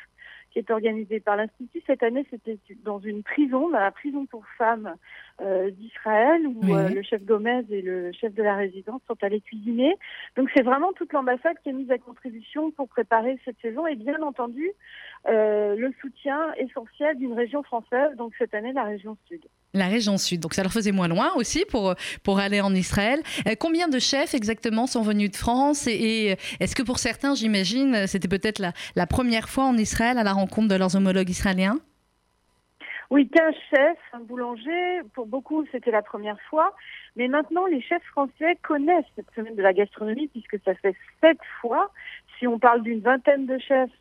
qui 0.52 0.60
est 0.60 0.70
organisé 0.70 1.20
par 1.20 1.38
l'Institut. 1.38 1.82
Cette 1.88 2.04
année, 2.04 2.26
c'était 2.30 2.60
dans 2.84 3.00
une 3.00 3.24
prison, 3.24 3.70
la 3.70 3.92
prison 3.92 4.26
pour 4.26 4.46
femmes 4.58 4.96
d'Israël, 5.72 6.46
où 6.48 6.60
Oui. 6.64 6.74
euh, 6.74 6.90
le 6.90 7.02
chef 7.04 7.24
Gomez 7.26 7.64
et 7.70 7.82
le 7.82 8.12
chef 8.12 8.34
de 8.34 8.44
la 8.44 8.56
résidence 8.56 9.02
sont 9.08 9.18
allés 9.22 9.42
cuisiner. 9.42 9.96
Donc 10.38 10.50
c'est 10.56 10.64
vraiment 10.64 10.92
toute 10.94 11.12
l'ambassade 11.14 11.56
qui 11.64 11.70
est 11.70 11.74
mise 11.74 11.90
à 11.92 11.98
contribution 11.98 12.72
pour 12.72 12.88
préparer 12.88 13.40
cette 13.46 13.60
saison 13.62 13.88
et 13.88 13.96
bien 13.96 14.22
entendu 14.22 14.70
euh, 15.30 15.76
le 15.76 15.92
soutien 16.02 16.54
essentiel 16.58 17.18
d'une 17.18 17.34
région 17.34 17.64
française, 17.64 18.16
donc 18.18 18.34
cette 18.38 18.54
année 18.54 18.74
la 18.74 18.84
région 18.84 19.18
sud. 19.28 19.42
La 19.74 19.88
région 19.88 20.18
sud. 20.18 20.42
Donc, 20.42 20.54
ça 20.54 20.64
leur 20.64 20.74
faisait 20.74 20.92
moins 20.92 21.08
loin 21.08 21.30
aussi 21.38 21.64
pour, 21.70 21.96
pour 22.24 22.40
aller 22.40 22.60
en 22.60 22.74
Israël. 22.76 23.22
Euh, 23.48 23.56
combien 23.58 23.88
de 23.88 24.00
chefs 24.00 24.34
exactement 24.34 24.86
sont 24.86 25.02
venus 25.02 25.32
de 25.32 25.36
France? 25.38 25.88
Et, 25.88 25.94
et 26.32 26.38
est-ce 26.60 26.76
que 26.76 26.84
pour 26.84 27.00
certains, 27.00 27.36
j'imagine, 27.36 28.06
c'était 28.06 28.28
peut-être 28.28 28.60
la, 28.60 28.74
la 28.96 29.08
première 29.08 29.48
fois 29.48 29.64
en 29.64 29.78
Israël 29.78 30.18
à 30.18 30.24
la 30.24 30.34
rencontre 30.34 30.68
de 30.68 30.76
leurs 30.76 30.96
homologues 30.98 31.30
israéliens? 31.30 31.78
Oui, 33.12 33.28
15 33.28 33.54
chefs, 33.70 33.98
un 34.14 34.22
boulanger. 34.22 35.02
Pour 35.14 35.28
beaucoup, 35.28 35.66
c'était 35.70 35.92
la 35.92 36.02
première 36.02 36.40
fois. 36.50 36.74
Mais 37.18 37.28
maintenant, 37.28 37.66
les 37.66 37.82
chefs 37.82 38.06
français 38.06 38.58
connaissent 38.64 39.04
cette 39.18 39.30
semaine 39.36 39.56
de 39.56 39.62
la 39.62 39.74
gastronomie 39.74 40.30
puisque 40.30 40.58
ça 40.64 40.74
fait 40.76 40.96
sept 41.20 41.38
fois. 41.60 41.92
Si 42.40 42.48
on 42.48 42.58
parle 42.58 42.84
d'une 42.84 43.02
vingtaine 43.02 43.48
de 43.48 43.58
chefs 43.60 43.92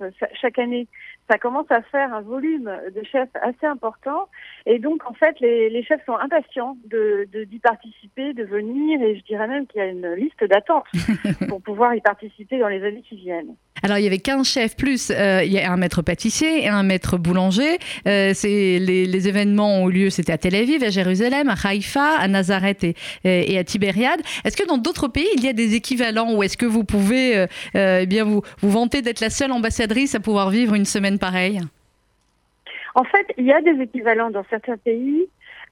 chaque 0.41 0.61
année, 0.61 0.87
ça 1.31 1.39
commence 1.39 1.71
à 1.71 1.83
faire 1.83 2.13
un 2.13 2.23
volume 2.23 2.71
de 2.95 3.03
chefs 3.05 3.29
assez 3.43 3.67
important. 3.67 4.29
Et 4.67 4.79
donc, 4.79 5.09
en 5.09 5.15
fait, 5.15 5.39
les, 5.41 5.71
les 5.71 5.83
chefs 5.85 6.05
sont 6.07 6.17
impatients 6.17 6.77
de 6.87 7.29
d'y 7.45 7.59
participer, 7.59 8.33
de 8.35 8.45
venir. 8.45 9.01
Et 9.03 9.17
je 9.17 9.25
dirais 9.25 9.47
même 9.47 9.67
qu'il 9.67 9.81
y 9.81 9.85
a 9.85 9.89
une 9.89 10.15
liste 10.15 10.43
d'attente 10.45 10.85
pour 11.49 11.63
pouvoir 11.63 11.95
y 11.95 12.01
participer 12.01 12.59
dans 12.59 12.69
les 12.69 12.83
années 12.85 13.03
qui 13.09 13.17
viennent. 13.17 13.55
Alors, 13.83 13.99
il 13.99 14.05
y 14.05 14.07
avait 14.07 14.19
15 14.19 14.47
chefs, 14.47 14.77
plus 14.77 15.11
euh, 15.11 15.43
il 15.43 15.53
y 15.53 15.59
a 15.59 15.73
un 15.73 15.77
maître 15.77 16.03
pâtissier 16.03 16.65
et 16.65 16.69
un 16.69 16.83
maître 16.83 17.17
boulanger. 17.17 17.79
Euh, 18.07 18.33
c'est, 18.35 18.79
les, 18.79 19.07
les 19.07 19.29
événements 19.29 19.83
ont 19.83 19.89
eu 19.89 19.93
lieu, 19.93 20.11
c'était 20.11 20.33
à 20.33 20.39
Tel 20.39 20.55
Aviv, 20.55 20.83
à 20.83 20.91
Jérusalem, 20.91 21.49
à 21.49 21.55
Haïfa, 21.65 22.19
à 22.19 22.29
Nazareth 22.29 22.85
et, 22.85 22.95
et 23.25 23.59
à 23.59 23.65
Tibériade. 23.65 24.21
Est-ce 24.45 24.57
que 24.57 24.67
dans 24.67 24.79
d'autres 24.79 25.09
pays, 25.09 25.29
il 25.37 25.45
y 25.45 25.49
a 25.49 25.53
des 25.53 25.75
équivalents 25.75 26.35
ou 26.35 26.43
est-ce 26.43 26.57
que 26.57 26.67
vous 26.67 26.85
pouvez 26.85 27.37
euh, 27.37 27.47
euh, 27.77 28.01
eh 28.03 28.07
bien 28.07 28.25
vous, 28.25 28.43
vous 28.61 28.71
vanter 28.71 29.03
d'être 29.03 29.21
la 29.21 29.31
seule 29.31 29.53
ambassadrice 29.53 30.15
à 30.15 30.21
pouvoir 30.21 30.51
vivre 30.51 30.75
une 30.75 30.85
semaine 30.85 31.19
pareille 31.21 31.61
En 32.97 33.05
fait, 33.05 33.27
il 33.39 33.45
y 33.47 33.53
a 33.53 33.61
des 33.63 33.81
équivalents 33.81 34.31
dans 34.31 34.45
certains 34.51 34.77
pays, 34.77 35.29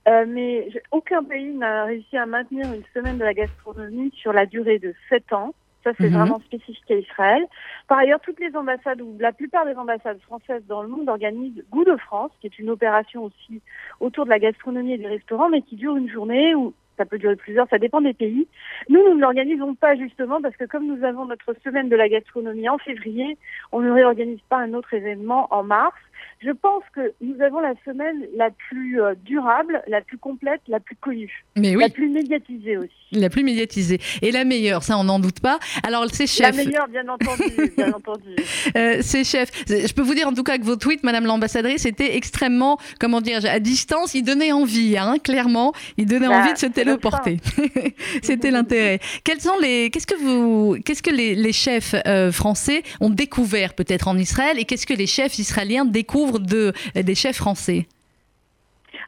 euh, 0.07 0.25
mais 0.29 0.69
aucun 0.93 1.25
pays 1.25 1.53
n'a 1.53 1.85
réussi 1.85 2.17
à 2.17 2.27
maintenir 2.27 2.73
une 2.73 2.85
semaine 2.95 3.19
de 3.19 3.25
la 3.25 3.35
gastronomie 3.35 4.13
sur 4.15 4.33
la 4.33 4.47
durée 4.47 4.79
de 4.79 4.95
sept 5.09 5.33
ans. 5.33 5.55
Ça, 5.85 5.93
c'est 6.01 6.09
Mhm. 6.09 6.19
vraiment 6.19 6.41
spécifique 6.41 6.91
à 6.91 6.95
Israël. 6.95 7.43
Par 7.87 7.99
ailleurs, 7.99 8.21
toutes 8.21 8.41
les 8.41 8.55
ambassades 8.57 9.01
ou 9.01 9.17
la 9.19 9.33
plupart 9.33 9.65
des 9.65 9.75
ambassades 9.75 10.21
françaises 10.23 10.65
dans 10.67 10.83
le 10.83 10.89
monde 10.89 11.09
organisent 11.09 11.65
Goût 11.71 11.85
de 11.85 11.97
France, 11.97 12.33
qui 12.41 12.47
est 12.49 12.59
une 12.59 12.71
opération 12.71 13.25
aussi 13.25 13.63
autour 14.01 14.25
de 14.25 14.31
la 14.31 14.39
gastronomie 14.39 14.93
et 14.95 14.99
des 14.99 15.07
restaurants, 15.07 15.49
mais 15.49 15.63
qui 15.63 15.77
dure 15.77 15.97
une 15.97 16.09
journée 16.11 16.55
ou 16.55 16.75
ça 16.99 17.07
peut 17.07 17.17
durer 17.17 17.37
plusieurs, 17.37 17.69
ça 17.69 17.79
dépend 17.79 18.03
des 18.03 18.13
pays. 18.13 18.47
Nous, 18.91 19.03
nous 19.03 19.15
ne 19.15 19.21
l'organisons 19.21 19.75
pas 19.75 19.97
justement 19.97 20.43
parce 20.43 20.57
que 20.57 20.65
comme 20.65 20.87
nous 20.87 21.03
avons 21.05 21.25
notre 21.25 21.55
semaine 21.65 21.89
de 21.89 21.97
la 21.97 22.09
gastronomie 22.09 22.69
en 22.69 22.77
février, 22.77 23.39
on 23.73 23.81
ne 23.81 23.91
réorganise 23.91 24.41
pas 24.51 24.59
un 24.59 24.75
autre 24.75 24.93
événement 24.93 25.47
en 25.51 25.63
mars. 25.63 25.97
Je 26.41 26.51
pense 26.51 26.83
que 26.95 27.13
nous 27.21 27.41
avons 27.43 27.61
la 27.61 27.75
semaine 27.85 28.25
la 28.37 28.51
plus 28.51 29.01
euh, 29.03 29.15
durable, 29.25 29.83
la 29.89 30.01
plus 30.01 30.19
complète, 30.19 30.61
la 30.69 30.79
plus 30.81 30.97
connue, 30.97 31.45
Mais 31.57 31.75
oui, 31.77 31.83
la 31.83 31.89
plus 31.89 32.09
médiatisée 32.09 32.77
aussi. 32.77 32.91
la 33.13 33.29
plus 33.29 33.43
médiatisée. 33.43 33.99
Et 34.23 34.31
la 34.31 34.45
meilleure, 34.45 34.83
ça 34.83 34.97
on 34.99 35.05
n'en 35.05 35.19
doute 35.19 35.41
pas. 35.41 35.59
Alors 35.83 36.07
ces 36.13 36.25
La 36.43 36.53
chefs, 36.53 36.57
meilleure, 36.57 36.89
bien 36.89 37.09
entendu, 37.09 37.73
bien 37.77 37.93
entendu. 37.93 38.37
euh, 38.77 38.99
ces 39.03 39.25
chefs, 39.25 39.51
je 39.69 39.93
peux 39.93 40.03
vous 40.03 40.15
dire 40.15 40.29
en 40.29 40.33
tout 40.33 40.43
cas 40.45 40.59
que 40.59 40.65
vos 40.65 40.77
tweets, 40.77 41.03
Madame 41.05 41.25
l'ambassadrice, 41.27 41.87
étaient 41.87 42.17
extrêmement, 42.17 42.79
comment 43.01 43.21
dire, 43.21 43.41
à 43.47 43.59
distance, 43.61 44.15
ils 44.15 44.23
donnaient 44.23 44.53
envie, 44.53 44.97
hein, 44.99 45.17
clairement, 45.23 45.73
ils 45.97 46.07
donnaient 46.07 46.29
Bah, 46.29 46.41
envie 46.41 46.53
de 46.53 46.59
se 46.59 46.67
c'est 46.67 46.73
téléporter. 46.73 47.39
C'était 48.23 48.51
l'intérêt. 48.51 48.99
Quels 49.25 49.41
sont 49.41 49.59
les, 49.61 49.91
qu'est-ce 49.91 50.07
que 50.07 50.17
vous, 50.21 50.77
qu'est-ce 50.85 51.03
que 51.03 51.11
les, 51.11 51.35
les 51.35 51.53
chefs 51.53 51.95
euh, 52.07 52.31
français 52.33 52.83
ont 53.01 53.11
découvert 53.11 53.75
peut-être 53.75 54.09
en 54.09 54.17
Israël? 54.19 54.59
Et 54.59 54.65
qu'est-ce 54.65 54.87
que 54.87 54.95
les 54.95 55.07
chefs 55.07 55.39
israéliens 55.39 55.85
découvrent? 55.85 56.08
De 56.41 56.73
des 56.95 57.15
chefs 57.15 57.37
français 57.37 57.87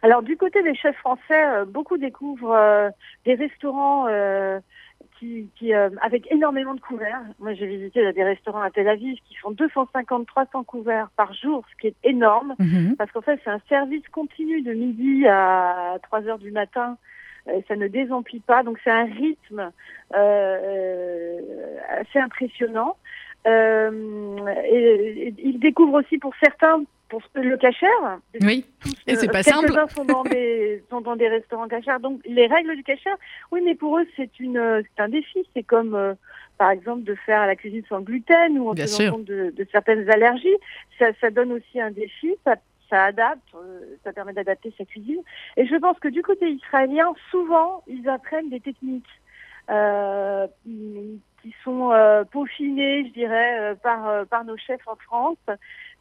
Alors 0.03 0.23
du 0.23 0.37
côté 0.37 0.63
des 0.63 0.75
chefs 0.75 0.97
français, 0.97 1.21
euh, 1.31 1.65
beaucoup 1.65 1.99
découvrent 1.99 2.55
euh, 2.55 2.91
des 3.25 3.35
restaurants 3.35 4.07
euh, 4.09 4.59
qui, 5.19 5.49
qui 5.57 5.75
avec 5.75 6.31
énormément 6.33 6.75
de 6.75 6.81
couverts. 6.81 7.21
Moi, 7.39 7.53
j'ai 7.53 7.67
visité 7.67 8.11
des 8.13 8.25
restaurants 8.25 8.63
à 8.63 8.71
Tel 8.71 8.89
Aviv 8.89 9.19
qui 9.29 9.35
font 9.37 9.53
250-300 9.53 10.65
couverts 10.65 11.11
par 11.15 11.35
jour, 11.35 11.63
ce 11.71 11.81
qui 11.81 11.89
est 11.89 11.97
énorme. 12.05 12.55
Mhm. 12.59 12.97
parce 12.97 13.13
qu'en 13.13 13.21
fait, 13.21 13.39
c'est 13.45 13.51
un 13.51 13.61
service 13.69 14.07
continu 14.13 14.63
de 14.63 14.73
midi 14.73 15.27
à 15.29 15.99
3 16.05 16.23
heures 16.23 16.39
du 16.39 16.51
matin. 16.51 16.97
Ça 17.69 17.77
ne 17.77 17.89
désemplit 17.89 18.41
pas, 18.41 18.63
donc 18.63 18.79
c'est 18.85 18.91
un 18.91 19.05
rythme 19.05 19.71
assez 20.13 22.19
impressionnant. 22.19 22.97
Euh, 23.47 24.37
et, 24.71 25.35
ils 25.39 25.59
découvrent 25.59 26.01
aussi 26.01 26.19
pour 26.19 26.35
certains 26.43 26.83
pour 27.09 27.23
le 27.35 27.57
cachère. 27.57 28.21
Oui. 28.41 28.65
Et 29.07 29.17
c'est 29.17 29.27
pas 29.27 29.43
simple. 29.43 29.67
Quelques-uns 29.67 29.89
sont 29.89 30.05
dans 30.05 30.23
des 30.23 30.85
sont 30.91 31.01
dans 31.01 31.17
des 31.17 31.29
restaurants 31.29 31.67
cachers. 31.67 31.99
Donc 32.01 32.21
les 32.25 32.47
règles 32.47 32.77
du 32.77 32.85
cachère, 32.85 33.17
oui, 33.51 33.61
mais 33.65 33.75
pour 33.75 33.99
eux 33.99 34.07
c'est 34.17 34.39
une 34.39 34.83
c'est 34.83 35.03
un 35.03 35.09
défi. 35.09 35.47
C'est 35.55 35.63
comme 35.63 35.95
euh, 35.95 36.15
par 36.59 36.71
exemple 36.71 37.03
de 37.03 37.15
faire 37.15 37.47
la 37.47 37.57
cuisine 37.57 37.83
sans 37.89 38.01
gluten 38.01 38.59
ou 38.59 38.69
en 38.69 38.75
Bien 38.75 38.85
tenant 38.87 39.13
compte 39.13 39.25
de, 39.25 39.53
de 39.57 39.67
certaines 39.73 40.09
allergies. 40.11 40.57
Ça, 40.99 41.07
ça 41.21 41.31
donne 41.31 41.53
aussi 41.53 41.81
un 41.81 41.91
défi. 41.91 42.37
Ça 42.45 42.57
ça 42.91 43.05
adapte, 43.05 43.55
euh, 43.55 43.97
ça 44.05 44.13
permet 44.13 44.33
d'adapter 44.33 44.75
sa 44.77 44.85
cuisine. 44.85 45.23
Et 45.57 45.67
je 45.67 45.77
pense 45.77 45.99
que 46.01 46.09
du 46.09 46.23
côté 46.23 46.51
israélien, 46.51 47.13
souvent, 47.31 47.83
ils 47.87 48.09
apprennent 48.09 48.51
des 48.51 48.61
techniques 48.61 49.07
euh, 49.71 50.49
qui 51.43 51.55
sont 51.65 51.93
euh, 51.93 52.25
peaufinées, 52.25 53.07
je 53.07 53.13
dirais, 53.13 53.59
euh, 53.61 53.75
par, 53.75 54.09
euh, 54.09 54.25
par 54.25 54.45
nos 54.45 54.57
chefs 54.57 54.87
en 54.87 54.97
France. 54.97 55.39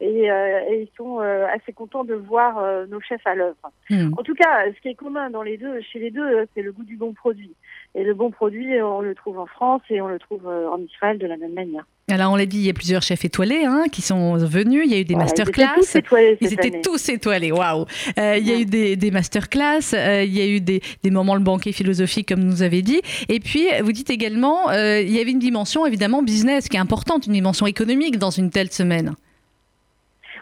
Et, 0.00 0.30
euh, 0.30 0.60
et 0.68 0.82
ils 0.82 0.96
sont 0.96 1.20
euh, 1.20 1.46
assez 1.46 1.72
contents 1.72 2.04
de 2.04 2.14
voir 2.14 2.58
euh, 2.58 2.86
nos 2.86 3.00
chefs 3.00 3.26
à 3.26 3.34
l'œuvre. 3.34 3.70
Mhm. 3.90 4.14
En 4.16 4.22
tout 4.22 4.34
cas, 4.34 4.64
ce 4.74 4.80
qui 4.80 4.88
est 4.88 4.94
commun 4.94 5.30
dans 5.30 5.42
les 5.42 5.58
deux, 5.58 5.80
chez 5.82 5.98
les 5.98 6.10
deux, 6.10 6.46
c'est 6.54 6.62
le 6.62 6.72
goût 6.72 6.84
du 6.84 6.96
bon 6.96 7.12
produit. 7.12 7.54
Et 7.94 8.04
le 8.04 8.14
bon 8.14 8.30
produit, 8.30 8.80
on 8.82 9.00
le 9.00 9.14
trouve 9.14 9.38
en 9.38 9.46
France 9.46 9.82
et 9.90 10.00
on 10.00 10.08
le 10.08 10.18
trouve 10.18 10.46
en 10.46 10.78
Israël 10.78 11.18
de 11.18 11.26
la 11.26 11.36
même 11.36 11.52
manière. 11.52 11.84
Alors 12.10 12.32
on 12.32 12.36
l'a 12.36 12.46
dit, 12.46 12.58
il 12.58 12.64
y 12.64 12.70
a 12.70 12.74
plusieurs 12.74 13.02
chefs 13.02 13.24
étoilés 13.24 13.64
hein, 13.64 13.84
qui 13.90 14.02
sont 14.02 14.36
venus. 14.36 14.82
Il 14.86 14.92
y 14.92 14.94
a 14.94 14.98
eu 14.98 15.04
des 15.04 15.14
ils 15.14 15.16
étaient 15.16 15.24
masterclass. 15.24 15.74
tous 15.76 15.96
étoilés 15.96 16.38
Ils 16.40 16.52
étaient 16.52 16.80
tous 16.80 17.08
étoilés, 17.08 17.52
waouh! 17.52 17.86
Euh, 18.18 18.36
il 18.38 18.46
y 18.46 18.52
a 18.52 18.58
eu 18.58 18.64
des, 18.64 18.96
des 18.96 19.10
masterclass, 19.10 19.94
euh, 19.94 20.24
il 20.24 20.36
y 20.36 20.40
a 20.40 20.46
eu 20.46 20.60
des, 20.60 20.82
des 21.02 21.10
moments 21.10 21.34
le 21.34 21.40
banquet 21.40 21.72
philosophique, 21.72 22.28
comme 22.28 22.40
nous 22.40 22.62
avez 22.62 22.82
dit. 22.82 23.00
Et 23.28 23.40
puis, 23.40 23.66
vous 23.82 23.92
dites 23.92 24.10
également, 24.10 24.70
euh, 24.70 25.00
il 25.00 25.12
y 25.12 25.20
avait 25.20 25.30
une 25.30 25.38
dimension 25.38 25.86
évidemment 25.86 26.22
business 26.22 26.68
qui 26.68 26.76
est 26.76 26.80
importante, 26.80 27.26
une 27.26 27.32
dimension 27.32 27.66
économique 27.66 28.18
dans 28.18 28.30
une 28.30 28.50
telle 28.50 28.72
semaine. 28.72 29.14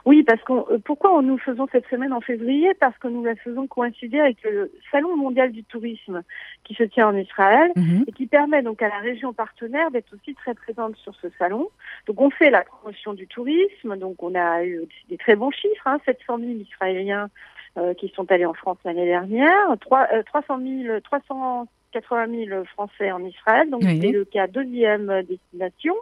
Oui, 0.09 0.23
parce 0.23 0.43
qu'on 0.43 0.65
euh, 0.71 0.79
pourquoi 0.89 1.21
nous 1.23 1.37
faisons 1.39 1.67
cette 1.71 1.87
semaine 1.89 2.13
en 2.15 2.23
février? 2.23 2.73
Parce 2.81 2.97
que 2.99 3.09
nous 3.09 3.23
la 3.25 3.37
faisons 3.37 3.67
coïncider 3.67 4.19
avec 4.21 4.39
le 4.43 4.73
Salon 4.91 5.15
mondial 5.17 5.53
du 5.53 5.65
tourisme 5.65 6.23
qui 6.65 6.73
se 6.75 6.85
tient 6.85 7.09
en 7.09 7.17
Israël 7.17 7.71
Mhm. 7.77 8.05
et 8.07 8.13
qui 8.13 8.27
permet 8.27 8.63
donc 8.63 8.81
à 8.81 8.89
la 8.89 8.99
région 9.09 9.33
partenaire 9.35 9.91
d'être 9.91 10.13
aussi 10.15 10.35
très 10.35 10.55
présente 10.55 10.97
sur 10.97 11.15
ce 11.17 11.29
salon. 11.39 11.69
Donc 12.07 12.21
on 12.21 12.31
fait 12.31 12.51
la 12.51 12.63
promotion 12.63 13.13
du 13.13 13.27
tourisme, 13.27 13.97
donc 13.99 14.23
on 14.23 14.35
a 14.35 14.65
eu 14.65 14.81
des 15.11 15.19
très 15.19 15.37
bons 15.37 15.51
chiffres, 15.51 15.87
hein, 15.87 15.99
700 16.07 16.39
000 16.39 16.51
Israéliens 16.53 17.29
euh, 17.77 17.93
qui 17.95 18.09
sont 18.17 18.31
allés 18.33 18.47
en 18.47 18.55
France 18.55 18.79
l'année 18.87 19.05
dernière, 19.05 19.77
trois- 19.81 20.09
euh, 20.15 20.23
300 20.23 20.59
000, 20.87 21.01
380 21.01 22.27
000 22.47 22.65
Français 22.65 23.13
en 23.13 23.23
Israël, 23.25 23.69
donc 23.71 23.83
Oui. 23.85 24.01
c'est 24.01 24.13
le 24.13 24.25
cas 24.25 24.47
deuxième 24.47 25.23
destination. 25.29 25.95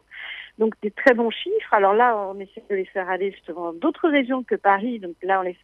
Donc 0.58 0.74
des 0.82 0.90
très 0.90 1.14
bons 1.14 1.30
chiffres. 1.30 1.72
Alors 1.72 1.94
là, 1.94 2.16
on 2.16 2.38
essaie 2.40 2.62
de 2.70 2.74
les 2.74 2.86
faire 2.86 3.08
aller 3.10 3.30
justement 3.32 3.72
dans 3.72 3.78
d'autres 3.78 4.08
régions 4.08 4.42
que 4.42 4.54
Paris. 4.54 4.98
Donc 4.98 5.14
là, 5.22 5.40
on 5.40 5.42
les, 5.42 5.56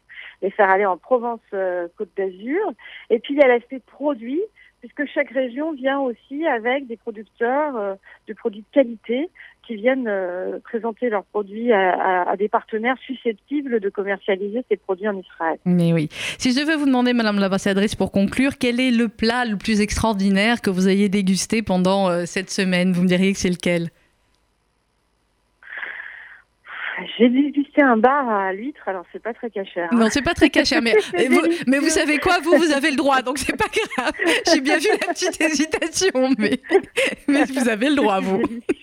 les 0.42 0.50
faire 0.50 0.68
aller 0.68 0.85
en 0.85 0.98
Provence, 0.98 1.40
euh, 1.55 1.88
Côte 1.96 2.11
d'Azur. 2.16 2.72
Et 3.09 3.18
puis 3.18 3.35
il 3.35 3.40
y 3.40 3.42
a 3.42 3.48
l'aspect 3.48 3.81
produit, 3.81 4.42
puisque 4.81 5.07
chaque 5.14 5.31
région 5.31 5.72
vient 5.72 6.00
aussi 6.00 6.46
avec 6.46 6.87
des 6.87 6.98
producteurs 6.98 7.76
euh, 7.76 7.94
de 8.28 8.35
produits 8.35 8.61
de 8.61 8.74
qualité 8.74 9.31
qui 9.66 9.76
viennent 9.76 10.09
euh, 10.09 10.59
présenter 10.59 11.09
leurs 11.09 11.24
produits 11.24 11.72
à, 11.72 12.35
des 12.37 12.48
partenaires 12.48 12.96
susceptibles 13.07 13.78
de 13.78 13.88
commercialiser 13.88 14.64
ces 14.68 14.76
produits 14.76 15.09
en 15.09 15.16
Israël. 15.16 15.57
Mais 15.64 15.92
oui. 15.92 16.09
Si 16.11 16.52
je 16.52 16.61
devais 16.61 16.76
vous 16.76 16.87
demander, 16.87 17.12
Madame 17.12 17.38
l'ambassadrice, 17.38 17.94
pour 17.94 18.11
conclure, 18.11 18.59
quel 18.59 18.81
est 18.81 18.90
le 18.90 19.09
plat 19.09 19.44
le 19.44 19.57
plus 19.57 19.81
extraordinaire 19.81 20.61
que 20.61 20.68
vous 20.68 20.88
ayez 20.88 21.09
dégusté 21.09 21.62
pendant 21.62 22.26
cette 22.26 22.50
semaine? 22.50 22.92
Vous 22.92 23.02
me 23.02 23.07
diriez 23.07 23.33
que 23.33 23.38
c'est 23.38 23.50
lequel? 23.50 23.90
J'ai 27.19 27.29
dégusté 27.29 27.83
un 27.83 27.97
bar 27.97 28.29
à 28.29 28.53
l'huître, 28.53 28.87
alors 28.87 29.05
c'est 29.12 29.23
pas 29.23 29.33
très 29.35 29.51
cachère. 29.51 29.88
hein. 29.93 29.97
Non, 29.97 30.07
c'est 30.11 30.23
pas 30.23 30.35
très 30.35 30.51
caché, 30.51 30.81
mais, 30.81 30.95
vous, 31.29 31.41
mais 31.67 31.79
vous 31.79 31.88
savez 31.88 32.19
quoi 32.19 32.38
Vous, 32.43 32.57
vous 32.57 32.73
avez 32.73 32.91
le 32.91 32.97
droit, 32.97 33.23
donc 33.23 33.38
c'est 33.38 33.57
pas 33.57 33.67
grave. 33.97 34.12
J'ai 34.53 34.61
bien 34.61 34.79
vu 34.79 34.88
la 35.01 35.12
petite 35.12 35.41
hésitation, 35.41 36.31
mais, 36.38 36.61
mais 37.29 37.45
vous 37.45 37.69
avez 37.69 37.88
le 37.91 37.97
droit, 37.97 38.21
vous. 38.21 38.43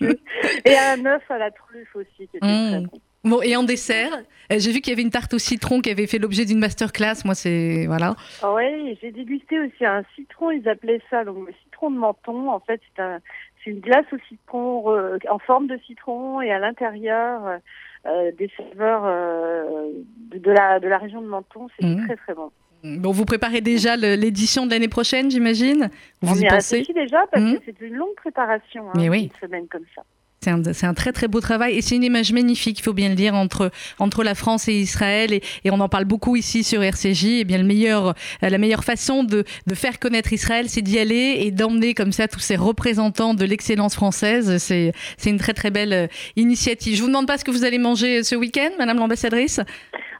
Et 0.64 0.76
un 0.78 1.04
œuf 1.06 1.22
à 1.30 1.38
la 1.38 1.50
truffe 1.50 1.94
aussi, 1.96 2.08
qui 2.16 2.36
était 2.36 2.38
Mmh. 2.46 2.70
très 2.70 2.80
bon. 2.80 3.00
Bon, 3.22 3.42
et 3.42 3.54
en 3.54 3.64
dessert, 3.64 4.14
euh, 4.50 4.56
j'ai 4.58 4.72
vu 4.72 4.80
qu'il 4.80 4.92
y 4.92 4.94
avait 4.94 5.02
une 5.02 5.10
tarte 5.10 5.34
au 5.34 5.38
citron 5.38 5.82
qui 5.82 5.90
avait 5.90 6.06
fait 6.06 6.16
l'objet 6.18 6.46
d'une 6.46 6.58
masterclass. 6.58 7.16
Moi, 7.26 7.34
c'est. 7.34 7.84
Voilà. 7.86 8.14
Ah 8.42 8.54
ouais, 8.54 8.96
j'ai 9.02 9.10
dégusté 9.12 9.58
aussi 9.60 9.84
un 9.84 10.02
citron, 10.14 10.50
ils 10.52 10.66
appelaient 10.66 11.02
ça 11.10 11.22
donc 11.24 11.46
le 11.46 11.52
citron 11.64 11.90
de 11.90 11.98
menton. 11.98 12.50
En 12.50 12.60
fait, 12.60 12.80
c'est 12.96 13.02
un, 13.02 13.18
c'est 13.62 13.72
une 13.72 13.80
glace 13.80 14.06
au 14.12 14.16
citron 14.26 14.90
euh, 14.96 15.18
en 15.28 15.38
forme 15.38 15.66
de 15.66 15.78
citron 15.86 16.40
et 16.40 16.50
à 16.50 16.58
l'intérieur 16.58 17.58
euh, 18.06 18.32
des 18.38 18.50
saveurs 18.56 19.02
euh, 19.04 19.90
de, 20.30 20.38
de 20.38 20.50
la 20.50 20.80
de 20.80 20.88
la 20.88 20.98
région 20.98 21.20
de 21.22 21.26
Menton. 21.26 21.68
C'est 21.78 21.86
Mhm. 21.86 22.06
très 22.06 22.16
très 22.16 22.34
bon. 22.34 22.50
Bon, 22.82 23.10
vous 23.12 23.26
préparez 23.26 23.60
déjà 23.60 23.94
l'édition 23.96 24.64
de 24.64 24.70
l'année 24.70 24.88
prochaine, 24.88 25.30
j'imagine? 25.30 25.90
Vous 26.22 26.32
On 26.32 26.40
y 26.40 26.44
y 26.46 26.48
pensez? 26.48 26.82
déjà 26.94 27.26
parce 27.30 27.44
Mhm. 27.44 27.58
que 27.58 27.62
c'est 27.66 27.80
une 27.82 27.94
longue 27.94 28.14
préparation. 28.16 28.88
Hein, 28.88 28.92
Mais 28.96 29.10
oui. 29.10 29.30
Une 29.34 29.48
semaine 29.48 29.68
comme 29.68 29.84
ça. 29.94 30.02
C'est 30.42 30.50
un, 30.52 30.62
un 30.88 30.94
très 30.94 31.12
très 31.12 31.28
beau 31.28 31.40
travail 31.40 31.76
et 31.76 31.82
c'est 31.82 31.96
une 31.96 32.02
image 32.02 32.32
magnifique, 32.32 32.78
il 32.78 32.82
faut 32.82 32.94
bien 32.94 33.10
le 33.10 33.14
dire, 33.14 33.34
entre, 33.34 33.70
entre 33.98 34.24
la 34.24 34.34
France 34.34 34.68
et 34.68 34.72
Israël. 34.72 35.34
Et, 35.34 35.42
et 35.64 35.70
on 35.70 35.80
en 35.80 35.88
parle 35.90 36.06
beaucoup 36.06 36.34
ici 36.34 36.64
sur 36.64 36.82
RCJ. 36.82 37.40
Et 37.40 37.44
bien 37.44 37.58
le 37.58 37.64
meilleur, 37.64 38.14
euh, 38.42 38.48
la 38.48 38.56
meilleure 38.56 38.82
façon 38.82 39.22
de, 39.22 39.44
de 39.66 39.74
faire 39.74 39.98
connaître 39.98 40.32
Israël, 40.32 40.70
c'est 40.70 40.80
d'y 40.80 40.98
aller 40.98 41.40
et 41.40 41.50
d'emmener 41.50 41.92
comme 41.92 42.10
ça 42.10 42.26
tous 42.26 42.38
ces 42.40 42.56
représentants 42.56 43.34
de 43.34 43.44
l'excellence 43.44 43.94
française. 43.94 44.56
C'est 44.56 44.94
une 45.26 45.36
très 45.36 45.52
très 45.52 45.70
belle 45.70 45.92
euh, 45.92 46.06
initiative. 46.36 46.96
Je 46.96 47.02
vous 47.02 47.08
demande 47.08 47.26
pas 47.26 47.36
ce 47.36 47.44
que 47.44 47.50
vous 47.50 47.66
allez 47.66 47.76
manger 47.78 48.22
ce 48.22 48.34
week-end, 48.34 48.70
Madame 48.78 48.96
l'ambassadrice? 48.96 49.60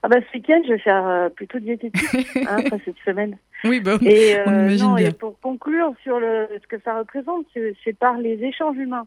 Ah 0.03 0.09
bah 0.09 0.17
ce 0.31 0.37
week-end, 0.37 0.61
je 0.67 0.75
vais 0.75 0.79
faire 0.81 1.07
euh, 1.07 1.31
plutôt 1.31 1.59
diététique 1.61 2.15
hein, 2.37 2.59
après 2.59 2.79
cette 2.85 2.97
semaine. 3.07 3.39
Oui, 3.65 3.81
bon. 3.81 3.99
Et, 4.03 4.37
euh, 4.37 4.43
On 4.45 4.51
imagine 4.51 4.87
non, 4.87 4.95
bien. 4.97 5.09
et 5.09 5.13
pour 5.13 5.41
conclure 5.41 5.95
sur 6.03 6.21
le, 6.21 6.47
ce 6.61 6.67
que 6.67 6.83
ça 6.85 6.99
représente, 6.99 7.47
c'est 7.55 7.99
par 7.99 8.19
les 8.19 8.35
échanges 8.45 8.77
humains 8.77 9.07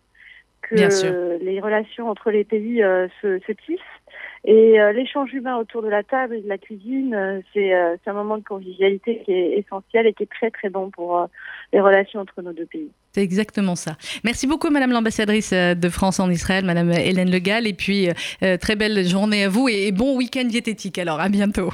que 0.69 1.43
les 1.43 1.59
relations 1.59 2.09
entre 2.09 2.31
les 2.31 2.43
pays 2.43 2.81
euh, 2.83 3.07
se, 3.21 3.39
se 3.45 3.51
tissent. 3.51 3.79
Et 4.45 4.79
euh, 4.79 4.91
l'échange 4.91 5.33
humain 5.33 5.55
autour 5.55 5.81
de 5.81 5.87
la 5.87 6.03
table 6.03 6.35
et 6.35 6.41
de 6.41 6.49
la 6.49 6.57
cuisine, 6.57 7.13
euh, 7.13 7.39
c'est 7.53 7.71
un 7.73 8.13
moment 8.13 8.37
de 8.37 8.43
convivialité 8.43 9.21
qui 9.23 9.31
est 9.31 9.57
essentiel 9.59 10.05
et 10.05 10.13
qui 10.13 10.23
est 10.23 10.29
très 10.29 10.51
très 10.51 10.69
bon 10.69 10.89
pour 10.89 11.27
les 11.71 11.79
relations 11.79 12.19
entre 12.19 12.41
nos 12.41 12.51
deux 12.51 12.65
pays. 12.65 12.89
C'est 13.13 13.23
exactement 13.23 13.75
ça. 13.75 13.95
Merci 14.25 14.47
beaucoup, 14.47 14.69
Madame 14.69 14.91
l'ambassadrice 14.91 15.53
de 15.53 15.89
France 15.89 16.19
en 16.19 16.29
Israël, 16.29 16.65
Madame 16.65 16.91
Hélène 16.91 17.31
Le 17.31 17.39
Gall. 17.39 17.67
Et 17.67 17.73
puis, 17.73 18.09
euh, 18.41 18.57
très 18.57 18.75
belle 18.75 19.05
journée 19.05 19.45
à 19.45 19.49
vous 19.49 19.69
et, 19.69 19.87
et 19.87 19.91
bon 19.93 20.17
week-end 20.17 20.45
diététique. 20.45 20.97
Alors, 20.97 21.21
à 21.21 21.29
bientôt. 21.29 21.69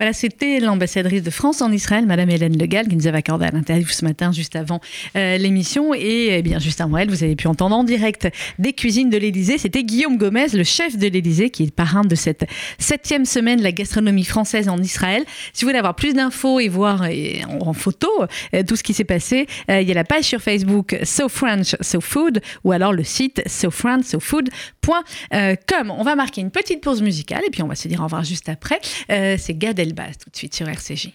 Voilà, 0.00 0.14
c'était 0.14 0.60
l'ambassadrice 0.60 1.22
de 1.22 1.28
France 1.28 1.60
en 1.60 1.70
Israël, 1.70 2.06
Madame 2.06 2.30
Hélène 2.30 2.56
Le 2.56 2.64
Gall, 2.64 2.88
qui 2.88 2.96
nous 2.96 3.06
avait 3.06 3.18
accordé 3.18 3.44
un 3.44 3.54
interview 3.54 3.86
ce 3.86 4.02
matin, 4.02 4.32
juste 4.32 4.56
avant 4.56 4.80
euh, 5.14 5.36
l'émission. 5.36 5.92
Et 5.92 6.38
eh 6.38 6.40
bien, 6.40 6.58
juste 6.58 6.80
avant 6.80 6.96
elle, 6.96 7.10
vous 7.10 7.22
avez 7.22 7.36
pu 7.36 7.48
entendre 7.48 7.76
en 7.76 7.84
direct 7.84 8.26
des 8.58 8.72
cuisines 8.72 9.10
de 9.10 9.18
l'Élysée. 9.18 9.58
C'était 9.58 9.84
Guillaume 9.84 10.16
Gomez, 10.16 10.46
le 10.54 10.64
chef 10.64 10.96
de 10.96 11.06
l'Élysée, 11.06 11.50
qui 11.50 11.64
est 11.64 11.70
parrain 11.70 12.00
de 12.00 12.14
cette 12.14 12.46
septième 12.78 13.26
semaine 13.26 13.58
de 13.58 13.62
la 13.62 13.72
gastronomie 13.72 14.24
française 14.24 14.70
en 14.70 14.78
Israël. 14.78 15.22
Si 15.52 15.66
vous 15.66 15.68
voulez 15.68 15.78
avoir 15.78 15.96
plus 15.96 16.14
d'infos 16.14 16.60
et 16.60 16.68
voir 16.68 17.04
et 17.04 17.42
en, 17.60 17.74
photo 17.74 18.08
euh, 18.54 18.62
tout 18.66 18.76
ce 18.76 18.82
qui 18.82 18.94
s'est 18.94 19.04
passé, 19.04 19.46
euh, 19.70 19.82
il 19.82 19.88
y 19.88 19.90
a 19.90 19.94
la 19.94 20.04
page 20.04 20.24
sur 20.24 20.40
Facebook 20.40 20.96
So 21.04 21.28
French, 21.28 21.76
So 21.82 22.00
Food 22.00 22.40
ou 22.64 22.72
alors 22.72 22.94
le 22.94 23.04
site 23.04 23.42
sofrench.sofood.com. 23.46 25.90
On 25.90 26.02
va 26.02 26.16
marquer 26.16 26.40
une 26.40 26.50
petite 26.50 26.80
pause 26.80 27.02
musicale 27.02 27.42
et 27.46 27.50
puis 27.50 27.62
on 27.62 27.68
va 27.68 27.74
se 27.74 27.86
dire 27.86 28.00
au 28.00 28.04
revoir 28.04 28.24
juste 28.24 28.48
après. 28.48 28.80
C'est 29.10 29.58
Elbaz 29.90 30.18
tout 30.18 30.30
de 30.30 30.36
suite 30.36 30.54
sur 30.54 30.68
RCJ. 30.68 31.10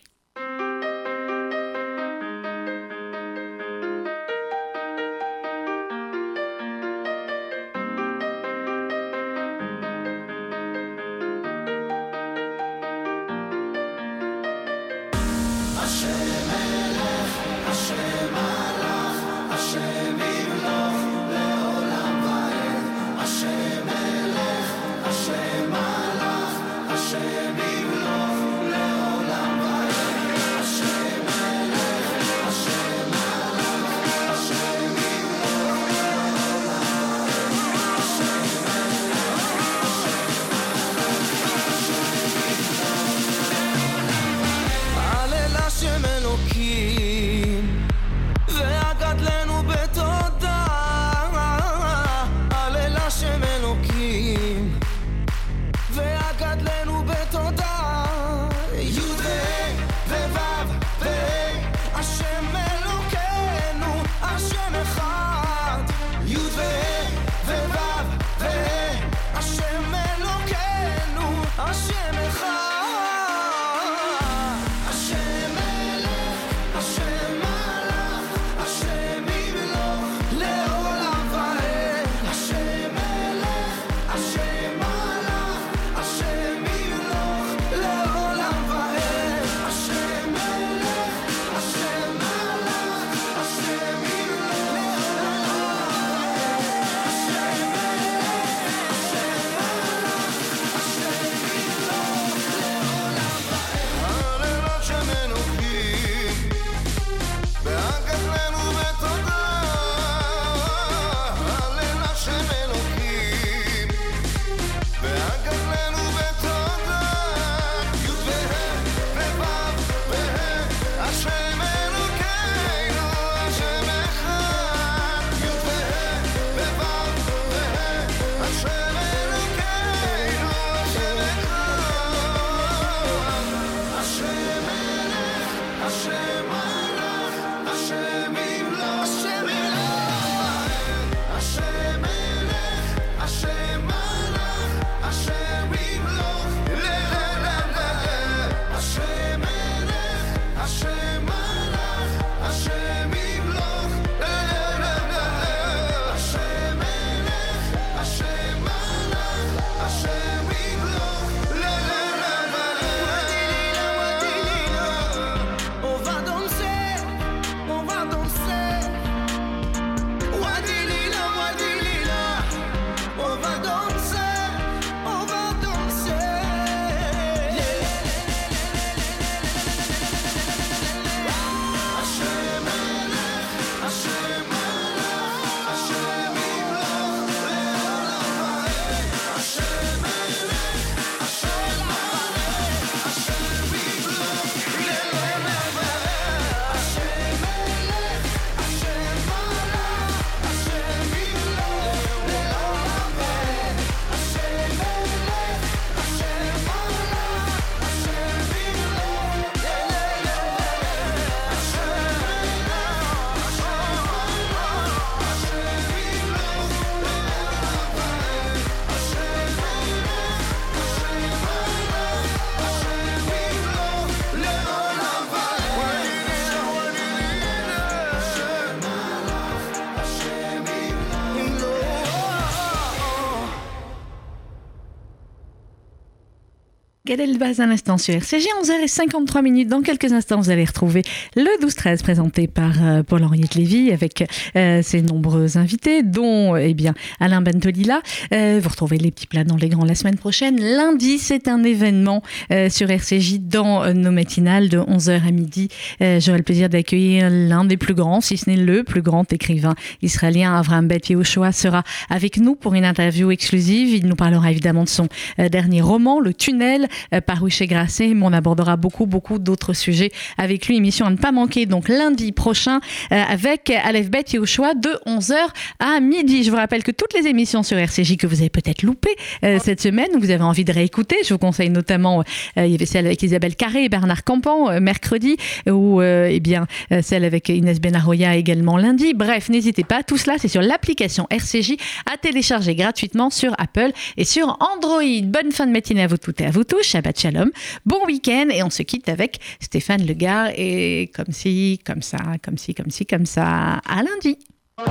Gad 237.15 237.29
Elbaz 237.29 237.61
un 237.61 237.71
instant 237.71 237.97
sur 237.97 238.13
RCG, 238.13 238.45
11h53 238.61 239.41
minutes. 239.41 239.69
Dans 239.69 239.81
quelques 239.81 240.11
instants, 240.11 240.41
vous 240.41 240.49
allez 240.49 240.65
retrouver 240.65 241.01
le 241.37 241.65
12-13 241.65 242.03
présenté 242.03 242.47
par 242.47 242.73
euh, 242.83 243.03
Paul-Henriette 243.03 243.55
Lévy 243.55 243.93
avec 243.93 244.25
euh, 244.57 244.81
ses 244.81 245.01
nombreux 245.01 245.57
invités, 245.57 246.03
dont 246.03 246.57
eh 246.57 246.73
bien, 246.73 246.93
Alain 247.21 247.39
Bentolila. 247.41 248.01
Euh, 248.33 248.59
vous 248.61 248.67
retrouvez 248.67 248.97
les 248.97 249.11
petits 249.11 249.27
plats 249.27 249.45
dans 249.45 249.55
les 249.55 249.69
grands 249.69 249.85
la 249.85 249.95
semaine 249.95 250.17
prochaine. 250.17 250.59
Lundi, 250.59 251.17
c'est 251.17 251.47
un 251.47 251.63
événement 251.63 252.21
sur 252.69 252.89
RCJ 252.89 253.39
dans 253.39 253.93
nos 253.93 254.11
matinales 254.11 254.67
de 254.67 254.79
11h 254.79 255.25
à 255.25 255.31
midi. 255.31 255.69
J'aurai 256.01 256.39
le 256.39 256.43
plaisir 256.43 256.69
d'accueillir 256.69 257.29
l'un 257.29 257.63
des 257.63 257.77
plus 257.77 257.93
grands, 257.93 258.19
si 258.19 258.37
ce 258.37 258.49
n'est 258.49 258.57
le 258.57 258.83
plus 258.83 259.01
grand 259.01 259.31
écrivain 259.31 259.75
israélien, 260.01 260.57
Avraham 260.57 260.87
Bet 260.87 261.01
Yehoshua, 261.09 261.51
sera 261.51 261.83
avec 262.09 262.37
nous 262.37 262.55
pour 262.55 262.73
une 262.73 262.85
interview 262.85 263.31
exclusive. 263.31 263.93
Il 263.93 264.07
nous 264.07 264.15
parlera 264.15 264.51
évidemment 264.51 264.83
de 264.83 264.89
son 264.89 265.07
dernier 265.37 265.81
roman, 265.81 266.19
Le 266.19 266.33
Tunnel 266.33 266.87
euh, 267.13 267.21
paru 267.21 267.49
chez 267.49 267.67
Grasset, 267.67 268.13
mais 268.13 268.25
on 268.25 268.33
abordera 268.33 268.77
beaucoup, 268.77 269.05
beaucoup 269.05 269.39
d'autres 269.39 269.73
sujets 269.73 270.11
avec 270.37 270.67
lui. 270.67 270.77
Émission 270.77 271.05
à 271.05 271.09
ne 271.09 271.17
pas 271.17 271.31
manquer, 271.31 271.65
donc 271.65 271.89
lundi 271.89 272.31
prochain, 272.31 272.79
euh, 273.11 273.21
avec 273.29 273.69
Aleph 273.69 274.09
Bet 274.09 274.25
Yehoshua 274.33 274.73
de 274.73 274.89
11h 275.05 275.35
à 275.79 275.99
midi. 275.99 276.43
Je 276.43 276.51
vous 276.51 276.57
rappelle 276.57 276.83
que 276.83 276.91
toutes 276.91 277.13
les 277.13 277.27
émissions 277.27 277.63
sur 277.63 277.77
RCJ 277.77 278.17
que 278.17 278.27
vous 278.27 278.39
avez 278.39 278.49
peut-être 278.49 278.83
loupées 278.83 279.15
euh, 279.43 279.59
cette 279.63 279.81
semaine, 279.81 280.09
vous 280.19 280.31
avez 280.31 280.43
envie 280.43 280.65
de 280.65 280.73
réécouter, 280.73 281.17
je 281.23 281.33
vous 281.33 281.39
conseille 281.39 281.69
notamment, 281.69 282.23
il 282.57 282.67
y 282.67 282.75
avait 282.75 282.85
celle 282.85 283.05
avec 283.05 283.21
Isabelle 283.23 283.55
Carré 283.55 283.85
et 283.85 283.89
Bernard 283.89 284.23
Campan 284.23 284.79
mercredi, 284.79 285.37
ou 285.69 286.01
eh 286.01 286.39
bien 286.39 286.67
celle 287.01 287.25
avec 287.25 287.49
Inès 287.49 287.79
Benaroya 287.79 288.35
également 288.35 288.77
lundi. 288.77 289.13
Bref, 289.13 289.49
n'hésitez 289.49 289.83
pas, 289.83 290.03
tout 290.03 290.17
cela 290.17 290.35
c'est 290.37 290.47
sur 290.47 290.61
l'application 290.61 291.27
RCJ 291.29 291.75
à 292.11 292.17
télécharger 292.17 292.75
gratuitement 292.75 293.29
sur 293.29 293.53
Apple 293.57 293.91
et 294.17 294.25
sur 294.25 294.57
Android. 294.59 295.01
Bonne 295.23 295.51
fin 295.51 295.67
de 295.67 295.71
matinée 295.71 296.03
à 296.03 296.07
vous 296.07 296.17
toutes 296.17 296.41
et 296.41 296.45
à 296.45 296.51
vous 296.51 296.63
tous. 296.63 296.94
Shabbat 296.95 297.19
Shalom. 297.19 297.51
Bon 297.85 298.05
week-end 298.05 298.47
et 298.51 298.63
on 298.63 298.69
se 298.69 298.81
quitte 298.81 299.09
avec 299.09 299.41
Stéphane 299.59 300.05
Legard 300.05 300.51
et 300.55 301.11
comme 301.13 301.33
si, 301.33 301.77
comme 301.85 302.01
ça, 302.01 302.19
comme 302.41 302.57
si, 302.57 302.73
comme 302.73 302.89
si, 302.89 303.05
comme 303.05 303.25
ça. 303.25 303.81
À 303.85 304.01
lundi. 304.01 304.39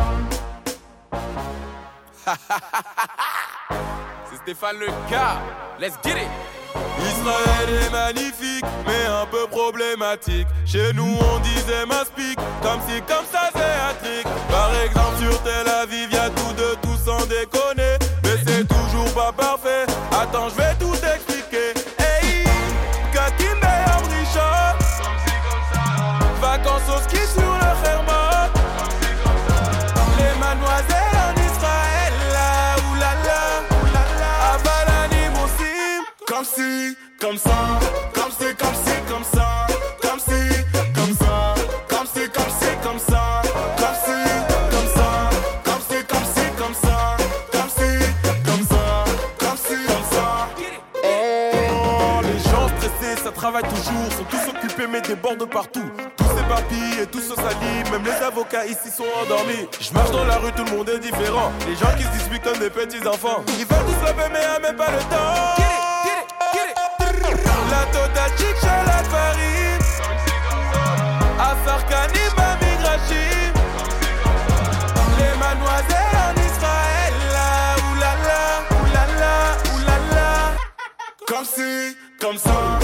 C'est 4.30 4.36
Stéphane 4.42 4.76
Legard. 4.80 5.40
Let's 5.80 5.94
get 6.05 6.11
it. 6.11 6.28
Israël 7.00 7.70
est 7.86 7.90
magnifique, 7.90 8.66
mais 8.86 9.07
un 9.07 9.24
peu 9.24 9.46
problématique. 9.46 10.46
Chez 10.66 10.92
nous, 10.92 11.09
on 11.09 11.38
disait 11.40 11.86
m'aspic, 11.88 12.36
comme 12.61 12.80
si, 12.86 13.00
comme 13.02 13.24
ça, 13.32 13.50
c'est 13.55 14.24
Par 14.50 14.74
exemple, 14.84 15.16
sur 15.22 15.42
Tel 15.42 15.66
Aviv, 15.68 16.12
y'a 16.12 16.28
tout 16.28 16.52
de 16.52 16.74
tout 16.82 16.98
sans 17.02 17.24
déconner. 17.26 17.96
Mais 18.24 18.36
c'est 18.46 18.68
toujours 18.68 19.11
pas 19.14 19.32
parfait. 19.32 19.86
Attends, 20.12 20.50
je 20.50 20.57
vais 20.57 20.74
tout 20.78 20.94
si, 37.24 37.30
comme 37.30 37.38
ça, 37.38 37.50
comme 38.12 38.30
c'est, 38.38 38.58
comme 38.58 38.74
c'est, 38.84 39.06
comme 39.08 39.24
ça. 39.24 39.64
travaillent 53.44 53.70
toujours, 53.70 54.12
sont 54.16 54.24
tous 54.30 54.48
occupés 54.48 54.86
mais 54.90 55.02
débordent 55.02 55.48
partout. 55.50 55.84
Tous 56.16 56.24
s'éparpillent 56.24 57.02
et 57.02 57.06
tous 57.06 57.20
se 57.20 57.34
salient, 57.34 57.90
même 57.92 58.02
les 58.04 58.24
avocats 58.24 58.64
ici 58.64 58.90
sont 58.90 59.04
endormis. 59.22 59.68
Je 59.80 59.92
marche 59.92 60.10
dans 60.12 60.24
la 60.24 60.36
rue, 60.36 60.52
tout 60.52 60.64
le 60.64 60.70
monde 60.70 60.88
est 60.88 60.98
différent. 60.98 61.52
Les 61.68 61.74
gens 61.74 61.94
qui 61.96 62.04
se 62.04 62.12
disputent 62.18 62.42
comme 62.42 62.58
des 62.58 62.70
petits 62.70 63.06
enfants. 63.06 63.44
Ils 63.58 63.66
veulent 63.66 63.84
tous 63.84 64.04
la 64.06 64.28
mais 64.30 64.38
à 64.38 64.58
même 64.58 64.76
pas 64.76 64.90
le 64.90 64.98
temps. 65.10 65.73
À 71.85 72.09
Sarkani, 72.09 72.20
Mami 72.37 72.76
Grachim. 72.82 73.53
Les 75.18 75.39
mademoiselles 75.39 76.18
en 76.20 76.35
Israël, 76.41 77.14
oulala, 77.93 78.43
oulala, 78.82 79.35
oulala. 79.74 80.57
Comme 81.26 81.45
si, 81.45 81.97
comme 82.20 82.39
ça. 82.39 82.74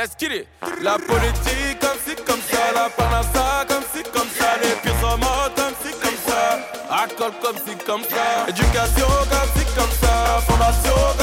La 0.00 0.96
politique 0.96 1.78
comme 1.78 1.98
si 2.06 2.16
comme 2.24 2.40
ça, 2.50 2.72
la 2.74 2.88
panassa 2.88 3.66
comme 3.68 3.84
si 3.94 4.02
comme 4.02 4.28
ça, 4.30 4.56
les 4.62 4.74
pires 4.80 4.98
remords 5.02 5.52
comme 5.54 5.74
si 5.84 5.92
comme 5.92 6.16
ça, 6.26 6.58
alcool 6.90 7.32
comme 7.42 7.56
si 7.58 7.76
comme 7.84 8.02
ça, 8.04 8.48
éducation 8.48 9.06
comme 9.06 9.50
si 9.60 9.64
comme 9.74 9.90
ça, 10.00 10.40
formation 10.48 11.19